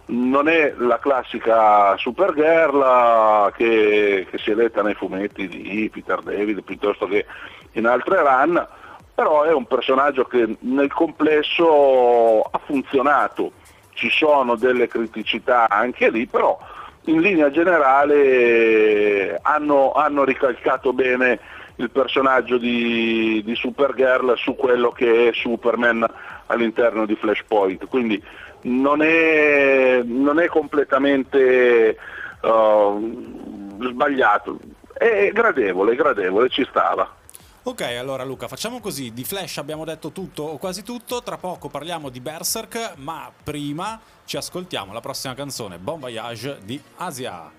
non 0.07 0.49
è 0.49 0.75
la 0.79 0.99
classica 0.99 1.97
Supergirl 1.97 3.53
che, 3.57 4.27
che 4.31 4.38
si 4.38 4.51
è 4.51 4.55
letta 4.55 4.83
nei 4.83 4.95
fumetti 4.95 5.49
di 5.49 5.90
Peter 5.92 6.21
David 6.21 6.62
piuttosto 6.62 7.07
che 7.07 7.27
in 7.73 7.87
altre 7.87 8.21
run, 8.21 8.66
però 9.14 9.42
è 9.42 9.53
un 9.53 9.66
personaggio 9.66 10.25
che 10.25 10.57
nel 10.61 10.92
complesso 10.92 12.42
ha 12.42 12.61
funzionato, 12.64 13.53
ci 13.95 14.11
sono 14.11 14.57
delle 14.57 14.88
criticità 14.88 15.69
anche 15.69 16.11
lì, 16.11 16.27
però 16.27 16.59
in 17.07 17.21
linea 17.21 17.51
generale 17.51 19.38
hanno, 19.42 19.92
hanno 19.92 20.25
ricalcato 20.25 20.92
bene 20.92 21.40
il 21.77 21.90
personaggio 21.90 22.57
di, 22.57 23.42
di 23.45 23.55
Supergirl 23.55 24.37
su 24.37 24.55
quello 24.55 24.90
che 24.90 25.29
è 25.29 25.33
Superman 25.33 26.07
all'interno 26.47 27.05
di 27.07 27.16
Flashpoint. 27.16 27.87
Quindi 27.87 28.23
non 28.67 29.03
è, 29.03 30.03
non 30.05 30.41
è 30.41 30.47
completamente 30.47 31.97
uh, 32.43 33.89
sbagliato, 33.89 34.59
è 34.93 35.31
gradevole, 35.33 35.95
gradevole, 35.95 36.49
ci 36.49 36.67
stava. 36.69 37.15
Ok, 37.62 37.83
allora 37.83 38.23
Luca, 38.23 38.47
facciamo 38.47 38.79
così. 38.79 39.12
Di 39.12 39.25
Flash 39.25 39.59
abbiamo 39.59 39.85
detto 39.85 40.12
tutto 40.12 40.45
o 40.45 40.57
quasi 40.57 40.85
tutto. 40.85 41.23
Tra 41.23 41.37
poco 41.37 41.69
parliamo 41.69 42.11
di 42.11 42.21
Berserk, 42.21 42.93
ma 42.99 43.31
prima 43.43 44.01
ci 44.25 44.37
ascoltiamo 44.37 44.93
la 44.93 45.01
prossima 45.01 45.35
canzone, 45.35 45.79
Bon 45.79 45.99
Voyage 45.99 46.59
di 46.64 46.81
Asia. 46.97 47.51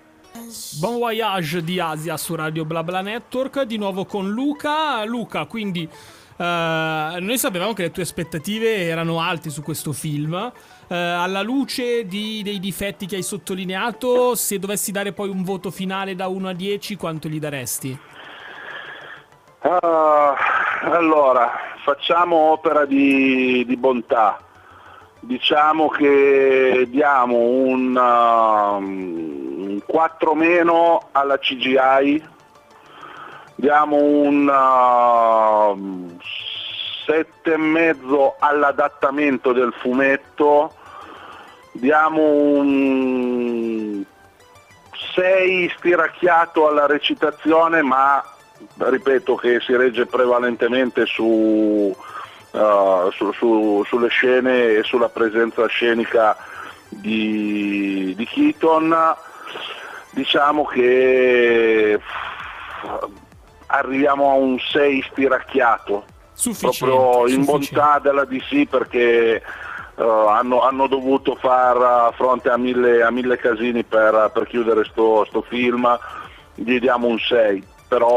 Bon 0.79 0.97
Voyage 0.97 1.61
di 1.61 1.79
Asia 1.79 2.15
su 2.15 2.35
Radio 2.35 2.63
BlaBla 2.63 3.01
Network, 3.01 3.63
di 3.63 3.77
nuovo 3.77 4.05
con 4.05 4.29
Luca. 4.29 5.03
Luca, 5.03 5.45
quindi 5.45 5.83
uh, 5.83 6.41
noi 6.41 7.37
sapevamo 7.37 7.73
che 7.73 7.83
le 7.83 7.91
tue 7.91 8.03
aspettative 8.03 8.83
erano 8.83 9.19
alte 9.19 9.49
su 9.49 9.61
questo 9.61 9.91
film. 9.91 10.51
Uh, 10.87 10.93
alla 10.93 11.41
luce 11.41 12.05
di, 12.05 12.41
dei 12.43 12.59
difetti 12.59 13.07
che 13.07 13.17
hai 13.17 13.21
sottolineato, 13.21 14.35
se 14.35 14.57
dovessi 14.57 14.93
dare 14.93 15.11
poi 15.11 15.27
un 15.27 15.43
voto 15.43 15.69
finale 15.69 16.15
da 16.15 16.27
1 16.27 16.47
a 16.47 16.53
10, 16.53 16.95
quanto 16.95 17.27
gli 17.27 17.39
daresti? 17.39 17.99
Uh, 19.63 20.33
allora, 20.89 21.51
facciamo 21.83 22.35
opera 22.51 22.85
di, 22.85 23.65
di, 23.65 23.75
bontà. 23.75 24.39
Diciamo 25.19 25.89
che 25.89 26.87
diamo 26.89 27.37
un, 27.37 27.93
uh, 27.93 28.81
un 28.81 29.81
4 29.85 30.35
meno 30.35 31.09
alla 31.11 31.37
CGI, 31.37 32.23
diamo 33.55 33.97
un 33.97 34.47
uh, 34.47 36.06
7,5 37.07 38.33
all'adattamento 38.39 39.53
del 39.53 39.73
fumetto, 39.79 40.73
diamo 41.71 42.21
un 42.21 44.03
6 45.13 45.73
stiracchiato 45.77 46.67
alla 46.67 46.85
recitazione, 46.85 47.81
ma 47.81 48.21
ripeto 48.77 49.35
che 49.35 49.59
si 49.61 49.75
regge 49.75 50.05
prevalentemente 50.05 51.05
su, 51.05 51.95
uh, 52.51 53.11
su, 53.11 53.31
su, 53.31 53.83
sulle 53.85 54.09
scene 54.09 54.75
e 54.75 54.83
sulla 54.83 55.09
presenza 55.09 55.65
scenica 55.67 56.35
di, 56.89 58.13
di 58.15 58.25
Keaton, 58.25 58.95
diciamo 60.11 60.65
che 60.65 61.99
arriviamo 63.67 64.29
a 64.29 64.33
un 64.33 64.59
6 64.59 65.05
stiracchiato, 65.11 66.05
proprio 66.59 67.27
in 67.27 67.43
bontà 67.45 67.99
della 68.01 68.25
DC 68.25 68.67
perché 68.67 69.41
uh, 69.95 70.01
hanno, 70.01 70.61
hanno, 70.61 70.87
dovuto 70.87 71.35
far 71.35 72.13
fronte 72.15 72.49
a 72.49 72.57
mille, 72.57 73.01
a 73.03 73.11
mille 73.11 73.37
casini 73.37 73.83
per, 73.83 74.31
per 74.33 74.47
chiudere 74.47 74.83
sto, 74.85 75.25
sto 75.25 75.41
film, 75.41 75.97
gli 76.55 76.79
diamo 76.79 77.07
un 77.07 77.19
6 77.19 77.63
però 77.87 78.09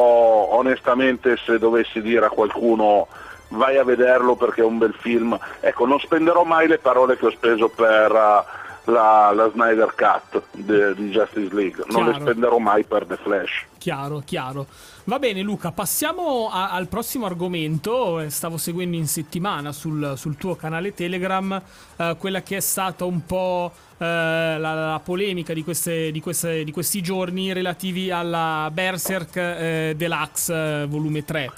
onestamente 0.52 1.36
se 1.36 1.58
dovessi 1.58 2.02
dire 2.02 2.26
a 2.26 2.30
qualcuno 2.30 3.06
vai 3.50 3.78
a 3.78 3.84
vederlo 3.84 4.34
perché 4.34 4.62
è 4.62 4.64
un 4.64 4.78
bel 4.78 4.94
film, 4.98 5.38
ecco 5.60 5.86
non 5.86 5.98
spenderò 5.98 6.44
mai 6.44 6.68
le 6.68 6.78
parole 6.78 7.16
che 7.16 7.26
ho 7.26 7.30
speso 7.30 7.68
per 7.68 8.10
uh, 8.10 8.90
la, 8.90 9.32
la, 9.34 9.50
Snyder 9.52 9.94
Cut 9.94 10.42
di 10.52 11.10
Justice 11.10 11.54
League, 11.54 11.84
chiaro. 11.84 12.02
non 12.02 12.10
le 12.10 12.20
spenderò 12.20 12.58
mai 12.58 12.84
per 12.84 13.06
The 13.06 13.16
Flash. 13.16 13.66
Chiaro, 13.78 14.22
chiaro. 14.24 14.66
Va 15.10 15.18
bene 15.18 15.42
Luca, 15.42 15.72
passiamo 15.72 16.48
a, 16.52 16.70
al 16.70 16.86
prossimo 16.86 17.26
argomento, 17.26 18.20
eh, 18.20 18.30
stavo 18.30 18.56
seguendo 18.56 18.96
in 18.96 19.08
settimana 19.08 19.72
sul, 19.72 20.12
sul 20.14 20.36
tuo 20.36 20.54
canale 20.54 20.94
Telegram 20.94 21.60
uh, 21.96 22.16
quella 22.16 22.42
che 22.42 22.58
è 22.58 22.60
stata 22.60 23.04
un 23.04 23.26
po' 23.26 23.72
Eh, 23.98 24.04
la, 24.04 24.56
la, 24.56 25.00
polemica 25.04 25.52
di, 25.52 25.64
queste, 25.64 26.12
di, 26.12 26.20
queste, 26.20 26.62
di, 26.62 26.70
questi 26.70 27.02
giorni 27.02 27.52
relativi 27.52 28.10
alla 28.10 28.70
Berserk 28.72 29.36
eh, 29.36 29.94
Deluxe 29.96 30.54
eh, 30.54 30.86
volume 30.86 31.24
3. 31.24 31.50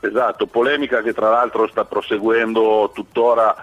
Esatto, 0.00 0.46
polemica 0.46 1.00
che 1.00 1.14
tra 1.14 1.30
l'altro 1.30 1.66
sta 1.66 1.84
proseguendo 1.84 2.92
tuttora 2.94 3.56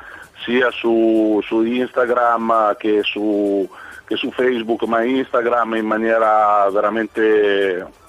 sia 0.44 0.70
su, 0.72 1.40
su 1.44 1.62
Instagram 1.62 2.76
che 2.78 3.04
su, 3.04 3.70
che 4.06 4.16
su, 4.18 4.32
Facebook, 4.32 4.84
ma 4.84 5.04
Instagram 5.04 5.76
in 5.76 5.86
maniera 5.86 6.68
veramente 6.72 8.02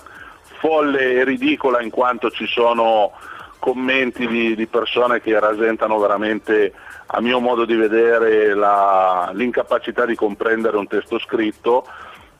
folle 0.65 1.13
e 1.13 1.25
ridicola 1.25 1.83
in 1.83 1.91
quanto 1.91 2.31
ci 2.31 2.47
sono 2.47 3.13
commenti 3.59 4.27
di, 4.27 4.55
di 4.55 4.67
persone 4.67 5.21
che 5.21 5.39
rasentano 5.39 5.99
veramente 5.99 6.73
a 7.09 7.21
mio 7.21 7.39
modo 7.39 7.67
di 7.67 7.75
vedere 7.75 8.55
la, 8.55 9.31
l'incapacità 9.35 10.07
di 10.07 10.15
comprendere 10.15 10.79
un 10.79 10.87
testo 10.87 11.19
scritto 11.19 11.87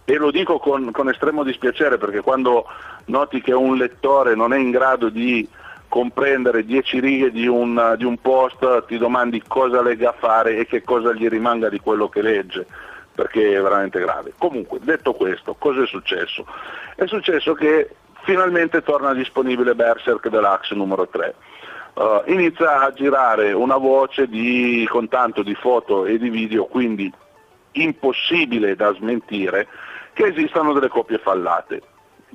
e 0.07 0.17
lo 0.17 0.31
dico 0.31 0.59
con, 0.59 0.91
con, 0.91 1.11
estremo 1.11 1.45
dispiacere 1.45 1.99
perché 1.99 2.23
quando 2.23 2.65
noti 3.07 3.43
che 3.43 3.53
un 3.53 3.77
lettore 3.77 4.35
non 4.35 4.55
è 4.55 4.59
in 4.59 4.71
grado 4.71 5.11
di 5.11 5.47
comprendere 5.87 6.65
dieci 6.65 7.01
righe 7.01 7.31
di 7.31 7.47
un, 7.47 7.95
di 7.99 8.05
un 8.05 8.17
post 8.17 8.87
ti 8.87 8.97
domandi 8.97 9.43
cosa 9.47 9.83
legga 9.83 10.11
a 10.11 10.17
fare 10.19 10.57
e 10.57 10.67
che 10.67 10.83
cosa 10.83 11.13
gli 11.13 11.29
rimanga 11.29 11.69
di 11.69 11.79
quello 11.79 12.09
che 12.09 12.23
legge 12.23 12.67
perché 13.15 13.55
è 13.55 13.61
veramente 13.61 14.01
grave. 14.01 14.33
Comunque, 14.37 14.81
detto 14.83 15.13
questo, 15.13 15.55
cosa 15.55 15.83
è 15.83 15.87
successo? 15.87 16.45
È 16.97 17.07
successo 17.07 17.55
che 17.55 17.91
finalmente 18.25 18.83
torna 18.83 19.15
disponibile 19.15 19.75
Berserk 19.75 20.29
Deluxe 20.29 20.75
numero 20.75 21.07
3 21.09 21.35
uh, 21.95 22.23
inizia 22.27 22.81
a 22.81 22.93
girare 22.93 23.53
una 23.53 23.77
voce 23.77 24.27
di, 24.27 24.87
con 24.91 25.09
tanto 25.09 25.43
di 25.43 25.55
foto 25.55 26.07
e 26.07 26.19
di 26.19 26.31
video, 26.31 26.65
quindi 26.67 27.13
impossibile 27.73 28.77
da 28.77 28.93
smentire, 28.95 29.69
che 30.13 30.27
esistano 30.27 30.73
delle 30.73 30.89
coppie 30.89 31.19
fallate. 31.19 31.83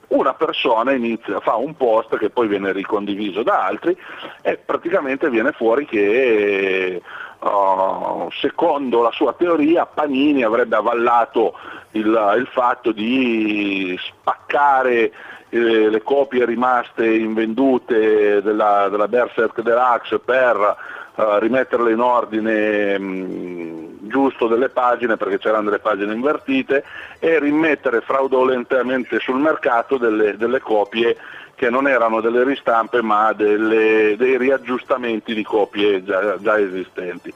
Una 0.10 0.34
persona 0.34 0.92
inizia, 0.92 1.40
fa 1.40 1.56
un 1.56 1.76
post 1.76 2.18
che 2.18 2.32
poi 2.32 2.48
viene 2.48 2.72
ricondiviso 2.72 3.44
da 3.44 3.66
altri 3.66 3.96
e 4.42 4.58
praticamente 4.58 5.30
viene 5.30 5.52
fuori 5.52 5.86
che 5.86 7.00
uh, 7.40 8.28
secondo 8.32 9.04
la 9.04 9.12
sua 9.12 9.34
teoria 9.34 9.86
Panini 9.86 10.42
avrebbe 10.42 10.78
avallato 10.78 11.54
il, 11.92 12.36
il 12.38 12.48
fatto 12.52 12.92
di 12.92 13.96
spaccare 14.02 15.12
eh, 15.50 15.90
le 15.90 16.02
copie 16.04 16.46
rimaste 16.46 17.12
invendute 17.12 18.42
della, 18.42 18.88
della 18.90 19.08
Berserk 19.08 19.62
Deluxe 19.62 20.20
per 20.20 20.78
uh, 21.16 21.24
rimetterle 21.40 21.92
in 21.92 22.00
ordine 22.00 23.00
mh, 23.00 23.04
mm, 23.04 23.86
giusto 24.02 24.48
delle 24.48 24.70
pagine 24.70 25.18
perché 25.18 25.40
c'erano 25.40 25.66
delle 25.66 25.80
pagine 25.80 26.14
invertite 26.14 26.84
e 27.20 27.40
rimettere 27.40 28.02
fraudolentemente 28.02 29.20
sul 29.20 29.40
mercato 29.40 29.98
delle, 29.98 30.38
delle 30.38 30.60
copie 30.60 31.18
che 31.56 31.70
non 31.70 31.88
erano 31.88 32.22
delle 32.22 32.44
ristampe 32.44 33.02
ma 33.02 33.34
delle, 33.34 34.16
dei 34.18 34.38
riaggiustamenti 34.38 35.34
di 35.34 35.44
copie 35.44 36.04
già, 36.04 36.38
già, 36.40 36.58
esistenti, 36.58 37.34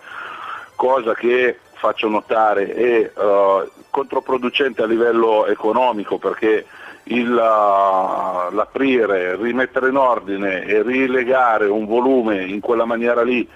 cosa 0.76 1.14
che 1.14 1.60
faccio 1.74 2.08
notare 2.08 2.74
è 2.74 3.12
uh, 3.20 3.70
controproducente 3.90 4.82
a 4.82 4.86
livello 4.86 5.46
economico 5.48 6.18
perché 6.18 6.66
il, 7.06 7.34
l'aprire, 7.34 9.36
rimettere 9.36 9.90
in 9.90 9.98
ordine 9.98 10.64
e 10.64 10.82
rilegare 10.82 11.66
un 11.66 11.86
volume 11.86 12.44
in 12.44 12.60
quella 12.60 12.86
maniera 12.86 13.24
lì 13.24 13.48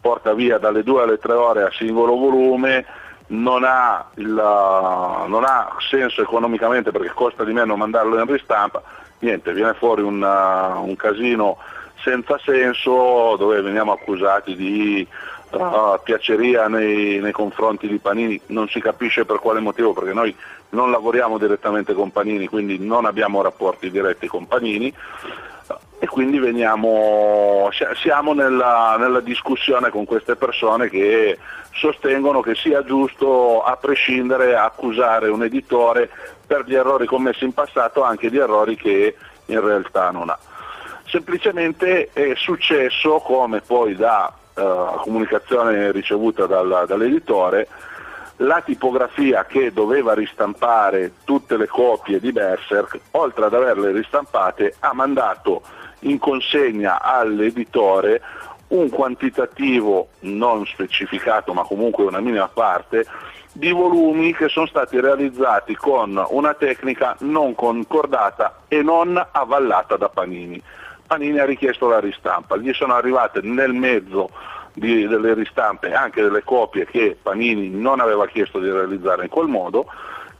porta 0.00 0.32
via 0.32 0.58
dalle 0.58 0.82
due 0.82 1.02
alle 1.02 1.18
tre 1.18 1.34
ore 1.34 1.62
a 1.62 1.70
singolo 1.70 2.16
volume, 2.16 2.84
non 3.28 3.62
ha, 3.64 4.08
il, 4.14 4.32
non 4.32 5.44
ha 5.44 5.76
senso 5.88 6.22
economicamente 6.22 6.90
perché 6.90 7.12
costa 7.14 7.44
di 7.44 7.52
meno 7.52 7.76
mandarlo 7.76 8.18
in 8.18 8.26
ristampa, 8.26 8.82
niente, 9.20 9.52
viene 9.52 9.74
fuori 9.74 10.02
un, 10.02 10.22
un 10.22 10.96
casino 10.96 11.58
senza 12.02 12.38
senso 12.38 13.36
dove 13.36 13.60
veniamo 13.60 13.92
accusati 13.92 14.56
di 14.56 15.06
uh, 15.50 16.00
piaceria 16.02 16.66
nei, 16.66 17.20
nei, 17.20 17.32
confronti 17.32 17.86
di 17.86 17.98
Panini, 17.98 18.40
non 18.46 18.68
si 18.68 18.80
capisce 18.80 19.24
per 19.24 19.38
quale 19.38 19.60
motivo 19.60 19.92
perché 19.92 20.12
noi 20.12 20.34
non 20.70 20.90
lavoriamo 20.90 21.38
direttamente 21.38 21.94
con 21.94 22.10
Panini, 22.10 22.46
quindi 22.46 22.78
non 22.78 23.04
abbiamo 23.04 23.42
rapporti 23.42 23.90
diretti 23.90 24.26
con 24.26 24.46
Panini 24.46 24.92
e 26.02 26.06
quindi 26.06 26.38
veniamo, 26.38 27.68
siamo 28.00 28.32
nella, 28.32 28.96
nella, 28.98 29.20
discussione 29.20 29.90
con 29.90 30.06
queste 30.06 30.34
persone 30.34 30.88
che 30.88 31.38
sostengono 31.72 32.40
che 32.40 32.54
sia 32.54 32.82
giusto 32.82 33.62
a 33.62 33.76
prescindere 33.76 34.56
accusare 34.56 35.28
un 35.28 35.42
editore 35.42 36.08
per 36.46 36.64
gli 36.64 36.74
errori 36.74 37.06
commessi 37.06 37.44
in 37.44 37.52
passato 37.52 38.02
anche 38.02 38.30
di 38.30 38.38
errori 38.38 38.76
che 38.76 39.14
in 39.46 39.60
realtà 39.60 40.10
non 40.10 40.30
ha. 40.30 40.38
Semplicemente 41.06 42.08
è 42.12 42.32
successo, 42.34 43.18
come 43.18 43.60
poi 43.60 43.94
da 43.94 44.32
uh, 44.54 45.00
comunicazione 45.02 45.92
ricevuta 45.92 46.46
dal, 46.46 46.84
dall'editore, 46.86 47.68
la 48.42 48.62
tipografia 48.62 49.44
che 49.44 49.72
doveva 49.72 50.14
ristampare 50.14 51.12
tutte 51.24 51.56
le 51.56 51.66
copie 51.66 52.20
di 52.20 52.32
Berserk, 52.32 52.98
oltre 53.12 53.46
ad 53.46 53.54
averle 53.54 53.92
ristampate, 53.92 54.76
ha 54.80 54.94
mandato 54.94 55.62
in 56.00 56.18
consegna 56.18 57.02
all'editore 57.02 58.22
un 58.68 58.88
quantitativo 58.88 60.08
non 60.20 60.64
specificato, 60.66 61.52
ma 61.52 61.64
comunque 61.64 62.04
una 62.04 62.20
minima 62.20 62.48
parte, 62.48 63.04
di 63.52 63.72
volumi 63.72 64.32
che 64.32 64.48
sono 64.48 64.66
stati 64.66 64.98
realizzati 65.00 65.74
con 65.74 66.24
una 66.28 66.54
tecnica 66.54 67.16
non 67.20 67.54
concordata 67.54 68.62
e 68.68 68.80
non 68.80 69.22
avvallata 69.32 69.96
da 69.96 70.08
Panini. 70.08 70.62
Panini 71.06 71.40
ha 71.40 71.44
richiesto 71.44 71.88
la 71.88 71.98
ristampa, 71.98 72.56
gli 72.56 72.72
sono 72.72 72.94
arrivate 72.94 73.40
nel 73.42 73.72
mezzo 73.72 74.30
di, 74.80 75.06
delle 75.06 75.34
ristampe 75.34 75.92
anche 75.92 76.22
delle 76.22 76.42
copie 76.42 76.86
che 76.86 77.16
Panini 77.20 77.68
non 77.68 78.00
aveva 78.00 78.26
chiesto 78.26 78.58
di 78.58 78.70
realizzare 78.70 79.24
in 79.24 79.28
quel 79.28 79.46
modo, 79.46 79.86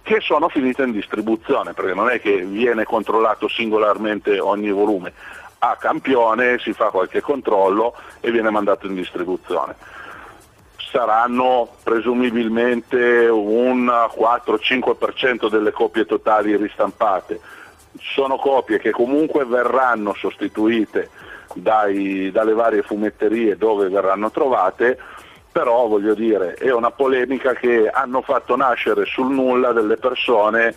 che 0.02 0.20
sono 0.20 0.48
finite 0.48 0.82
in 0.82 0.92
distribuzione, 0.92 1.74
perché 1.74 1.92
non 1.92 2.08
è 2.08 2.20
che 2.20 2.38
viene 2.38 2.84
controllato 2.84 3.48
singolarmente 3.48 4.40
ogni 4.40 4.70
volume, 4.70 5.12
a 5.58 5.76
campione 5.76 6.58
si 6.58 6.72
fa 6.72 6.86
qualche 6.86 7.20
controllo 7.20 7.94
e 8.20 8.30
viene 8.30 8.48
mandato 8.48 8.86
in 8.86 8.94
distribuzione. 8.94 9.76
Saranno 10.90 11.68
presumibilmente 11.84 13.28
un 13.28 13.84
4-5% 13.84 15.50
delle 15.50 15.70
copie 15.70 16.06
totali 16.06 16.56
ristampate. 16.56 17.38
Sono 17.98 18.36
copie 18.36 18.78
che 18.78 18.90
comunque 18.90 19.44
verranno 19.44 20.14
sostituite 20.14 21.10
dai, 21.54 22.30
dalle 22.30 22.52
varie 22.52 22.82
fumetterie 22.82 23.56
dove 23.56 23.88
verranno 23.88 24.30
trovate, 24.30 24.98
però 25.50 25.86
voglio 25.86 26.14
dire 26.14 26.54
è 26.54 26.72
una 26.72 26.90
polemica 26.90 27.54
che 27.54 27.88
hanno 27.88 28.22
fatto 28.22 28.56
nascere 28.56 29.04
sul 29.04 29.32
nulla 29.32 29.72
delle 29.72 29.96
persone 29.96 30.74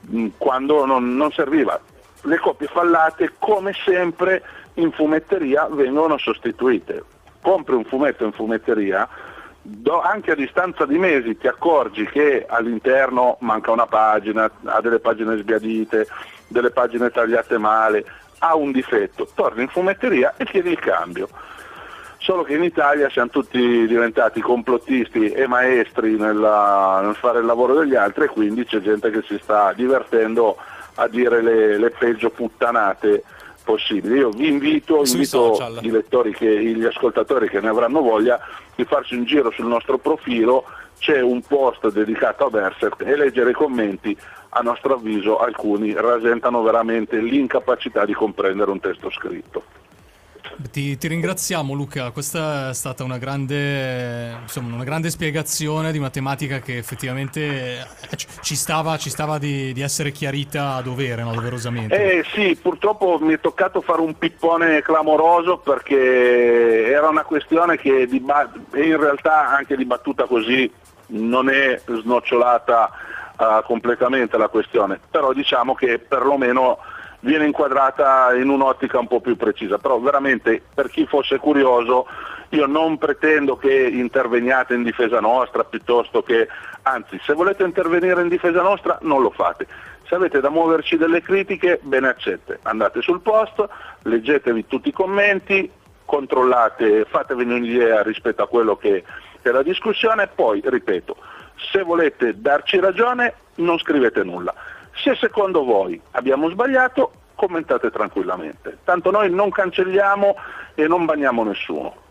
mh, 0.00 0.26
quando 0.36 0.84
non, 0.84 1.16
non 1.16 1.30
serviva. 1.32 1.80
Le 2.24 2.38
copie 2.38 2.68
fallate 2.68 3.32
come 3.38 3.72
sempre 3.84 4.42
in 4.74 4.92
fumetteria 4.92 5.66
vengono 5.70 6.18
sostituite. 6.18 7.02
Compri 7.40 7.74
un 7.74 7.84
fumetto 7.84 8.24
in 8.24 8.32
fumetteria, 8.32 9.08
do, 9.62 10.00
anche 10.00 10.32
a 10.32 10.36
distanza 10.36 10.86
di 10.86 10.98
mesi 10.98 11.36
ti 11.36 11.48
accorgi 11.48 12.06
che 12.06 12.44
all'interno 12.48 13.36
manca 13.40 13.70
una 13.70 13.86
pagina, 13.86 14.50
ha 14.64 14.80
delle 14.80 15.00
pagine 15.00 15.36
sbiadite, 15.38 16.06
delle 16.46 16.70
pagine 16.70 17.10
tagliate 17.10 17.58
male, 17.58 18.04
ha 18.44 18.56
un 18.56 18.72
difetto, 18.72 19.28
torni 19.34 19.62
in 19.62 19.68
fumetteria 19.68 20.34
e 20.36 20.44
chiedi 20.44 20.70
il 20.70 20.78
cambio. 20.80 21.28
Solo 22.18 22.42
che 22.42 22.54
in 22.54 22.62
Italia 22.62 23.08
siamo 23.10 23.30
tutti 23.30 23.86
diventati 23.86 24.40
complottisti 24.40 25.30
e 25.30 25.46
maestri 25.46 26.16
nella, 26.16 27.00
nel 27.02 27.14
fare 27.14 27.40
il 27.40 27.46
lavoro 27.46 27.74
degli 27.74 27.94
altri 27.94 28.24
e 28.24 28.28
quindi 28.28 28.64
c'è 28.64 28.80
gente 28.80 29.10
che 29.10 29.22
si 29.22 29.38
sta 29.42 29.72
divertendo 29.72 30.56
a 30.96 31.08
dire 31.08 31.40
le, 31.40 31.78
le 31.78 31.90
peggio 31.90 32.30
puttanate 32.30 33.24
possibili. 33.62 34.18
Io 34.18 34.30
vi 34.30 34.48
invito, 34.48 35.02
invito 35.04 35.56
i 35.80 35.90
lettori, 35.90 36.32
che, 36.32 36.48
gli 36.48 36.84
ascoltatori 36.84 37.48
che 37.48 37.60
ne 37.60 37.68
avranno 37.68 38.02
voglia 38.02 38.40
di 38.74 38.84
farsi 38.84 39.14
un 39.14 39.24
giro 39.24 39.50
sul 39.50 39.66
nostro 39.66 39.98
profilo, 39.98 40.64
c'è 40.98 41.20
un 41.20 41.42
post 41.42 41.90
dedicato 41.90 42.46
a 42.46 42.50
Berserk 42.50 43.02
e 43.02 43.16
leggere 43.16 43.50
i 43.50 43.54
commenti, 43.54 44.16
a 44.54 44.60
nostro 44.60 44.94
avviso 44.94 45.38
alcuni 45.38 45.92
rasentano 45.94 46.62
veramente 46.62 47.18
l'incapacità 47.18 48.04
di 48.04 48.12
comprendere 48.12 48.70
un 48.70 48.80
testo 48.80 49.10
scritto. 49.10 49.64
Ti, 50.70 50.98
ti 50.98 51.08
ringraziamo 51.08 51.72
Luca, 51.72 52.10
questa 52.10 52.68
è 52.70 52.74
stata 52.74 53.02
una 53.04 53.16
grande, 53.16 54.36
insomma, 54.42 54.74
una 54.74 54.84
grande 54.84 55.08
spiegazione 55.08 55.92
di 55.92 55.98
una 55.98 56.10
tematica 56.10 56.58
che 56.58 56.76
effettivamente 56.76 57.40
eh, 57.40 58.16
ci- 58.16 58.54
stava, 58.54 58.98
ci 58.98 59.08
stava 59.08 59.38
di, 59.38 59.72
di 59.72 59.80
essere 59.80 60.12
chiarita 60.12 60.74
a 60.74 60.82
dovere, 60.82 61.22
no? 61.22 61.32
doverosamente. 61.32 62.18
Eh 62.18 62.24
sì, 62.34 62.58
purtroppo 62.60 63.18
mi 63.20 63.32
è 63.32 63.40
toccato 63.40 63.80
fare 63.80 64.02
un 64.02 64.16
pippone 64.18 64.82
clamoroso 64.82 65.56
perché 65.56 66.86
era 66.86 67.08
una 67.08 67.24
questione 67.24 67.78
che 67.78 68.06
di 68.06 68.20
ba- 68.20 68.50
e 68.72 68.84
in 68.84 69.00
realtà 69.00 69.48
anche 69.48 69.76
dibattuta 69.76 70.24
così 70.26 70.70
non 71.06 71.48
è 71.48 71.80
snocciolata 71.86 72.90
eh, 73.42 73.62
completamente 73.64 74.36
la 74.38 74.48
questione, 74.48 75.00
però 75.10 75.32
diciamo 75.32 75.74
che 75.74 75.98
perlomeno 75.98 76.78
viene 77.20 77.46
inquadrata 77.46 78.34
in 78.34 78.48
un'ottica 78.48 78.98
un 78.98 79.06
po' 79.06 79.20
più 79.20 79.36
precisa, 79.36 79.78
però 79.78 79.98
veramente 79.98 80.62
per 80.74 80.88
chi 80.88 81.06
fosse 81.06 81.38
curioso 81.38 82.06
io 82.50 82.66
non 82.66 82.98
pretendo 82.98 83.56
che 83.56 83.72
interveniate 83.72 84.74
in 84.74 84.82
difesa 84.82 85.20
nostra 85.20 85.64
piuttosto 85.64 86.22
che, 86.22 86.48
anzi 86.82 87.18
se 87.22 87.32
volete 87.32 87.64
intervenire 87.64 88.20
in 88.22 88.28
difesa 88.28 88.62
nostra 88.62 88.98
non 89.02 89.22
lo 89.22 89.30
fate, 89.30 89.66
se 90.06 90.14
avete 90.14 90.40
da 90.40 90.50
muoverci 90.50 90.96
delle 90.96 91.22
critiche 91.22 91.80
ben 91.82 92.04
accette, 92.04 92.58
andate 92.62 93.00
sul 93.00 93.20
post, 93.20 93.66
leggetevi 94.02 94.66
tutti 94.66 94.88
i 94.88 94.92
commenti, 94.92 95.70
controllate, 96.04 97.06
fatevi 97.08 97.44
un'idea 97.44 98.02
rispetto 98.02 98.42
a 98.42 98.48
quello 98.48 98.76
che 98.76 99.02
è 99.40 99.50
la 99.50 99.62
discussione, 99.62 100.28
poi 100.28 100.60
ripeto, 100.62 101.16
se 101.70 101.82
volete 101.82 102.40
darci 102.40 102.78
ragione 102.78 103.34
non 103.56 103.78
scrivete 103.78 104.22
nulla. 104.22 104.54
Se 105.02 105.14
secondo 105.16 105.64
voi 105.64 106.00
abbiamo 106.12 106.48
sbagliato, 106.48 107.12
commentate 107.34 107.90
tranquillamente. 107.90 108.78
Tanto 108.84 109.10
noi 109.10 109.30
non 109.30 109.50
cancelliamo 109.50 110.36
e 110.74 110.86
non 110.86 111.04
banniamo 111.04 111.44
nessuno. 111.44 112.02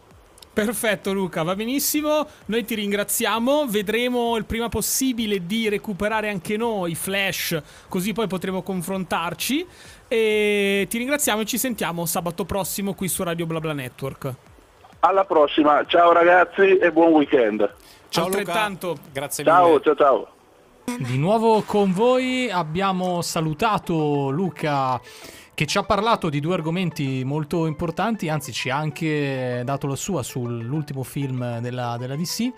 Perfetto 0.54 1.14
Luca, 1.14 1.44
va 1.44 1.56
benissimo, 1.56 2.28
noi 2.48 2.66
ti 2.66 2.76
ringraziamo, 2.76 3.68
vedremo 3.68 4.36
il 4.36 4.44
prima 4.44 4.68
possibile 4.68 5.46
di 5.46 5.70
recuperare 5.70 6.28
anche 6.28 6.58
noi 6.58 6.94
Flash, 6.94 7.58
così 7.88 8.12
poi 8.12 8.28
potremo 8.28 8.62
confrontarci 8.62 9.66
e 10.10 10.86
ti 10.90 10.98
ringraziamo 10.98 11.42
e 11.42 11.46
ci 11.46 11.58
sentiamo 11.58 12.06
sabato 12.06 12.44
prossimo 12.44 12.94
qui 12.94 13.08
su 13.08 13.24
Radio 13.24 13.46
BlaBla 13.46 13.72
Network. 13.72 14.34
Alla 15.00 15.24
prossima, 15.24 15.86
ciao 15.86 16.12
ragazzi 16.12 16.78
e 16.78 16.92
buon 16.92 17.14
weekend. 17.14 17.74
Ciao 18.12 18.26
Altrettanto. 18.26 18.90
Luca, 18.90 19.02
grazie 19.14 19.46
mille. 19.46 19.56
Ciao, 19.56 19.80
ciao, 19.80 19.96
ciao. 19.96 20.28
Di 21.00 21.18
nuovo 21.18 21.62
con 21.62 21.94
voi 21.94 22.52
abbiamo 22.52 23.22
salutato 23.22 24.30
Luca 24.30 25.00
che 25.54 25.66
ci 25.66 25.78
ha 25.78 25.84
parlato 25.84 26.28
di 26.28 26.42
due 26.42 26.56
argomenti 26.56 27.24
molto 27.24 27.66
importanti, 27.68 28.28
anzi 28.28 28.52
ci 28.52 28.70
ha 28.70 28.76
anche 28.76 29.62
dato 29.64 29.88
la 29.88 29.96
sua 29.96 30.24
sull'ultimo 30.24 31.04
film 31.04 31.60
della, 31.60 31.96
della 31.98 32.18
DC. 32.18 32.52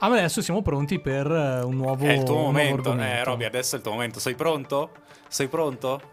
Adesso 0.00 0.42
siamo 0.42 0.60
pronti 0.60 1.00
per 1.00 1.26
eh, 1.26 1.62
un 1.62 1.76
nuovo, 1.76 2.04
È 2.04 2.12
il 2.12 2.24
tuo 2.24 2.36
momento, 2.36 2.94
eh. 2.94 3.24
Roby, 3.24 3.44
adesso 3.44 3.76
è 3.76 3.78
il 3.78 3.84
tuo 3.84 3.92
momento. 3.92 4.20
Sei 4.20 4.34
pronto? 4.34 4.90
Sei 5.26 5.48
pronto? 5.48 6.11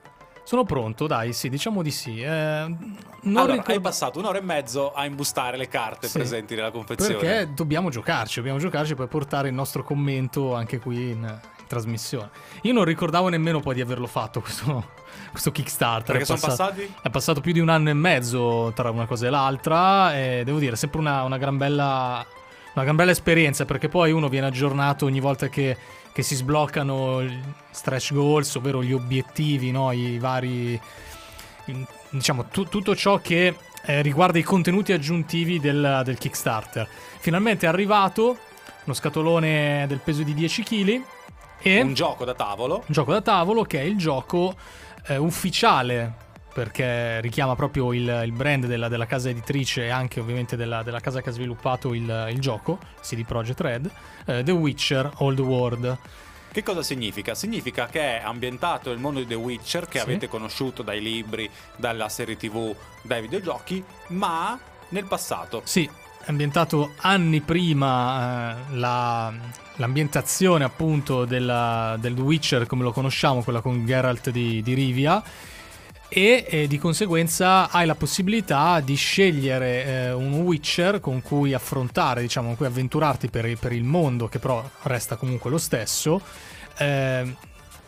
Sono 0.49 0.63
pronto, 0.63 1.05
dai, 1.05 1.31
sì, 1.31 1.47
diciamo 1.47 1.83
di 1.83 1.91
sì. 1.91 2.21
Eh, 2.21 2.27
non 2.27 3.37
allora, 3.37 3.51
ricordo- 3.51 3.71
hai 3.73 3.79
passato 3.81 4.17
un'ora 4.17 4.39
e 4.39 4.41
mezzo 4.41 4.91
a 4.91 5.05
imbustare 5.05 5.57
le 5.57 5.67
carte 5.67 6.07
Sì. 6.07 6.17
presenti 6.17 6.55
nella 6.55 6.71
confezione. 6.71 7.13
Perché 7.19 7.53
dobbiamo 7.53 7.91
giocarci, 7.91 8.37
dobbiamo 8.37 8.57
giocarci 8.57 8.95
per 8.95 9.05
portare 9.05 9.49
il 9.49 9.53
nostro 9.53 9.83
commento 9.83 10.55
anche 10.55 10.79
qui 10.79 11.11
in, 11.11 11.17
in 11.19 11.65
trasmissione. 11.67 12.31
Io 12.63 12.73
non 12.73 12.83
ricordavo 12.83 13.29
nemmeno 13.29 13.59
poi 13.59 13.75
di 13.75 13.81
averlo 13.81 14.07
fatto 14.07 14.41
questo, 14.41 14.89
questo 15.29 15.51
Kickstarter. 15.51 16.17
Perché 16.17 16.23
È 16.23 16.25
sono 16.25 16.39
passato- 16.39 16.69
passati? 16.71 16.93
È 16.99 17.09
passato 17.11 17.41
più 17.41 17.51
di 17.53 17.59
un 17.59 17.69
anno 17.69 17.89
e 17.91 17.93
mezzo 17.93 18.71
tra 18.73 18.89
una 18.89 19.05
cosa 19.05 19.27
e 19.27 19.29
l'altra 19.29 20.17
e 20.17 20.41
devo 20.43 20.57
dire, 20.57 20.73
è 20.73 20.77
sempre 20.77 20.99
una, 20.99 21.21
una 21.21 21.37
gran 21.37 21.57
bella... 21.57 22.25
Una 22.71 22.83
gran 22.83 22.95
bella 22.95 23.11
esperienza 23.11 23.65
perché 23.65 23.89
poi 23.89 24.11
uno 24.11 24.29
viene 24.29 24.45
aggiornato 24.45 25.05
ogni 25.05 25.19
volta 25.19 25.47
che, 25.49 25.75
che 26.19 26.25
si 26.25 26.35
sbloccano 26.35 27.23
gli 27.23 27.39
stretch 27.71 28.13
goals, 28.13 28.53
ovvero 28.55 28.83
gli 28.83 28.91
obiettivi, 28.91 29.71
no? 29.71 29.93
i 29.93 30.19
vari 30.19 30.79
diciamo 32.09 32.45
tu- 32.45 32.67
tutto 32.67 32.93
ciò 32.93 33.19
che 33.19 33.55
eh, 33.85 34.01
riguarda 34.01 34.37
i 34.37 34.43
contenuti 34.43 34.91
aggiuntivi 34.91 35.61
del, 35.61 36.01
del 36.03 36.17
Kickstarter. 36.17 36.85
Finalmente 37.19 37.65
è 37.65 37.69
arrivato 37.69 38.37
uno 38.83 38.93
scatolone 38.93 39.85
del 39.87 39.99
peso 39.99 40.23
di 40.23 40.33
10 40.33 40.63
kg 40.63 41.01
e 41.61 41.81
Un 41.81 41.93
gioco 41.93 42.25
da 42.25 42.33
tavolo. 42.33 42.75
un 42.75 42.83
gioco 42.87 43.13
da 43.13 43.21
tavolo 43.21 43.63
che 43.63 43.79
è 43.79 43.83
il 43.83 43.95
gioco 43.97 44.55
eh, 45.07 45.15
ufficiale 45.15 46.27
perché 46.53 47.21
richiama 47.21 47.55
proprio 47.55 47.93
il, 47.93 48.21
il 48.25 48.31
brand 48.31 48.65
della, 48.65 48.87
della 48.87 49.05
casa 49.05 49.29
editrice 49.29 49.85
e 49.85 49.89
anche 49.89 50.19
ovviamente 50.19 50.55
della, 50.55 50.83
della 50.83 50.99
casa 50.99 51.21
che 51.21 51.29
ha 51.29 51.31
sviluppato 51.31 51.93
il, 51.93 52.27
il 52.31 52.39
gioco, 52.39 52.79
CD 53.01 53.23
Projekt 53.25 53.59
Red, 53.61 53.91
eh, 54.25 54.43
The 54.43 54.51
Witcher 54.51 55.11
Old 55.17 55.39
World. 55.39 55.97
Che 56.51 56.63
cosa 56.63 56.81
significa? 56.81 57.35
Significa 57.35 57.85
che 57.85 58.19
è 58.19 58.21
ambientato 58.23 58.89
il 58.91 58.97
mondo 58.97 59.19
di 59.19 59.27
The 59.27 59.35
Witcher 59.35 59.87
che 59.87 59.99
Sì. 59.99 60.03
avete 60.05 60.27
conosciuto 60.27 60.81
dai 60.81 60.99
libri, 61.01 61.47
dalla 61.75 62.09
serie 62.09 62.35
TV, 62.37 62.75
dai 63.03 63.21
videogiochi, 63.21 63.83
ma 64.07 64.57
nel 64.89 65.05
passato. 65.05 65.61
Sì, 65.65 65.87
è 66.21 66.29
ambientato 66.29 66.93
anni 67.01 67.41
prima 67.41 68.55
eh, 68.71 68.75
la- 68.77 69.31
l'ambientazione 69.75 70.63
appunto 70.63 71.23
della- 71.25 71.95
del 71.99 72.15
The 72.15 72.21
Witcher 72.21 72.65
come 72.65 72.81
lo 72.83 72.91
conosciamo, 72.91 73.43
quella 73.43 73.61
con 73.61 73.85
Geralt 73.85 74.31
di, 74.31 74.61
di 74.63 74.73
Rivia. 74.73 75.21
E 76.11 76.45
eh, 76.49 76.67
di 76.67 76.79
conseguenza 76.79 77.69
hai 77.69 77.85
la 77.85 77.93
possibilità 77.93 78.79
di 78.79 78.95
scegliere 78.95 79.85
eh, 79.85 80.11
un 80.11 80.33
Witcher 80.41 80.99
con 80.99 81.21
cui 81.21 81.53
affrontare, 81.53 82.21
diciamo, 82.21 82.47
con 82.47 82.57
cui 82.57 82.65
avventurarti 82.65 83.29
per, 83.29 83.55
per 83.59 83.73
il 83.73 83.83
mondo, 83.83 84.27
che 84.27 84.39
però 84.39 84.67
resta 84.83 85.17
comunque 85.17 85.51
lo 85.51 85.59
stesso, 85.59 86.19
eh, 86.77 87.35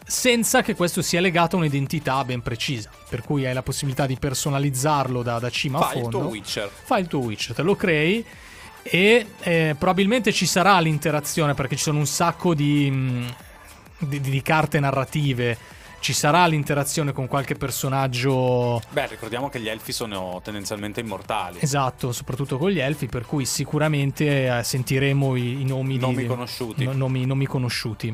senza 0.05 0.61
che 0.61 0.75
questo 0.75 1.01
sia 1.01 1.19
legato 1.19 1.55
a 1.55 1.59
un'identità 1.59 2.23
ben 2.23 2.41
precisa. 2.41 2.91
Per 3.09 3.23
cui 3.23 3.45
hai 3.47 3.53
la 3.55 3.63
possibilità 3.63 4.05
di 4.05 4.17
personalizzarlo 4.17 5.23
da, 5.23 5.39
da 5.39 5.49
cima 5.49 5.79
a 5.79 5.81
Fai 5.81 5.95
il 5.95 6.01
fondo 6.03 6.19
tuo 6.19 6.27
Witcher. 6.27 6.69
fai 6.83 7.01
il 7.01 7.07
tuo 7.07 7.19
Witch, 7.21 7.53
te 7.53 7.61
lo 7.63 7.75
crei 7.75 8.23
e 8.83 9.25
eh, 9.39 9.75
probabilmente 9.77 10.31
ci 10.31 10.45
sarà 10.45 10.79
l'interazione 10.79 11.53
perché 11.53 11.75
ci 11.75 11.83
sono 11.83 11.99
un 11.99 12.07
sacco 12.07 12.53
di, 12.53 12.89
mh, 12.89 13.35
di- 13.99 14.21
di 14.21 14.41
carte 14.41 14.79
narrative 14.79 15.57
ci 16.01 16.13
sarà 16.13 16.45
l'interazione 16.47 17.13
con 17.13 17.27
qualche 17.27 17.55
personaggio 17.55 18.81
Beh, 18.89 19.07
ricordiamo 19.07 19.49
che 19.49 19.59
gli 19.61 19.69
elfi 19.69 19.91
sono 19.93 20.41
tendenzialmente 20.43 20.99
immortali. 20.99 21.59
Esatto, 21.61 22.11
soprattutto 22.11 22.57
con 22.57 22.71
gli 22.71 22.79
elfi, 22.79 23.05
per 23.05 23.25
cui 23.25 23.45
sicuramente 23.45 24.57
eh, 24.57 24.63
sentiremo 24.63 25.35
i, 25.35 25.61
i 25.61 25.63
nomi, 25.65 25.97
Nomi 25.97 26.15
di, 26.23 26.25
conosciuti. 26.25 26.83
no- 26.83 26.93
nomi, 26.93 27.25
nomi 27.25 27.45
conosciuti. 27.45 28.13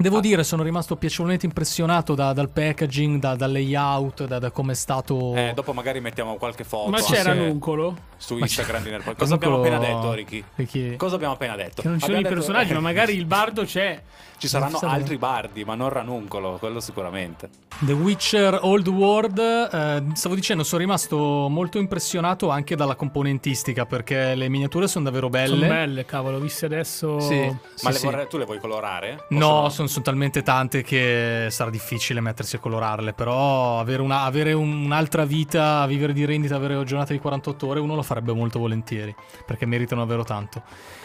Devo 0.00 0.18
Ah. 0.18 0.20
dire, 0.20 0.44
sono 0.44 0.62
rimasto 0.62 0.94
piacevolmente 0.96 1.44
impressionato 1.44 2.14
da- 2.14 2.32
dal 2.32 2.48
packaging, 2.50 3.18
da- 3.18 3.34
dal 3.34 3.50
layout, 3.50 4.26
da, 4.26 4.38
da 4.38 4.50
come 4.52 4.72
è 4.72 4.74
stato. 4.76 5.34
Eh, 5.34 5.52
dopo 5.54 5.72
magari 5.72 6.00
mettiamo 6.00 6.36
qualche 6.36 6.62
foto. 6.64 6.88
Ma 6.90 7.00
c'era 7.00 7.34
Nuncolo? 7.34 7.96
Su 8.16 8.34
Ma 8.34 8.40
Instagram 8.40 8.82
di 8.82 8.90
Nerdpoint. 8.90 9.18
Cosa 9.18 9.34
abbiamo 9.34 9.56
appena 9.58 9.78
detto, 9.78 10.12
Ricky? 10.12 10.42
Ricky- 10.56 10.96
Cosa 10.96 11.14
abbiamo 11.16 11.34
appena 11.34 11.54
detto? 11.56 11.82
Che 11.82 11.88
non 11.88 11.98
ci 11.98 12.06
sono 12.06 12.18
i 12.18 12.22
detto- 12.22 12.34
personaggi, 12.34 12.72
ma 12.74 12.80
magari 12.80 13.14
il 13.14 13.26
bardo 13.26 13.64
c'è. 13.64 14.00
Ci 14.38 14.46
saranno 14.46 14.78
se- 14.78 14.86
altri 14.86 15.18
bardi, 15.18 15.64
ma 15.64 15.74
non 15.74 15.88
Ranuncolo, 15.88 16.58
quello 16.60 16.78
sicuramente. 16.80 17.48
The 17.80 17.92
Witcher 17.92 18.58
Old 18.62 18.86
World, 18.88 19.38
eh, 19.38 20.02
stavo 20.14 20.34
dicendo, 20.36 20.62
sono 20.62 20.80
rimasto 20.80 21.16
molto 21.48 21.78
impressionato 21.78 22.48
anche 22.50 22.76
dalla 22.76 22.94
componentistica 22.94 23.84
perché 23.84 24.34
le 24.36 24.48
miniature 24.48 24.86
sono 24.86 25.04
davvero 25.06 25.28
belle. 25.28 25.56
Sono 25.56 25.68
belle, 25.68 26.04
cavolo, 26.04 26.38
viste 26.38 26.66
adesso. 26.66 27.18
Sì, 27.20 27.40
Ma 27.46 27.58
sì, 27.74 27.86
le 27.86 27.92
sì. 27.94 28.04
vorrei- 28.04 28.28
tu 28.28 28.36
le 28.38 28.44
vuoi 28.44 28.58
colorare? 28.60 29.14
O 29.14 29.24
No, 29.30 29.68
sono, 29.70 29.87
sono 29.88 30.04
talmente 30.04 30.42
tante 30.42 30.82
che 30.82 31.48
sarà 31.50 31.70
difficile 31.70 32.20
mettersi 32.20 32.56
a 32.56 32.58
colorarle. 32.58 33.12
Però 33.12 33.80
avere, 33.80 34.02
una- 34.02 34.22
avere 34.22 34.52
un- 34.52 34.84
un'altra 34.84 35.24
vita, 35.24 35.84
vivere 35.86 36.12
di 36.12 36.24
rendita, 36.24 36.54
avere 36.56 36.82
giornate 36.84 37.12
di 37.14 37.18
48 37.18 37.66
ore, 37.66 37.80
uno 37.80 37.94
lo 37.94 38.02
farebbe 38.02 38.32
molto 38.32 38.58
volentieri. 38.58 39.14
Perché 39.46 39.66
meritano 39.66 40.02
davvero 40.02 40.24
tanto. 40.24 40.62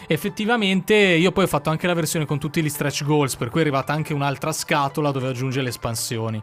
Effettivamente, 0.07 0.95
io 0.95 1.31
poi 1.31 1.45
ho 1.45 1.47
fatto 1.47 1.69
anche 1.69 1.87
la 1.87 1.93
versione 1.93 2.25
con 2.25 2.39
tutti 2.39 2.61
gli 2.61 2.69
stretch 2.69 3.03
goals. 3.03 3.35
Per 3.35 3.49
cui 3.49 3.59
è 3.59 3.63
arrivata 3.63 3.93
anche 3.93 4.13
un'altra 4.13 4.51
scatola 4.51 5.11
dove 5.11 5.27
aggiunge 5.29 5.61
le 5.61 5.69
espansioni. 5.69 6.39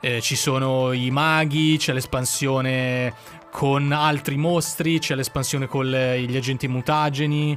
Eh, 0.00 0.20
ci 0.22 0.34
sono 0.34 0.92
i 0.92 1.10
maghi, 1.10 1.76
c'è 1.76 1.92
l'espansione 1.92 3.12
con 3.50 3.92
altri 3.92 4.36
mostri, 4.36 4.98
c'è 4.98 5.14
l'espansione 5.14 5.66
con 5.66 5.90
le- 5.90 6.22
gli 6.22 6.36
agenti 6.36 6.68
mutageni, 6.68 7.56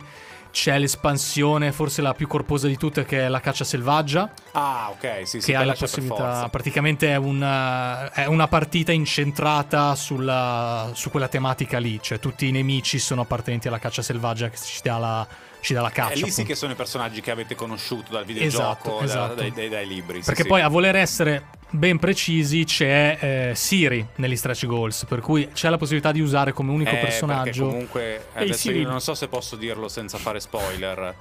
c'è 0.54 0.78
l'espansione 0.78 1.72
forse 1.72 2.04
la 2.04 2.14
più 2.14 2.28
corposa 2.28 2.68
di 2.68 2.78
tutte 2.78 3.06
che 3.06 3.26
è 3.26 3.28
la 3.28 3.40
caccia 3.40 3.64
selvaggia, 3.64 4.32
Ah, 4.52 4.92
ok, 4.92 5.28
sì, 5.28 5.42
sì, 5.42 5.50
che 5.52 5.56
ha 5.56 5.66
la 5.66 5.74
possibilità, 5.74 6.48
praticamente 6.52 7.10
è 7.10 7.16
una, 7.16 8.12
è 8.12 8.28
una 8.28 8.48
partita 8.48 8.92
incentrata 8.92 9.96
sulla, 9.96 10.92
su 10.94 11.10
quella 11.10 11.28
tematica 11.28 11.80
lì, 11.80 12.00
cioè 12.00 12.20
tutti 12.20 12.48
i 12.48 12.52
nemici 12.52 13.00
sono 13.00 13.22
appartenenti 13.22 13.68
alla 13.68 13.80
caccia 13.80 14.04
selvaggia 14.04 14.50
che 14.50 14.58
ci 14.58 14.80
dà 14.84 14.98
la, 15.00 15.28
ci 15.64 15.74
dà 15.74 15.82
la 15.82 15.90
caccia. 15.90 16.12
E 16.12 16.16
lì 16.16 16.22
sì 16.24 16.30
appunto. 16.32 16.50
che 16.50 16.56
sono 16.56 16.72
i 16.74 16.76
personaggi 16.76 17.22
che 17.22 17.32
avete 17.32 17.56
conosciuto 17.56 18.12
dal 18.12 18.26
videogioco, 18.26 18.66
Esatto, 18.66 18.98
da- 19.00 19.04
esatto. 19.06 19.34
Dai, 19.36 19.52
dai- 19.54 19.70
dai 19.70 19.88
libri. 19.88 20.20
sì, 20.20 20.26
Perché 20.26 20.42
sì. 20.44 20.48
poi 20.50 20.62
a 20.62 20.68
voler 20.68 20.96
essere 20.98 21.46
ben 21.70 21.98
precisi 21.98 22.66
c'è 22.66 23.18
eh, 23.52 23.56
Siri 23.56 24.06
negli 24.16 24.36
stretch 24.36 24.66
goals, 24.66 25.06
per 25.08 25.22
cui 25.22 25.50
c'è 25.54 25.70
la 25.70 25.78
possibilità 25.78 26.12
di 26.12 26.20
usare 26.20 26.52
come 26.52 26.72
unico 26.72 26.92
Eh, 26.92 26.98
personaggio. 26.98 27.66
comunque 27.68 28.28
E 28.34 28.42
i 28.42 28.44
adesso 28.44 28.72
io 28.72 28.88
non 28.88 29.00
so 29.02 29.16
se 29.16 29.28
posso 29.30 29.56
dirlo 29.56 29.88
senza 29.88 30.18
fare 30.18 30.40
spoiler. 30.42 31.16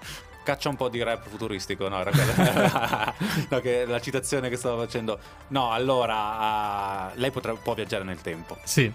Caccia 0.44 0.68
un 0.68 0.74
po' 0.74 0.88
di 0.88 1.00
rap 1.00 1.28
futuristico, 1.28 1.88
no, 1.88 2.00
era 2.00 2.10
quella- 2.10 3.14
no, 3.48 3.60
che 3.60 3.84
la 3.86 4.00
citazione 4.00 4.48
che 4.48 4.56
stavo 4.56 4.76
facendo. 4.82 5.16
No, 5.48 5.70
allora 5.70 6.16
ah, 6.16 7.12
lei 7.14 7.30
potrà- 7.30 7.54
può 7.54 7.74
viaggiare 7.74 8.02
nel 8.02 8.20
tempo. 8.20 8.58
Sì, 8.64 8.92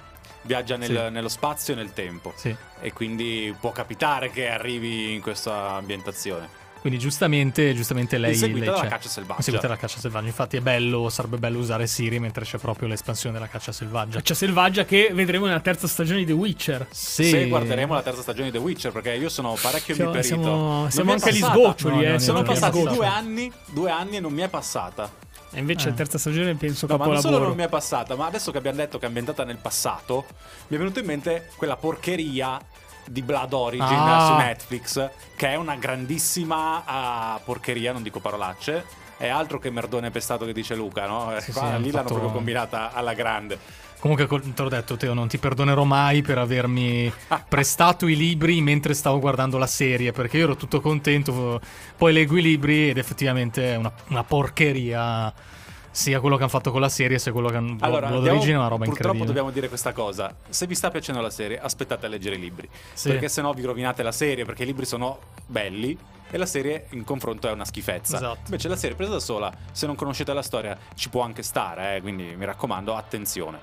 Viaggia 0.48 0.76
nel- 0.78 1.04
Sì. 1.06 1.12
nello 1.12 1.30
spazio 1.30 1.74
e 1.74 1.76
nel 1.78 1.94
tempo. 1.94 2.34
sì. 2.36 2.56
E 2.82 2.94
quindi 2.94 3.54
può 3.60 3.72
capitare 3.72 4.32
che 4.32 4.50
arrivi 4.50 5.14
in 5.14 5.22
questa 5.22 5.74
ambientazione. 5.74 6.66
Quindi 6.80 7.00
giustamente, 7.00 7.74
giustamente 7.74 8.18
lei, 8.20 8.32
Inseguita 8.34 8.60
lei 8.66 8.70
dalla 8.70 8.84
c'è. 8.84 8.88
caccia 8.88 9.10
selvaggia. 9.10 9.38
Inseguita 9.40 9.68
dalla 9.68 9.80
caccia 9.80 10.00
selvaggia. 10.00 10.28
Infatti 10.28 10.58
è 10.58 10.62
bello, 10.62 11.10
sarebbe 11.10 11.38
bello 11.38 11.58
usare 11.58 11.86
Siri 11.88 12.20
mentre 12.20 12.46
c'è 12.46 12.60
proprio 12.60 12.88
l'espansione 12.88 13.36
della 13.38 13.50
caccia 13.50 13.72
selvaggia. 13.72 14.18
Caccia 14.18 14.36
selvaggia 14.36 14.86
che 14.86 15.10
vedremo 15.12 15.48
nella 15.48 15.60
terza 15.60 15.88
stagione 15.88 16.20
di 16.20 16.26
The 16.28 16.32
Witcher. 16.34 16.86
Sì. 16.92 17.26
Se 17.30 17.48
guarderemo 17.48 17.94
la 17.96 18.04
terza 18.04 18.22
stagione 18.22 18.52
di 18.52 18.58
The 18.58 18.64
Witcher, 18.64 18.92
perché 18.92 19.14
io 19.16 19.28
sono 19.28 19.58
parecchio 19.60 19.96
Siamo, 19.96 20.12
imperito. 20.12 20.36
siamo, 20.42 20.90
siamo 20.90 21.12
anche 21.12 21.30
agli 21.30 21.42
sgoccioli, 21.42 21.96
No, 21.96 22.02
eh. 22.04 22.12
no, 22.12 22.20
Sono 22.20 22.44
passati 22.44 22.84
due 22.84 23.06
anni, 23.06 23.52
due 23.66 23.90
anni 23.90 24.18
e 24.18 24.20
non 24.20 24.32
mi 24.32 24.42
è 24.44 24.48
passata. 24.48 25.12
E 25.52 25.60
invece 25.60 25.88
Eh. 25.88 25.92
la 25.92 25.96
terza 25.98 26.18
stagione 26.18 26.54
penso 26.56 26.88
No, 26.88 26.98
ma 26.98 27.06
non 27.06 27.20
solo 27.22 27.40
non 27.40 27.56
mi 27.56 27.64
è 27.64 27.70
passata, 27.70 28.16
ma 28.16 28.26
adesso 28.26 28.52
che 28.52 28.58
abbiamo 28.58 28.78
detto 28.78 28.98
che 28.98 29.06
è 29.06 29.08
ambientata 29.08 29.44
nel 29.44 29.58
passato, 29.58 30.26
mi 30.68 30.76
è 30.76 30.80
venuto 30.80 31.00
in 31.00 31.06
mente 31.06 31.50
quella 31.56 31.76
porcheria 31.78 32.60
di 33.06 33.22
Blood 33.22 33.54
Origin 33.54 33.86
Ah. 33.98 34.28
su 34.28 34.34
Netflix, 34.36 35.10
che 35.38 35.48
è 35.50 35.56
una 35.56 35.76
grandissima 35.76 36.84
ah, 36.86 37.40
porcheria, 37.44 37.92
non 37.94 38.04
dico 38.04 38.20
parolacce. 38.20 38.84
È 39.18 39.28
altro 39.28 39.58
che 39.58 39.72
merdone 39.72 40.12
pestato 40.12 40.46
che 40.46 40.54
dice 40.54 40.76
Luca, 40.76 41.08
no? 41.08 41.34
Sì, 41.40 41.52
qua 41.52 41.62
sì, 41.76 41.82
lì 41.82 41.92
l'hanno 41.92 42.04
fatto- 42.04 42.14
proprio 42.14 42.32
combinata 42.32 42.92
alla 42.94 43.14
grande. 43.14 43.58
Comunque, 44.00 44.28
te 44.28 44.62
l'ho 44.62 44.70
detto, 44.70 44.96
Teo, 44.96 45.14
non 45.14 45.28
ti 45.28 45.38
perdonerò 45.38 45.84
mai 45.84 46.22
per 46.22 46.38
avermi 46.38 47.12
prestato 47.50 48.08
i 48.08 48.16
libri 48.16 48.62
mentre 48.62 48.94
stavo 48.94 49.20
guardando 49.20 49.58
la 49.58 49.68
serie, 49.68 50.12
perché 50.12 50.38
io 50.38 50.44
ero 50.44 50.56
tutto 50.56 50.80
contento. 50.82 51.60
Poi 51.98 52.14
leggo 52.14 52.38
i 52.38 52.42
libri 52.42 52.90
ed 52.90 52.98
effettivamente 52.98 53.74
è 53.74 53.76
una, 53.76 53.92
una 54.08 54.24
porcheria. 54.24 55.34
Sia 55.90 56.20
quello 56.20 56.36
che 56.36 56.44
hanno 56.44 56.52
fatto 56.52 56.70
con 56.70 56.80
la 56.80 56.90
serie, 56.90 57.18
sia 57.18 57.32
quello 57.32 57.50
che 57.50 57.56
hanno 57.56 57.76
Allora, 57.80 58.10
andiamo- 58.10 58.38
Origin 58.38 58.54
è 58.54 58.58
una 58.58 58.68
roba 58.68 58.84
purtroppo 58.86 58.98
incredibile. 59.16 59.26
dobbiamo 59.26 59.50
dire 59.50 59.68
questa 59.68 59.94
cosa. 59.94 60.32
Se 60.48 60.68
vi 60.68 60.76
sta 60.76 60.92
piacendo 60.92 61.22
la 61.22 61.32
serie, 61.32 61.60
aspettate 61.60 62.06
a 62.06 62.10
leggere 62.10 62.36
i 62.36 62.40
libri. 62.40 62.70
Sì. 62.94 63.10
Perché 63.10 63.28
sennò 63.30 63.52
vi 63.54 63.64
rovinate 63.64 64.04
la 64.04 64.12
serie, 64.12 64.46
perché 64.46 64.62
i 64.62 64.68
libri 64.68 64.86
sono 64.86 65.18
belli 65.48 65.98
e 66.30 66.38
la 66.38 66.46
serie 66.46 66.86
in 66.92 67.04
confronto 67.04 67.48
è 67.48 67.52
una 67.52 67.66
schifezza. 67.66 68.18
Esatto. 68.18 68.42
Invece 68.46 68.68
la 68.68 68.76
serie 68.76 68.96
presa 68.96 69.14
da 69.14 69.20
sola, 69.20 69.52
se 69.72 69.88
non 69.88 69.96
conoscete 69.96 70.32
la 70.34 70.44
storia, 70.44 70.78
ci 70.94 71.10
può 71.10 71.24
anche 71.24 71.42
stare, 71.42 71.96
eh, 71.96 72.02
quindi 72.02 72.36
mi 72.38 72.46
raccomando, 72.46 72.96
attenzione. 72.96 73.58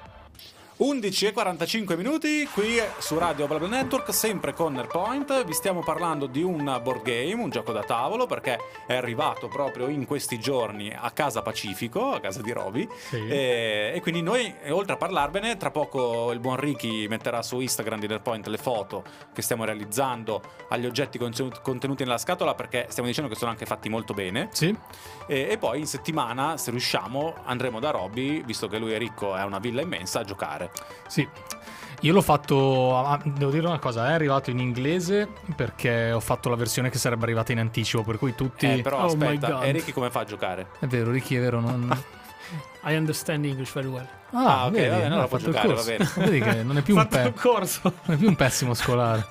11 0.77 1.27
e 1.27 1.33
45 1.33 1.97
minuti 1.97 2.49
qui 2.53 2.81
su 2.99 3.17
Radio 3.17 3.47
Blabla 3.47 3.69
Network, 3.69 4.13
sempre 4.13 4.53
con 4.53 4.73
Nerpoint. 4.73 5.45
Vi 5.45 5.53
stiamo 5.53 5.85
parlando 5.85 6.27
di 6.27 6.43
un 6.43 6.81
board 6.83 7.03
game, 7.03 7.41
un 7.41 7.49
gioco 7.49 7.71
da 7.71 7.85
tavolo, 7.85 8.27
perché 8.27 8.59
è 8.85 8.97
arrivato 8.97 9.47
proprio 9.47 9.87
in 9.87 10.05
questi 10.05 10.41
giorni 10.41 10.93
a 10.93 11.13
casa 11.13 11.43
Pacifico, 11.43 12.11
a 12.11 12.19
casa 12.19 12.43
di 12.43 12.51
Roby. 12.51 12.89
Sì. 13.09 13.25
E, 13.25 13.93
e 13.95 14.01
quindi 14.01 14.21
noi, 14.21 14.53
oltre 14.71 14.95
a 14.95 14.97
parlarvene, 14.97 15.57
tra 15.57 15.71
poco 15.71 16.33
il 16.33 16.41
buon 16.41 16.57
Ricky 16.57 17.07
metterà 17.07 17.41
su 17.43 17.61
Instagram 17.61 18.01
di 18.01 18.09
Nerpoint 18.09 18.49
le 18.49 18.59
foto 18.59 19.05
che 19.33 19.43
stiamo 19.43 19.63
realizzando 19.65 20.43
agli 20.71 20.87
oggetti 20.87 21.19
contenuti- 21.19 22.03
nella 22.03 22.19
scatola, 22.19 22.57
perché 22.57 22.87
stiamo 22.89 23.09
dicendo 23.09 23.31
che 23.31 23.37
sono 23.37 23.53
anche 23.53 23.65
fatti 23.65 23.89
molto 23.89 24.13
bene. 24.13 24.49
Sì, 24.51 24.77
E, 25.29 25.47
e 25.51 25.57
poi 25.57 25.79
in 25.79 25.87
settimana, 25.87 26.57
se 26.57 26.73
riusciamo, 26.73 27.37
andremo 27.45 27.79
da 27.79 27.91
Robby, 27.91 28.43
visto 28.45 28.67
che 28.67 28.79
lui 28.79 28.91
è 28.93 28.99
ricco 28.99 29.37
e 29.37 29.39
ha 29.39 29.45
una 29.45 29.61
villa 29.61 29.81
immensa, 29.81 30.19
a 30.19 30.25
giocare. 30.25 30.63
Sì. 31.07 31.27
Io 32.01 32.13
l'ho 32.13 32.21
fatto, 32.21 32.99
ah, 32.99 33.19
devo 33.25 33.51
dire 33.51 33.67
una 33.67 33.79
cosa, 33.79 34.09
è 34.09 34.13
arrivato 34.13 34.51
in 34.51 34.59
inglese 34.59 35.27
perché 35.57 36.13
ho 36.13 36.21
fatto 36.21 36.51
la 36.51 36.57
versione 36.57 36.91
che 36.91 36.99
sarebbe 36.99 37.23
arrivata 37.25 37.53
in 37.53 37.59
anticipo, 37.61 38.03
per 38.03 38.19
cui 38.19 38.35
tutti... 38.35 38.71
Eh, 38.71 38.83
però 38.83 39.03
Oh 39.03 39.07
aspetta, 39.07 39.63
e 39.63 39.71
Ricky 39.71 39.93
come 39.93 40.11
fa 40.11 40.21
a 40.21 40.25
giocare? 40.25 40.67
È 40.81 40.87
vero, 40.87 41.11
Ricky, 41.11 41.37
è 41.37 41.41
vero, 41.41 41.61
non... 41.61 41.89
I 42.85 42.95
understand 42.97 43.47
English 43.47 43.73
very 43.73 43.87
well. 43.87 44.07
Ah, 44.33 44.67
ok, 44.67 44.73
vedi, 44.73 44.89
va 44.89 44.97
bene, 44.97 45.07
allora 45.07 45.23
ha 45.23 45.27
può 45.29 45.39
fatto 45.39 45.49
il 45.49 45.55
giocare, 45.55 45.75
corso. 45.75 45.91
va 45.91 45.97
bene. 45.97 46.11
Vedi 46.31 46.41
che 46.41 46.63
non 46.63 46.77
è 46.77 46.83
più 46.83 46.97
un, 46.97 47.07
pe- 47.09 47.33
non 47.43 47.95
è 48.05 48.17
più 48.17 48.29
un 48.29 48.37
pessimo 48.37 48.75
scolare. 48.75 49.27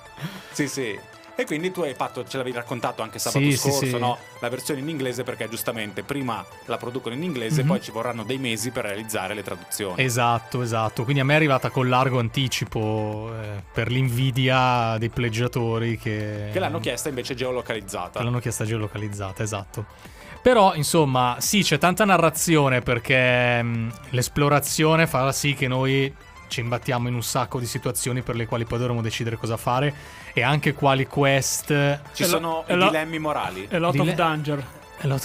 Sì, 0.51 0.67
sì. 0.67 0.99
E 1.35 1.45
quindi 1.45 1.71
tu 1.71 1.81
hai 1.81 1.95
fatto, 1.95 2.23
ce 2.27 2.37
l'avevi 2.37 2.55
raccontato 2.55 3.01
anche 3.01 3.17
sabato 3.17 3.43
Sì, 3.43 3.51
sì, 3.57 3.69
scorso, 3.69 3.85
sì. 3.85 3.97
no? 3.97 4.17
La 4.39 4.49
versione 4.49 4.81
in 4.81 4.89
inglese 4.89 5.23
perché 5.23 5.49
giustamente 5.49 6.03
prima 6.03 6.45
la 6.65 6.77
producono 6.77 7.15
in 7.15 7.23
inglese 7.23 7.61
Mhm. 7.63 7.67
poi 7.67 7.81
ci 7.81 7.89
vorranno 7.91 8.23
dei 8.23 8.37
mesi 8.37 8.69
per 8.69 8.85
realizzare 8.85 9.33
le 9.33 9.41
traduzioni. 9.41 10.03
Esatto, 10.03 10.61
esatto. 10.61 11.03
Quindi 11.03 11.21
a 11.21 11.25
me 11.25 11.33
è 11.33 11.35
arrivata 11.37 11.69
con 11.71 11.89
largo 11.89 12.19
anticipo 12.19 13.31
eh, 13.33 13.63
per 13.73 13.89
l'invidia 13.89 14.95
dei 14.99 15.09
pleggiatori 15.09 15.97
che... 15.97 16.49
Che 16.51 16.59
l'hanno 16.59 16.79
chiesta 16.79 17.09
invece 17.09 17.33
geolocalizzata. 17.33 18.19
Che 18.19 18.23
l'hanno 18.23 18.39
chiesta 18.39 18.63
geolocalizzata, 18.65 19.41
esatto. 19.41 19.85
Però, 20.43 20.75
insomma, 20.75 21.37
sì, 21.39 21.63
c'è 21.63 21.77
tanta 21.77 22.05
narrazione 22.05 22.81
perché 22.81 23.63
mh, 23.63 23.91
l'esplorazione 24.09 25.07
fa 25.07 25.31
sì 25.31 25.53
che 25.55 25.67
noi 25.67 26.13
ci 26.53 26.59
imbattiamo 26.59 27.07
in 27.07 27.15
un 27.15 27.23
sacco 27.23 27.57
di 27.59 27.65
situazioni 27.65 28.21
per 28.21 28.35
le 28.35 28.45
quali 28.45 28.63
poi 28.65 28.77
dovremo 28.77 29.01
decidere 29.01 29.37
cosa 29.37 29.57
fare 29.57 29.91
e 30.33 30.43
anche 30.43 30.73
quali 30.73 31.07
quest... 31.07 31.67
Ci 32.13 32.21
E 32.23 32.25
sono 32.25 32.63
i 32.67 32.75
lo- 32.75 32.85
dilemmi 32.85 33.17
morali. 33.17 33.67
A 33.71 33.79
lot 33.79 33.91
Dile- 33.93 34.11
of 34.11 34.15
danger. 34.15 34.65
Eh, 35.01 35.07
lo- 35.07 35.17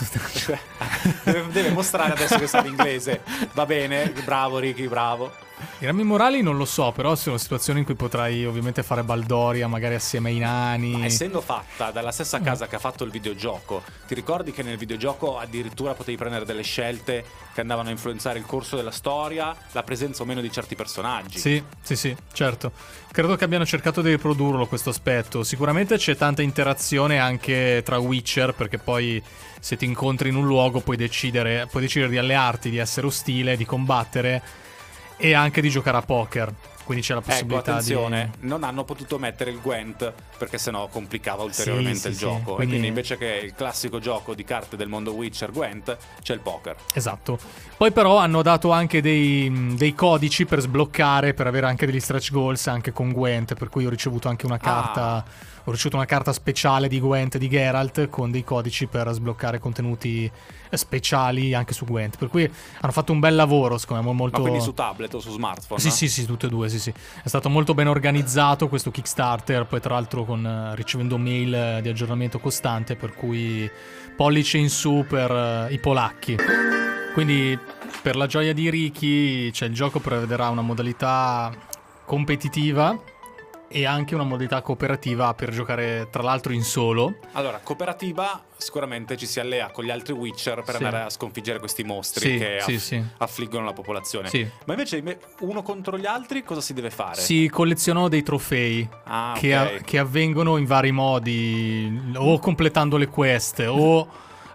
deve, 1.24 1.46
deve 1.52 1.70
mostrare 1.70 2.12
adesso 2.12 2.38
che 2.38 2.46
sa 2.46 2.60
l'inglese. 2.62 3.20
Va 3.52 3.66
bene, 3.66 4.10
bravo 4.24 4.58
Ricky, 4.58 4.88
bravo. 4.88 5.30
I 5.80 5.86
rami 5.86 6.02
morali 6.04 6.42
non 6.42 6.56
lo 6.56 6.64
so, 6.64 6.92
però 6.92 7.14
sono 7.14 7.36
situazioni 7.36 7.80
in 7.80 7.84
cui 7.84 7.94
potrai 7.94 8.44
ovviamente 8.44 8.82
fare 8.82 9.02
baldoria, 9.02 9.68
magari 9.68 9.94
assieme 9.94 10.30
ai 10.30 10.38
nani. 10.38 10.92
Ma 10.92 11.04
essendo 11.04 11.40
fatta 11.40 11.90
dalla 11.90 12.12
stessa 12.12 12.40
casa 12.40 12.66
che 12.66 12.76
ha 12.76 12.78
fatto 12.78 13.04
il 13.04 13.10
videogioco, 13.10 13.82
ti 14.06 14.14
ricordi 14.14 14.52
che 14.52 14.62
nel 14.62 14.76
videogioco 14.76 15.38
addirittura 15.38 15.94
potevi 15.94 16.16
prendere 16.16 16.44
delle 16.44 16.62
scelte 16.62 17.24
che 17.54 17.60
andavano 17.60 17.88
a 17.88 17.92
influenzare 17.92 18.38
il 18.38 18.46
corso 18.46 18.76
della 18.76 18.90
storia, 18.90 19.54
la 19.72 19.82
presenza 19.82 20.22
o 20.22 20.26
meno 20.26 20.40
di 20.40 20.50
certi 20.50 20.74
personaggi? 20.74 21.38
Sì, 21.38 21.62
sì, 21.80 21.96
sì, 21.96 22.16
certo. 22.32 22.72
Credo 23.10 23.36
che 23.36 23.44
abbiano 23.44 23.64
cercato 23.64 24.02
di 24.02 24.10
riprodurlo 24.10 24.66
questo 24.66 24.90
aspetto. 24.90 25.42
Sicuramente 25.42 25.96
c'è 25.96 26.16
tanta 26.16 26.42
interazione 26.42 27.18
anche 27.18 27.82
tra 27.84 27.98
Witcher, 27.98 28.54
perché 28.54 28.78
poi 28.78 29.22
se 29.60 29.76
ti 29.76 29.84
incontri 29.84 30.28
in 30.28 30.36
un 30.36 30.46
luogo 30.46 30.80
puoi 30.80 30.96
decidere, 30.96 31.66
puoi 31.70 31.82
decidere 31.82 32.10
di 32.10 32.18
allearti, 32.18 32.70
di 32.70 32.78
essere 32.78 33.06
ostile, 33.06 33.56
di 33.56 33.64
combattere 33.64 34.42
e 35.18 35.34
anche 35.34 35.60
di 35.60 35.68
giocare 35.68 35.98
a 35.98 36.02
poker. 36.02 36.54
Quindi 36.88 37.04
c'è 37.04 37.12
la 37.12 37.20
Ecco, 37.20 37.28
possibilità 37.28 37.72
attenzione, 37.72 38.30
di... 38.40 38.48
non 38.48 38.64
hanno 38.64 38.82
potuto 38.82 39.18
mettere 39.18 39.50
il 39.50 39.60
Gwent 39.60 40.10
perché 40.38 40.56
sennò 40.56 40.86
complicava 40.86 41.42
ulteriormente 41.42 41.98
sì, 41.98 42.08
il 42.08 42.14
sì. 42.14 42.20
gioco. 42.20 42.54
Quindi- 42.54 42.62
E 42.62 42.66
quindi 42.66 42.86
invece 42.86 43.18
che 43.18 43.42
il 43.44 43.54
classico 43.54 43.98
gioco 43.98 44.34
di 44.34 44.42
carte 44.42 44.74
del 44.78 44.88
mondo 44.88 45.12
Witcher 45.12 45.52
Gwent, 45.52 45.94
c'è 46.22 46.32
il 46.32 46.40
poker. 46.40 46.76
Esatto. 46.94 47.38
Poi 47.76 47.92
però 47.92 48.16
hanno 48.16 48.40
dato 48.40 48.70
anche 48.70 49.02
dei, 49.02 49.74
dei 49.76 49.94
codici 49.94 50.46
per 50.46 50.60
sbloccare, 50.60 51.34
per 51.34 51.46
avere 51.46 51.66
anche 51.66 51.84
degli 51.84 52.00
stretch 52.00 52.30
goals 52.30 52.66
anche 52.68 52.90
con 52.90 53.12
Gwent, 53.12 53.52
per 53.52 53.68
cui 53.68 53.84
ho 53.84 53.90
ricevuto 53.90 54.28
anche 54.28 54.46
una 54.46 54.56
carta... 54.56 55.02
Ah. 55.02 55.56
Ho 55.68 55.70
ricevuto 55.70 55.96
una 55.96 56.06
carta 56.06 56.32
speciale 56.32 56.88
di 56.88 56.98
Gwent 56.98 57.36
di 57.36 57.46
Geralt 57.46 58.08
con 58.08 58.30
dei 58.30 58.42
codici 58.42 58.86
per 58.86 59.06
sbloccare 59.12 59.58
contenuti 59.58 60.24
eh, 60.70 60.76
speciali 60.78 61.52
anche 61.52 61.74
su 61.74 61.84
Gwent. 61.84 62.16
Per 62.16 62.28
cui 62.28 62.50
hanno 62.80 62.92
fatto 62.92 63.12
un 63.12 63.20
bel 63.20 63.34
lavoro, 63.34 63.76
secondo 63.76 64.02
me, 64.02 64.14
molto... 64.14 64.38
Ma 64.38 64.46
quindi 64.46 64.64
su 64.64 64.72
tablet 64.72 65.12
o 65.12 65.20
su 65.20 65.30
smartphone? 65.30 65.78
Sì, 65.78 65.90
sì, 65.90 66.08
sì, 66.08 66.24
tutte 66.24 66.46
e 66.46 66.48
due, 66.48 66.70
sì, 66.70 66.78
sì. 66.80 66.90
È 67.22 67.28
stato 67.28 67.50
molto 67.50 67.74
ben 67.74 67.86
organizzato 67.86 68.66
questo 68.68 68.90
Kickstarter, 68.90 69.66
poi 69.66 69.80
tra 69.80 69.92
l'altro 69.92 70.24
con, 70.24 70.42
eh, 70.46 70.74
ricevendo 70.74 71.18
mail 71.18 71.52
eh, 71.52 71.80
di 71.82 71.90
aggiornamento 71.90 72.38
costante, 72.38 72.96
per 72.96 73.12
cui 73.12 73.70
pollice 74.16 74.56
in 74.56 74.70
su 74.70 75.04
per 75.06 75.30
eh, 75.30 75.74
i 75.74 75.78
polacchi. 75.78 76.34
Quindi 77.12 77.58
per 78.00 78.16
la 78.16 78.26
gioia 78.26 78.54
di 78.54 78.70
Ricky, 78.70 79.52
cioè 79.52 79.68
il 79.68 79.74
gioco 79.74 80.00
prevederà 80.00 80.48
una 80.48 80.62
modalità 80.62 81.52
competitiva 82.06 82.98
e 83.68 83.84
anche 83.86 84.14
una 84.14 84.24
modalità 84.24 84.62
cooperativa 84.62 85.34
per 85.34 85.50
giocare 85.50 86.08
tra 86.10 86.22
l'altro 86.22 86.52
in 86.52 86.62
solo. 86.62 87.16
Allora, 87.32 87.60
cooperativa 87.62 88.42
sicuramente 88.56 89.16
ci 89.16 89.26
si 89.26 89.38
allea 89.40 89.70
con 89.70 89.84
gli 89.84 89.90
altri 89.90 90.14
Witcher 90.14 90.62
per 90.62 90.76
Sì. 90.76 90.82
andare 90.84 91.04
a 91.04 91.10
sconfiggere 91.10 91.58
questi 91.58 91.84
mostri 91.84 92.30
Sì, 92.32 92.38
che 92.38 92.56
aff- 92.58 92.74
sì. 92.76 93.02
affliggono 93.18 93.64
la 93.66 93.72
popolazione. 93.72 94.28
Sì. 94.28 94.48
Ma 94.64 94.72
invece 94.72 95.02
uno 95.40 95.62
contro 95.62 95.96
gli 95.98 96.06
altri 96.06 96.42
cosa 96.42 96.60
si 96.60 96.72
deve 96.74 96.90
fare? 96.90 97.20
Si 97.20 97.48
collezionano 97.48 98.08
dei 98.08 98.22
trofei 98.22 98.88
Ah, 99.04 99.34
che, 99.38 99.56
ok. 99.56 99.66
a- 99.66 99.84
che 99.84 99.98
avvengono 99.98 100.56
in 100.56 100.64
vari 100.64 100.90
modi, 100.92 102.10
o 102.16 102.38
completando 102.38 102.96
le 102.96 103.06
quest, 103.08 103.64
o 103.68 104.08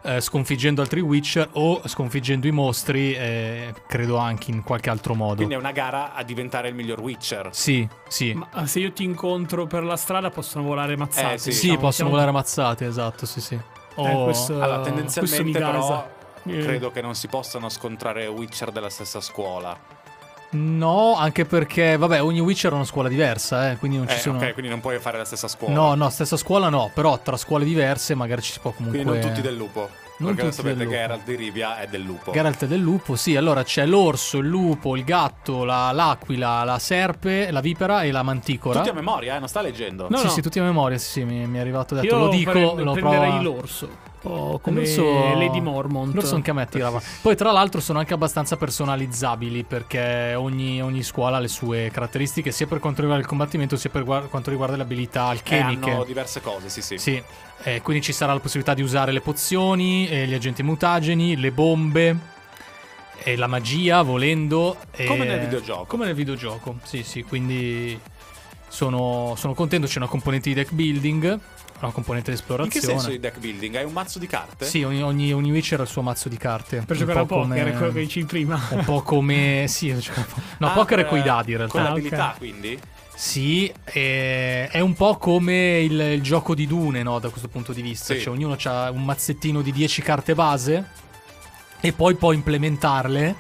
eh, 0.04 0.22
sconfiggendo 0.22 0.82
altri 0.82 0.99
Witcher, 0.99 1.49
o 1.54 1.82
sconfiggendo 1.88 2.47
i 2.47 2.51
mostri, 2.51 3.14
eh, 3.14 3.74
credo 3.88 4.18
anche 4.18 4.51
in 4.51 4.64
qualche 4.64 4.89
altro 4.89 5.16
modo. 5.16 5.36
Quindi 5.36 5.54
è 5.54 5.58
una 5.58 5.72
gara 5.72 6.14
a 6.14 6.24
diventare 6.24 6.68
il 6.68 6.76
miglior 6.76 6.99
Witcher. 6.99 7.49
Sì, 7.51 7.88
sì. 8.08 8.34
Ma 8.34 8.47
ah, 8.51 8.66
se 8.66 8.80
io 8.80 8.91
ti 8.91 9.04
incontro 9.04 9.66
per 9.66 9.84
la 9.84 9.95
strada 9.97 10.30
possono 10.30 10.66
volare 10.66 10.95
mazzate. 10.97 11.34
Eh, 11.34 11.38
sì. 11.38 11.51
sì, 11.51 11.62
diciamo, 11.62 11.74
possono 11.76 11.91
siamo- 11.93 12.10
volare 12.12 12.30
ammazzate, 12.30 12.86
esatto, 12.86 13.26
sì, 13.26 13.41
sì. 13.41 13.56
Eh, 13.56 13.62
questo- 13.95 14.54
Allora, 14.54 14.80
questo 14.80 14.80
mi 14.80 14.84
tendenzialmente 14.84 15.60
però 15.60 15.72
gasa. 15.72 16.12
Eh. 16.45 16.58
credo 16.60 16.91
che 16.91 17.01
non 17.01 17.16
si 17.16 17.28
possano 17.28 17.70
scontrare 17.70 18.28
Witcher 18.28 18.72
della 18.72 18.89
stessa 18.89 19.22
scuola. 19.22 20.01
No, 20.54 21.16
anche 21.16 21.45
perché, 21.45 21.97
vabbè, 21.97 22.22
ogni 22.22 22.39
Witcher 22.39 22.72
ha 22.72 22.76
una 22.76 22.86
scuola 22.86 23.10
diversa, 23.10 23.72
eh, 23.72 23.78
quindi 23.78 23.97
non 23.97 24.08
ci 24.08 24.16
Eh, 24.16 24.20
sono... 24.20 24.38
ok, 24.38 24.54
quindi 24.54 24.70
non 24.70 24.80
puoi 24.82 24.99
fare 24.99 25.18
la 25.18 25.26
stessa 25.26 25.47
scuola. 25.47 25.74
No, 25.74 25.95
no, 25.95 26.10
stessa 26.10 26.38
scuola 26.38 26.70
no, 26.70 26.91
però 26.93 27.20
tra 27.20 27.38
scuole 27.38 27.66
diverse 27.66 28.14
magari 28.16 28.41
ci 28.41 28.51
si 28.51 28.60
può 28.60 28.72
comunque... 28.72 29.01
Quindi 29.01 29.20
non 29.20 29.30
tutti 29.30 29.41
del 29.41 29.56
lupo. 29.56 29.89
Non 30.16 30.36
perché 30.36 30.51
tutti 30.51 30.62
sapete 30.68 30.84
che. 30.86 30.89
Geralt 30.91 31.24
di 31.26 31.36
Rivia 31.36 31.80
è 31.80 31.88
del 31.88 32.01
lupo. 32.01 32.32
Geralt 32.32 32.64
è 32.64 32.68
del 32.68 32.80
lupo, 32.80 33.16
sì, 33.16 33.36
allora 33.36 33.64
c'è 33.64 33.86
l'orso, 33.88 34.38
il 34.38 34.47
lupo, 34.47 34.95
il 34.95 35.04
gatto, 35.04 35.64
la- 35.66 35.91
l'aquila, 35.91 36.64
la 36.64 36.78
serpe, 36.78 37.49
la 37.49 37.60
vipera 37.62 38.04
e 38.04 38.12
la 38.12 38.22
manticora. 38.22 38.78
Tutti 38.78 38.91
a 38.91 38.93
memoria, 38.93 39.36
eh, 39.36 39.39
non 39.39 39.47
sta 39.47 39.62
leggendo. 39.62 40.08
No, 40.10 40.18
sì, 40.18 40.26
no. 40.26 40.30
sì, 40.30 40.41
tutti 40.43 40.60
a 40.60 40.64
memoria, 40.64 40.99
sì, 40.99 41.10
sì, 41.10 41.24
mi, 41.24 41.47
mi 41.47 41.58
è 41.58 41.62
arrivato 41.62 41.95
detto. 41.95 42.06
Io 42.06 42.18
lo 42.18 42.30
dico, 42.30 42.51
pre- 42.51 42.62
lo 42.84 42.91
prenderei 42.91 43.30
provo. 43.32 43.41
l'orso. 43.41 43.89
O 44.26 44.60
come 44.60 44.80
L'orso- 44.80 45.36
Lady 45.36 45.60
Mormont. 45.60 46.14
L'orso 46.14 46.36
anche 46.36 46.52
a 46.52 46.54
me 46.54 46.66
tirava. 46.68 47.02
Poi, 47.22 47.36
tra 47.36 47.52
l'altro, 47.52 47.82
sono 47.82 48.00
anche 48.00 48.14
abbastanza 48.14 48.56
personalizzabili 48.56 49.64
perché 49.64 50.34
ogni, 50.36 50.82
ogni 50.82 51.04
scuola 51.04 51.38
ha 51.38 51.40
le 51.42 51.50
sue 51.50 51.90
caratteristiche, 51.92 52.52
sia 52.52 52.66
per 52.66 52.80
quanto 52.80 53.02
riguarda 53.02 53.22
il 53.24 53.30
combattimento, 53.30 53.76
sia 53.76 53.90
per 53.90 54.04
guar- 54.06 54.30
quanto 54.30 54.50
riguarda 54.50 54.78
le 54.78 54.84
abilità 54.84 55.26
Eh, 55.28 55.32
alchemiche. 55.32 55.90
hanno 55.92 56.04
diverse 56.06 56.40
cose, 56.42 56.70
sì, 56.70 56.82
sì. 56.82 56.98
Sì, 56.98 57.22
eh, 57.64 57.82
quindi 57.82 58.02
ci 58.02 58.14
sarà 58.14 58.32
la 58.34 58.40
possibilità 58.40 58.74
di 58.74 58.82
usare 58.82 59.12
le 59.12 59.20
pozioni, 59.22 60.08
eh, 60.08 60.26
gli 60.26 60.34
agenti 60.34 60.64
mutageni, 60.64 61.36
le 61.36 61.52
bombe, 61.52 62.18
e 63.26 63.36
la 63.36 63.48
magia 63.48 64.02
volendo. 64.04 64.78
e- 64.92 65.06
Come 65.06 65.26
nel 65.26 65.40
videogioco. 65.42 65.84
Come 65.86 66.06
nel 66.06 66.16
videogioco, 66.16 66.78
sì, 66.84 67.04
sì, 67.04 67.24
quindi 67.24 68.00
sono, 68.70 69.34
sono 69.38 69.54
contento. 69.54 69.86
C'è 69.88 69.98
una 69.98 70.08
componente 70.08 70.50
di 70.50 70.56
deck 70.56 70.72
building, 70.72 71.40
una 71.86 71.94
componente 71.94 72.32
di 72.32 72.38
In 72.38 72.42
esplorazione. 72.44 72.86
che 72.86 72.92
senso 72.94 73.10
di 73.10 73.20
deck 73.20 73.38
building? 73.40 73.76
Hai 73.76 73.86
un 73.86 73.92
mazzo 73.94 74.20
di 74.20 74.28
carte? 74.28 74.66
Sì, 74.66 74.84
ogni, 74.84 75.02
ogni, 75.02 75.34
ogni 75.34 75.52
Witcher 75.52 75.80
ha 75.80 75.84
il 75.84 75.90
suo 75.90 76.02
mazzo 76.02 76.30
di 76.30 76.38
carte. 76.38 76.78
Per 76.86 76.96
Un 76.96 76.98
giocare 76.98 77.20
a 77.20 77.26
po' 77.26 77.36
poker, 77.42 77.48
come- 77.60 77.72
è 77.74 77.78
quello 77.78 77.92
che 77.94 78.00
dicevi 78.00 78.26
prima. 78.26 78.60
Un 78.72 78.84
po' 78.84 79.02
come. 79.02 79.66
Sì, 79.74 79.92
po- 79.92 80.26
no, 80.60 80.68
Ah, 80.68 80.72
poker 80.74 81.00
è 81.00 81.02
per- 81.02 81.10
coi 81.10 81.22
dadi 81.24 81.52
in 81.52 81.58
realtà. 81.58 81.78
Con 81.78 81.86
Ah, 81.86 81.90
l'abilità, 81.90 82.30
ok. 82.32 82.38
quindi? 82.38 82.80
Sì, 83.16 83.72
è, 83.84 84.70
è 84.72 84.80
un 84.80 84.94
po' 84.96 85.18
come 85.18 85.80
il, 85.82 86.00
il 86.00 86.22
gioco 86.22 86.56
di 86.56 86.66
Dune, 86.66 87.04
no? 87.04 87.20
Da 87.20 87.30
questo 87.30 87.48
punto 87.48 87.72
di 87.72 87.82
vista. 87.82 88.14
Sì. 88.14 88.22
Cioè, 88.22 88.34
ognuno 88.34 88.58
ha 88.64 88.90
un 88.90 89.04
mazzettino 89.04 89.62
di 89.62 89.72
10 89.72 90.02
carte 90.02 90.34
base 90.34 90.88
e 91.80 91.94
poi 91.94 92.16
può 92.16 92.32
implementarle 92.32 93.36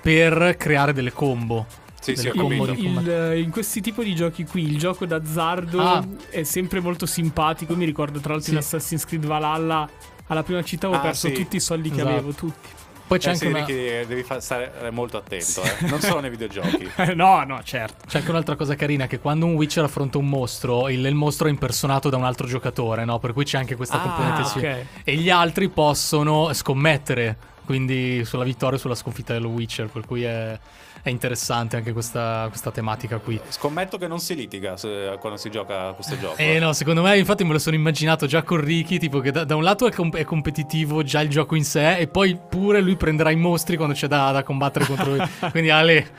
per 0.00 0.56
creare 0.56 0.92
delle 0.92 1.12
combo. 1.12 1.66
Sì, 2.14 2.16
sì, 2.16 2.28
combo 2.30 2.66
di 2.66 2.72
Il- 2.72 2.84
combattimento. 2.84 3.32
in 3.34 3.50
questi 3.50 3.80
tipi 3.80 4.04
di 4.04 4.14
giochi 4.14 4.44
qui 4.44 4.62
il 4.64 4.78
gioco 4.78 5.06
d'azzardo 5.06 5.80
Ah. 5.80 6.04
è 6.30 6.42
sempre 6.42 6.80
molto 6.80 7.06
simpatico. 7.06 7.74
Mi 7.74 7.84
ricordo 7.84 8.20
tra 8.20 8.32
l'altro 8.34 8.52
in 8.54 8.60
Sì. 8.62 8.64
Assassin's 8.76 9.04
Creed 9.04 9.26
Valhalla 9.26 9.88
alla 10.28 10.42
prima 10.42 10.62
città 10.62 10.86
avevo 10.86 11.00
Ah, 11.02 11.04
perso 11.04 11.28
sì. 11.28 11.34
tutti 11.34 11.56
i 11.56 11.60
soldi 11.60 11.88
che 11.90 11.96
Esatto. 12.00 12.10
avevo, 12.12 12.32
tutti. 12.32 12.68
Poi 13.06 13.20
c'è 13.20 13.28
Eh, 13.28 13.32
anche, 13.34 13.46
una, 13.46 13.58
Ricky, 13.64 14.06
devi 14.06 14.24
stare 14.40 14.90
molto 14.90 15.16
attento, 15.16 15.62
eh. 15.62 15.86
non 15.88 16.00
solo 16.00 16.18
nei 16.18 16.30
videogiochi. 16.30 16.90
Eh, 16.96 17.14
no, 17.14 17.44
no, 17.44 17.60
certo. 17.62 18.04
c'è 18.08 18.18
anche 18.18 18.30
un'altra 18.30 18.56
cosa 18.56 18.74
carina: 18.74 19.06
che 19.06 19.20
quando 19.20 19.46
un 19.46 19.54
Witcher 19.54 19.84
affronta 19.84 20.18
un 20.18 20.28
mostro, 20.28 20.88
il, 20.88 21.04
il 21.06 21.14
mostro 21.14 21.46
è 21.46 21.50
impersonato 21.50 22.08
da 22.10 22.16
un 22.16 22.24
altro 22.24 22.48
giocatore, 22.48 23.04
no? 23.04 23.20
Per 23.20 23.32
cui 23.32 23.44
c'è 23.44 23.58
anche 23.58 23.76
questa 23.76 24.02
Ah, 24.02 24.06
componente. 24.08 24.44
sì. 24.48 24.58
ok. 24.58 24.86
E 25.04 25.14
gli 25.14 25.30
altri 25.30 25.68
possono 25.68 26.52
scommettere 26.52 27.36
quindi 27.64 28.24
sulla 28.24 28.42
vittoria 28.44 28.76
e 28.76 28.80
sulla 28.80 28.96
sconfitta 28.96 29.32
dello 29.32 29.48
Witcher. 29.50 29.86
Per 29.88 30.04
cui 30.04 30.24
è, 30.24 30.58
è 31.08 31.12
interessante 31.12 31.76
anche 31.76 31.92
questa, 31.92 32.46
questa 32.48 32.70
tematica 32.72 33.18
qui. 33.18 33.40
Scommetto 33.48 33.96
che 33.96 34.08
non 34.08 34.18
si 34.18 34.34
litiga 34.34 34.76
se- 34.76 35.16
quando 35.20 35.38
si 35.38 35.50
gioca 35.50 35.88
a 35.88 35.92
questo 35.92 36.18
gioco. 36.18 36.36
Eh 36.36 36.58
no, 36.58 36.72
secondo 36.72 37.02
me 37.02 37.16
infatti 37.16 37.44
me 37.44 37.52
lo 37.52 37.58
sono 37.60 37.76
immaginato 37.76 38.26
già 38.26 38.42
con 38.42 38.60
Ricky, 38.60 38.98
tipo 38.98 39.20
che 39.20 39.30
da, 39.30 39.44
da 39.44 39.54
un 39.54 39.62
lato 39.62 39.86
è, 39.86 39.92
com- 39.92 40.14
è 40.16 40.24
competitivo 40.24 41.02
già 41.04 41.20
il 41.20 41.28
gioco 41.28 41.54
in 41.54 41.64
sé 41.64 41.96
e 41.98 42.08
poi 42.08 42.36
pure 42.36 42.80
lui 42.80 42.96
prenderà 42.96 43.30
i 43.30 43.36
mostri 43.36 43.76
quando 43.76 43.94
c'è 43.94 44.08
da, 44.08 44.32
da 44.32 44.42
combattere 44.42 44.84
contro 44.84 45.14
lui. 45.14 45.24
Quindi 45.50 45.70
Ale, 45.70 46.10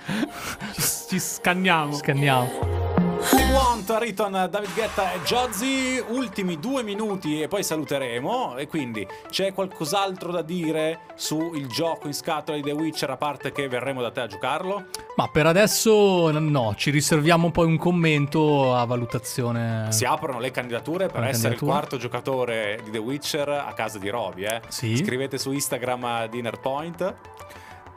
Ci, 0.73 0.81
ci 1.09 1.19
scanniamo. 1.19 1.91
scanniamo. 1.93 3.06
Want, 3.51 3.97
Riton, 3.99 4.47
David 4.49 4.73
Guetta 4.75 5.11
e 5.11 5.21
Jozzy, 5.23 5.97
ultimi 6.09 6.59
due 6.59 6.83
minuti 6.83 7.41
e 7.41 7.47
poi 7.47 7.63
saluteremo. 7.63 8.57
E 8.57 8.67
quindi 8.67 9.07
c'è 9.29 9.53
qualcos'altro 9.53 10.31
da 10.31 10.43
dire 10.43 10.99
sul 11.15 11.65
gioco 11.67 12.05
in 12.07 12.13
scatola 12.13 12.57
di 12.57 12.63
The 12.63 12.71
Witcher 12.71 13.09
a 13.09 13.17
parte 13.17 13.51
che 13.51 13.67
verremo 13.67 14.01
da 14.01 14.11
te 14.11 14.21
a 14.21 14.27
giocarlo? 14.27 14.85
Ma 15.15 15.27
per 15.29 15.47
adesso 15.47 16.29
no, 16.31 16.75
ci 16.77 16.91
riserviamo 16.91 17.49
poi 17.49 17.65
un 17.65 17.77
commento 17.77 18.75
a 18.75 18.85
valutazione. 18.85 19.87
Si 19.91 20.05
aprono 20.05 20.39
le 20.39 20.51
candidature 20.51 21.07
per 21.07 21.21
Le 21.21 21.29
essere 21.29 21.55
candidature. 21.55 21.71
il 21.71 21.77
quarto 21.77 21.97
giocatore 21.97 22.79
di 22.83 22.91
The 22.91 22.99
Witcher 22.99 23.49
a 23.49 23.73
casa 23.73 23.97
di 23.97 24.09
Roby. 24.09 24.43
Eh. 24.43 24.61
Sì. 24.67 24.95
Scrivete 24.95 25.37
su 25.39 25.51
Instagram 25.51 26.27
Dinner 26.27 26.59
Point. 26.59 27.15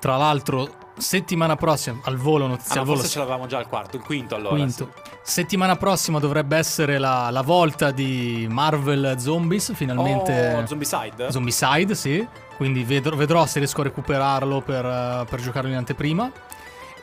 Tra 0.00 0.16
l'altro, 0.16 0.68
settimana 0.96 1.56
prossima, 1.56 2.00
al 2.04 2.16
volo, 2.16 2.46
Ah, 2.46 2.48
notizie 2.48 2.74
no, 2.74 2.80
al 2.80 2.86
volo. 2.86 2.98
forse 2.98 3.12
ce 3.12 3.18
l'avevamo 3.18 3.46
già 3.46 3.58
al 3.58 3.68
quarto, 3.68 3.96
il 3.96 4.02
quinto 4.02 4.34
allora. 4.34 4.54
Quinto. 4.54 4.92
Settimana 5.22 5.76
prossima 5.76 6.18
dovrebbe 6.18 6.56
essere 6.56 6.98
la, 6.98 7.28
la 7.30 7.42
volta 7.42 7.90
di 7.90 8.46
Marvel 8.50 9.16
Zombies, 9.18 9.66
sì. 9.66 9.74
finalmente. 9.74 10.54
Oh, 10.54 10.66
Zombicide? 10.66 11.30
Zombicide, 11.30 11.94
sì. 11.94 12.26
Quindi 12.56 12.82
vedrò, 12.84 13.14
vedrò 13.14 13.44
se 13.46 13.58
riesco 13.58 13.82
a 13.82 13.84
recuperarlo 13.84 14.62
per, 14.62 15.26
per 15.28 15.40
giocarlo 15.40 15.68
in 15.68 15.76
anteprima. 15.76 16.30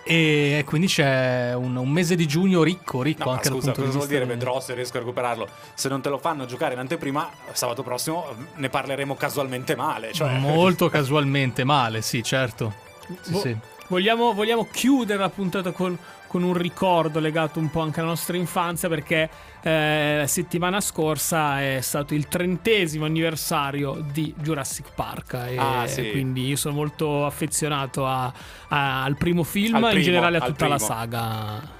E 0.03 0.63
quindi 0.65 0.87
c'è 0.87 1.53
un, 1.53 1.75
un 1.75 1.89
mese 1.89 2.15
di 2.15 2.25
giugno 2.25 2.63
ricco, 2.63 3.01
ricco 3.01 3.25
No, 3.25 3.31
anche 3.31 3.49
scusa, 3.49 3.65
dal 3.65 3.75
punto 3.75 3.81
cosa 3.81 3.91
di 3.91 3.97
vuol 3.97 4.07
dire? 4.07 4.25
Vedrò 4.25 4.59
se 4.61 4.73
riesco 4.73 4.95
a 4.95 4.99
recuperarlo. 5.01 5.47
Se 5.73 5.89
non 5.89 5.99
te 6.01 6.07
lo 6.07 6.17
fanno 6.17 6.45
giocare 6.45 6.73
in 6.73 6.79
anteprima, 6.79 7.29
sabato 7.51 7.83
prossimo 7.83 8.25
ne 8.55 8.69
parleremo 8.69 9.15
casualmente 9.15 9.75
male. 9.75 10.13
Cioè... 10.13 10.37
Molto 10.37 10.87
casualmente 10.89 11.65
male, 11.65 12.01
sì, 12.01 12.23
certo. 12.23 12.85
Sì, 13.21 13.31
Boh, 13.31 13.39
sì. 13.39 13.57
vogliamo, 13.87 14.33
vogliamo 14.33 14.67
chiudere 14.71 15.19
la 15.19 15.29
puntata 15.29 15.71
con, 15.71 15.97
con 16.27 16.43
un 16.43 16.53
ricordo 16.53 17.19
legato 17.19 17.59
un 17.59 17.69
po' 17.69 17.81
anche 17.81 17.99
alla 18.01 18.09
nostra 18.09 18.35
infanzia 18.37 18.89
perché 18.89 19.29
eh, 19.61 20.17
la 20.19 20.27
settimana 20.27 20.81
scorsa 20.81 21.61
è 21.61 21.79
stato 21.81 22.13
il 22.13 22.27
trentesimo 22.27 23.05
anniversario 23.05 24.03
di 24.11 24.33
Jurassic 24.37 24.91
Park 24.93 25.33
e 25.47 25.57
Ah, 25.57 25.87
sì. 25.87 26.11
quindi 26.11 26.47
io 26.47 26.55
sono 26.57 26.75
molto 26.75 27.25
affezionato 27.25 28.05
a- 28.05 28.31
a- 28.69 29.03
al 29.03 29.15
primo 29.17 29.43
film 29.43 29.83
e 29.85 29.95
in 29.95 30.01
generale 30.01 30.37
a 30.37 30.41
tutta 30.41 30.67
la 30.67 30.77
saga. 30.79 31.75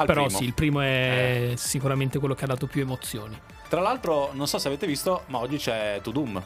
Al 0.00 0.06
Però 0.06 0.24
primo. 0.24 0.26
Eh. 0.38 0.40
sì, 0.40 0.44
il 0.44 0.54
primo 0.54 0.80
è 0.80 1.52
sicuramente 1.56 2.20
quello 2.20 2.34
che 2.36 2.44
ha 2.44 2.46
dato 2.46 2.66
più 2.66 2.80
emozioni. 2.82 3.36
Tra 3.68 3.80
l'altro, 3.80 4.30
non 4.32 4.46
so 4.46 4.58
se 4.58 4.68
avete 4.68 4.86
visto, 4.86 5.24
ma 5.26 5.38
oggi 5.38 5.56
c'è 5.56 5.98
To 6.02 6.12
Doom. 6.12 6.40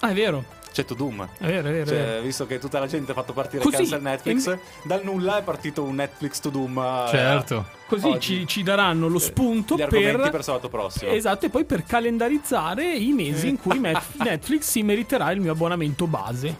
Ah, 0.00 0.10
è 0.10 0.12
vero, 0.12 0.44
C'è 0.74 0.84
To 0.84 0.94
Doom. 0.94 1.22
è 1.38 1.46
vero, 1.46 1.68
è 1.68 1.70
vero. 1.70 1.82
è 1.82 1.86
Cioè, 1.86 1.96
vero. 1.96 2.22
visto 2.22 2.46
che 2.46 2.58
tutta 2.58 2.80
la 2.80 2.88
gente 2.88 3.12
ha 3.12 3.14
fatto 3.14 3.32
partire 3.32 3.62
Così, 3.62 3.76
cancel 3.76 4.02
Netflix, 4.02 4.46
e- 4.48 4.58
dal 4.82 5.04
nulla 5.04 5.38
è 5.38 5.42
partito 5.44 5.84
un 5.84 5.94
Netflix 5.94 6.40
To 6.40 6.50
Doom. 6.50 6.76
eh, 6.78 7.08
Certo. 7.10 7.64
Così 7.86 8.06
oggi. 8.08 8.20
ci, 8.40 8.46
ci 8.48 8.62
daranno 8.64 9.06
lo 9.06 9.20
spunto 9.20 9.76
per... 9.76 10.30
per 10.30 10.42
sabato 10.42 10.68
prossimo. 10.68 11.12
Esatto, 11.12 11.46
e 11.46 11.50
poi 11.50 11.64
per 11.64 11.84
calendarizzare 11.84 12.92
i 12.92 13.12
mesi 13.12 13.48
in 13.50 13.56
cui 13.60 13.78
Net- 13.80 14.16
Netflix 14.16 14.62
si 14.68 14.82
meriterà 14.82 15.30
il 15.30 15.40
mio 15.40 15.52
abbonamento 15.52 16.08
base. 16.08 16.56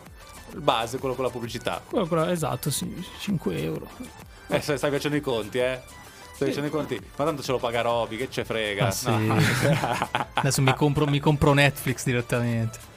Il 0.53 0.61
base, 0.61 0.99
quello 0.99 1.17
con 1.17 1.25
la 1.25 1.31
pubblicità. 1.31 1.83
Quello- 1.85 2.07
quello- 2.07 2.27
esatto, 2.29 2.71
sì, 2.71 3.05
5 3.19 3.61
euro. 3.61 3.89
Eh, 4.47 4.61
stai 4.61 4.77
stai 4.79 4.93
facendo 4.93 5.17
i 5.17 5.21
conti, 5.21 5.59
eh? 5.59 5.81
Stai 6.35 6.49
facendo 6.49 6.69
i 6.69 6.71
conti. 6.71 7.01
Ma 7.17 7.25
tanto 7.25 7.43
ce 7.43 7.51
lo 7.51 7.59
paga 7.59 7.81
Roby, 7.81 8.17
che 8.17 8.29
ce 8.31 8.45
frega. 8.45 8.87
Ah, 8.87 8.91
sì. 8.93 9.09
No. 9.11 9.37
Adesso 10.35 10.63
mi 10.63 10.73
compro, 10.77 11.05
mi 11.07 11.19
compro 11.19 11.53
Netflix 11.53 12.05
direttamente. 12.05 12.93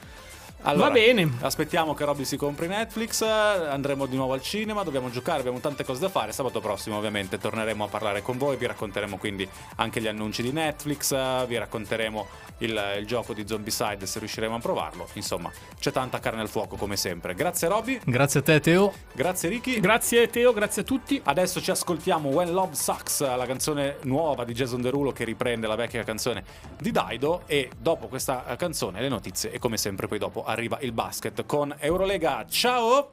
Allora, 0.62 0.88
Va 0.88 0.92
bene. 0.92 1.30
Aspettiamo 1.40 1.94
che 1.94 2.04
Robby 2.04 2.24
si 2.24 2.36
compri 2.36 2.66
Netflix. 2.66 3.22
Andremo 3.22 4.06
di 4.06 4.16
nuovo 4.16 4.32
al 4.32 4.42
cinema. 4.42 4.82
Dobbiamo 4.82 5.10
giocare. 5.10 5.40
Abbiamo 5.40 5.60
tante 5.60 5.84
cose 5.84 6.00
da 6.00 6.08
fare. 6.08 6.32
Sabato 6.32 6.60
prossimo, 6.60 6.96
ovviamente, 6.96 7.38
torneremo 7.38 7.84
a 7.84 7.88
parlare 7.88 8.22
con 8.22 8.38
voi. 8.38 8.56
Vi 8.56 8.66
racconteremo 8.66 9.16
quindi 9.16 9.48
anche 9.76 10.00
gli 10.00 10.08
annunci 10.08 10.42
di 10.42 10.52
Netflix. 10.52 11.46
Vi 11.46 11.56
racconteremo 11.56 12.26
il, 12.58 12.96
il 12.98 13.06
gioco 13.06 13.32
di 13.32 13.46
Zombicide 13.46 14.06
se 14.06 14.18
riusciremo 14.18 14.54
a 14.54 14.58
provarlo. 14.58 15.08
Insomma, 15.14 15.50
c'è 15.78 15.90
tanta 15.90 16.18
carne 16.20 16.40
al 16.40 16.48
fuoco, 16.48 16.76
come 16.76 16.96
sempre. 16.96 17.34
Grazie, 17.34 17.68
Robby. 17.68 18.00
Grazie 18.04 18.40
a 18.40 18.42
te, 18.42 18.60
Teo. 18.60 18.92
Grazie, 19.12 19.48
Ricky. 19.48 19.80
Grazie 19.80 20.28
Teo, 20.28 20.52
grazie 20.52 20.82
a 20.82 20.84
tutti. 20.84 21.20
Adesso 21.22 21.60
ci 21.60 21.70
ascoltiamo 21.70 22.28
When 22.28 22.52
Love 22.52 22.74
Sucks, 22.74 23.20
la 23.20 23.46
canzone 23.46 23.96
nuova 24.02 24.44
di 24.44 24.52
Jason 24.52 24.80
Derulo 24.80 25.12
che 25.12 25.24
riprende 25.24 25.66
la 25.66 25.74
vecchia 25.74 26.04
canzone 26.04 26.44
di 26.78 26.90
Daido 26.90 27.42
e 27.46 27.70
dopo 27.76 28.08
questa 28.08 28.46
eh, 28.46 28.56
canzone 28.56 29.00
le 29.00 29.08
notizie 29.08 29.50
e 29.50 29.58
come 29.58 29.76
sempre 29.76 30.06
poi 30.06 30.18
dopo 30.18 30.44
arriva 30.48 30.78
il 30.80 30.92
basket 30.92 31.44
con 31.46 31.74
Eurolega. 31.78 32.44
Ciao! 32.48 33.12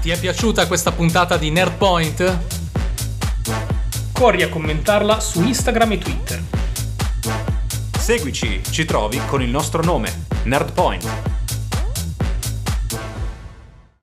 Ti 0.00 0.10
è 0.10 0.18
piaciuta 0.18 0.66
questa 0.66 0.92
puntata 0.92 1.36
di 1.36 1.50
Nerdpoint? 1.50 2.38
Corri 4.12 4.42
a 4.42 4.48
commentarla 4.48 5.20
su 5.20 5.42
Instagram 5.42 5.92
e 5.92 5.98
Twitter. 5.98 6.42
Seguici, 7.98 8.62
ci 8.64 8.84
trovi 8.84 9.20
con 9.26 9.42
il 9.42 9.50
nostro 9.50 9.82
nome, 9.82 10.26
Nerdpoint. 10.44 11.59